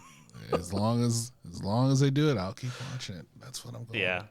[0.54, 3.26] As long as as long as they do it, I'll keep watching it.
[3.42, 4.00] That's what I'm going.
[4.00, 4.24] Yeah.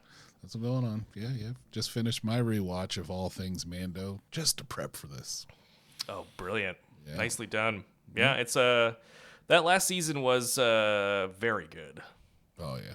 [0.42, 1.04] That's what's going on.
[1.14, 1.50] Yeah, yeah.
[1.72, 5.46] Just finished my rewatch of all things Mando just to prep for this.
[6.08, 6.78] Oh, brilliant!
[7.06, 7.16] Yeah.
[7.16, 7.84] Nicely done.
[8.14, 8.94] Yeah, it's uh
[9.48, 12.00] that last season was uh very good.
[12.58, 12.94] Oh yeah.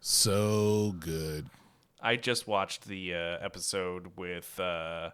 [0.00, 1.46] So good.
[2.04, 5.10] I just watched the uh, episode with uh,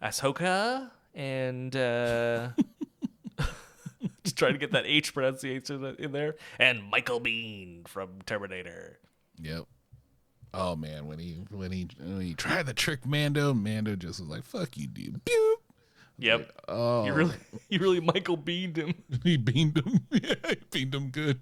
[0.00, 2.50] Ahsoka and uh,
[4.22, 9.00] just trying to get that H pronunciation in there, and Michael Biehn from Terminator.
[9.42, 9.64] Yep.
[10.54, 14.28] Oh man, when he when he when he tried to trick Mando, Mando just was
[14.28, 15.20] like, "Fuck you, dude."
[16.20, 17.34] Yep, Oh, you really,
[17.70, 18.94] you really Michael beamed him.
[19.24, 20.00] he beamed him.
[20.10, 21.40] yeah, he beamed him good.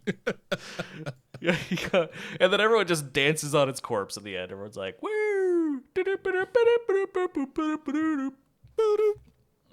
[1.40, 2.10] Yeah, he got-
[2.40, 4.52] and then everyone just dances on its corpse at the end.
[4.52, 5.82] Everyone's like, "Woo!"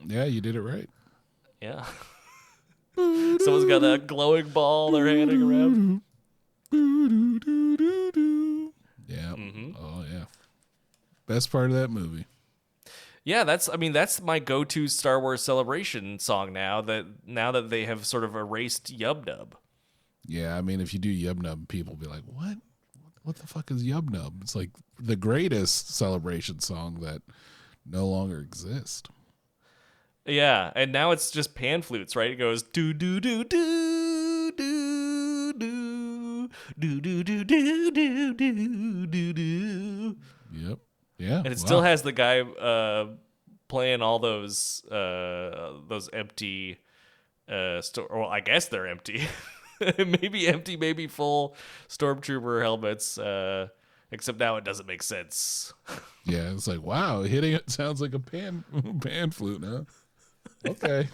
[0.07, 0.89] yeah, you did it right.
[1.61, 1.85] Yeah.
[2.95, 6.01] Someone's got that glowing ball they're handing around.
[9.07, 9.33] Yeah.
[9.35, 9.71] Mm-hmm.
[9.79, 10.25] Oh yeah.
[11.27, 12.25] Best part of that movie.
[13.25, 17.71] Yeah, that's I mean that's my go-to Star Wars celebration song now that now that
[17.71, 19.55] they have sort of erased Yub Nub.
[20.27, 22.57] Yeah, I mean, if you do Yub Nub, people be like, "What?
[23.23, 24.69] What the fuck is Yub Nub?" It's like
[24.99, 27.23] the greatest celebration song that
[27.83, 29.09] no longer exists.
[30.25, 32.29] Yeah, and now it's just pan flutes, right?
[32.31, 35.53] It goes do do do do do do
[36.77, 40.15] do do do do do do do do.
[40.53, 40.79] Yep.
[41.17, 41.37] Yeah.
[41.37, 41.65] And it wow.
[41.65, 43.07] still has the guy uh,
[43.67, 46.79] playing all those uh, those empty
[47.49, 49.27] uh, sto- well, I guess they're empty.
[49.97, 51.55] maybe empty, maybe full
[51.89, 53.17] stormtrooper helmets.
[53.17, 53.67] Uh,
[54.11, 55.73] except now it doesn't make sense.
[56.27, 58.63] Yeah, it's like wow, hitting it sounds like a pan
[58.99, 59.83] pan flute, huh?
[60.67, 61.07] Okay.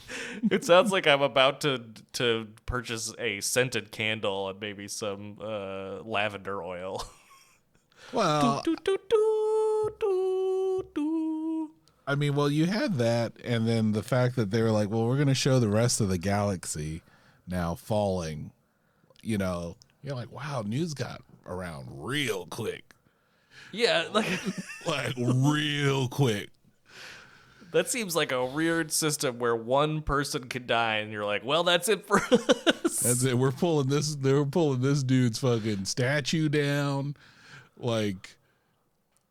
[0.50, 1.84] it sounds like I'm about to
[2.14, 7.04] to purchase a scented candle and maybe some uh, lavender oil.
[8.14, 9.41] well, do, do, do.
[12.08, 15.06] I mean, well, you had that, and then the fact that they were like, well,
[15.06, 17.02] we're going to show the rest of the galaxy
[17.48, 18.52] now falling.
[19.22, 22.96] You know, you're like, wow, news got around real quick,
[23.72, 24.28] Yeah, like
[24.86, 26.50] like real quick.
[27.72, 31.64] that seems like a weird system where one person can die and you're like, well,
[31.64, 33.00] that's it for us.
[33.00, 33.38] That's it.
[33.38, 34.16] We're pulling this.
[34.16, 37.16] They're pulling this dude's fucking statue down.
[37.78, 38.36] Like,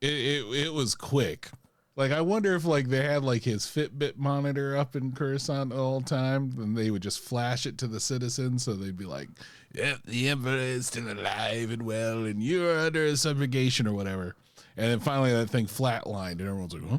[0.00, 1.50] it, it it was quick.
[1.96, 6.00] Like, I wonder if like they had like his Fitbit monitor up in Coruscant all
[6.00, 9.28] the time, and they would just flash it to the citizens, so they'd be like,
[9.74, 14.36] "Yep, the Emperor is still alive and well, and you're under subjugation or whatever."
[14.76, 16.98] And then finally, that thing flatlined, and everyone's like, "Huh."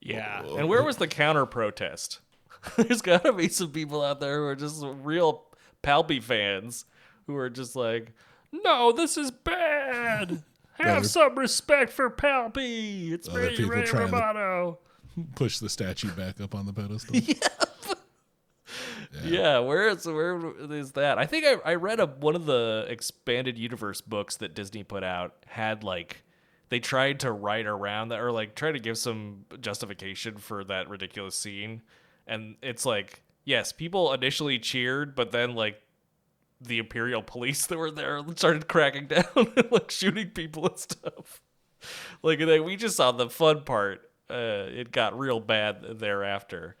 [0.00, 0.42] Yeah.
[0.44, 0.86] Oh, and where oh.
[0.86, 2.20] was the counter protest?
[2.76, 5.44] There's got to be some people out there who are just real
[5.82, 6.84] Palpy fans
[7.26, 8.12] who are just like,
[8.52, 10.42] no, this is bad.
[10.78, 13.12] Have Other- some respect for Palpy.
[13.12, 14.78] It's Other Ray people Ray Romano.
[15.34, 17.16] Push the statue back up on the pedestal.
[19.14, 19.24] Yeah.
[19.24, 19.58] Yeah.
[19.60, 21.18] where is where is that?
[21.18, 25.02] I think I, I read a one of the expanded universe books that Disney put
[25.02, 26.22] out had like
[26.68, 30.88] they tried to write around that or like try to give some justification for that
[30.90, 31.80] ridiculous scene.
[32.26, 35.80] And it's like, yes, people initially cheered, but then like
[36.60, 41.40] the Imperial police that were there started cracking down and like shooting people and stuff.
[42.22, 44.02] Like they, we just saw the fun part.
[44.30, 46.76] Uh, it got real bad thereafter.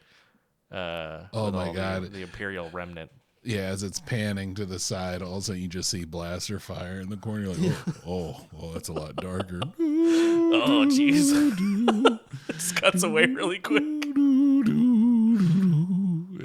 [0.70, 2.12] Uh, Oh my all the- God.
[2.12, 3.10] the Imperial remnant.
[3.44, 6.58] Yeah, as it's panning to the side, all of a sudden you just see blaster
[6.58, 7.44] fire in the corner.
[7.44, 7.76] You're like,
[8.06, 9.60] oh, oh, well, that's a lot darker.
[10.50, 11.30] Oh, jeez.
[11.30, 12.20] it
[12.54, 13.97] just cuts away really quick.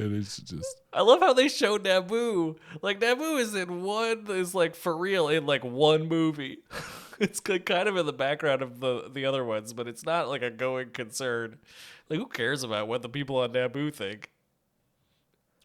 [0.04, 2.58] And it's just I love how they show Naboo.
[2.82, 6.60] Like Naboo is in one is like for real in like one movie.
[7.20, 10.28] it's ki- kind of in the background of the the other ones, but it's not
[10.28, 11.58] like a going concern.
[12.10, 14.30] Like who cares about what the people on Naboo think?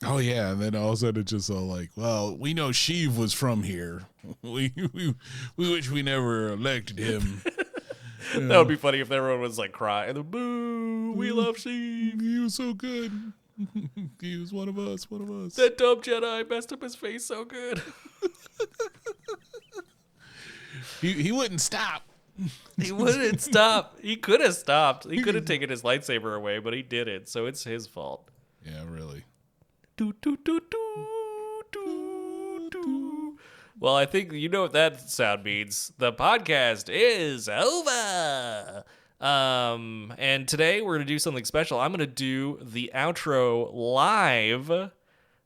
[0.05, 2.69] oh yeah, and then all of a sudden it's just all like, well, we know
[2.69, 4.03] Sheev was from here.
[4.43, 5.15] We we,
[5.57, 7.43] we wish we never elected him.
[8.35, 10.21] That would be funny if everyone was like crying.
[10.23, 11.13] Boo!
[11.17, 12.21] We love Sheev.
[12.21, 13.33] he was so good.
[14.21, 15.11] he was one of us.
[15.11, 15.55] One of us.
[15.55, 17.83] That dumb Jedi messed up his face so good.
[21.01, 22.03] He he wouldn't stop.
[22.81, 23.99] He wouldn't stop.
[24.01, 25.11] He could have stopped.
[25.11, 27.29] He could have taken his lightsaber away, but he didn't.
[27.29, 28.31] So it's his fault.
[28.65, 29.25] Yeah, really.
[29.97, 31.07] Do, do, do, do,
[31.73, 33.39] do, do.
[33.81, 35.93] Well, I think you know what that sound means.
[35.99, 38.85] The podcast is over.
[39.21, 41.81] Um, and today we're gonna do something special.
[41.81, 44.91] I'm gonna do the outro live.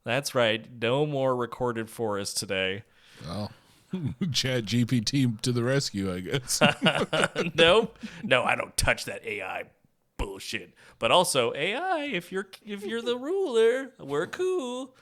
[0.04, 0.66] That's right.
[0.80, 2.82] No more recorded for us today.
[3.26, 3.52] Well,
[4.32, 6.60] Chat GPT to the rescue, I guess.
[7.54, 7.98] nope.
[8.22, 9.64] No, I don't touch that AI
[10.18, 10.74] bullshit.
[10.98, 14.94] But also AI, if you're if you're the ruler, we're cool.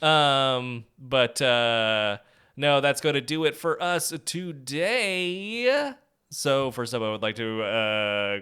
[0.00, 2.18] Um, but uh
[2.56, 5.94] no, that's going to do it for us today.
[6.32, 8.40] So first up, I would like to uh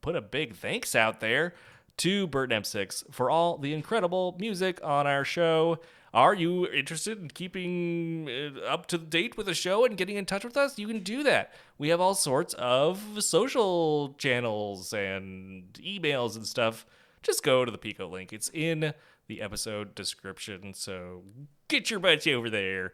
[0.00, 1.54] put a big thanks out there
[1.98, 5.78] to Bert M6 for all the incredible music on our show.
[6.12, 10.26] Are you interested in keeping uh, up to date with the show and getting in
[10.26, 10.78] touch with us?
[10.78, 11.54] You can do that.
[11.78, 16.84] We have all sorts of social channels and emails and stuff.
[17.22, 18.32] Just go to the Pico link.
[18.32, 18.92] It's in
[19.28, 20.74] the episode description.
[20.74, 21.22] So
[21.68, 22.92] get your butt over there.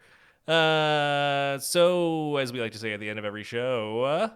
[0.48, 4.30] Uh, so, as we like to say at the end of every show, uh,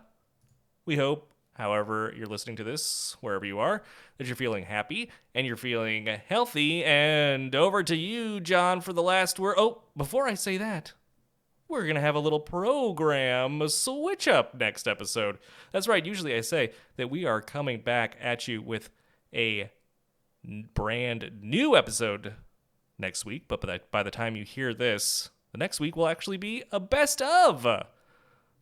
[0.85, 3.83] we hope, however, you're listening to this, wherever you are,
[4.19, 6.85] that you're feeling happy and you're feeling healthy.
[6.85, 9.55] And over to you, John, for the last word.
[9.57, 10.93] Oh, before I say that,
[11.67, 15.39] we're going to have a little program switch up next episode.
[15.73, 16.05] That's right.
[16.05, 18.91] Usually I say that we are coming back at you with
[19.33, 19.71] a
[20.75, 22.35] brand new episode
[22.99, 23.45] next week.
[23.49, 27.23] But by the time you hear this, the next week will actually be a best
[27.23, 27.67] of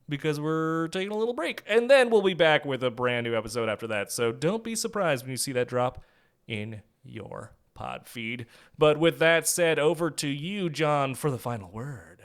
[0.09, 1.63] because we're taking a little break.
[1.67, 4.13] And then we'll be back with a brand new episode after that.
[4.13, 6.03] So don't be surprised when you see that drop
[6.47, 8.47] in your pod feed.
[8.77, 12.19] But with that said, over to you, John, for the final word.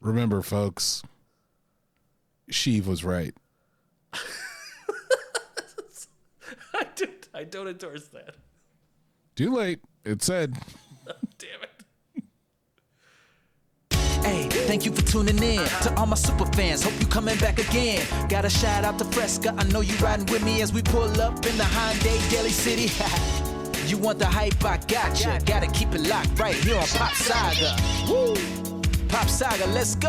[0.00, 1.02] Remember, folks,
[2.50, 3.34] Sheev was right.
[6.74, 8.34] I, do, I don't endorse that.
[9.34, 9.80] Too late.
[10.04, 10.58] It said.
[11.38, 11.70] Damn it.
[14.24, 16.82] Hey, thank you for tuning in to all my super fans.
[16.82, 18.02] Hope you coming back again.
[18.30, 19.54] Got a shout out to Fresca.
[19.58, 22.90] I know you riding with me as we pull up in the Hyundai Daly City.
[23.86, 24.64] you want the hype?
[24.64, 25.38] I got ya.
[25.44, 27.76] Gotta keep it locked right here on Pop Saga.
[28.08, 28.34] Woo!
[29.08, 30.08] Pop Saga, let's go.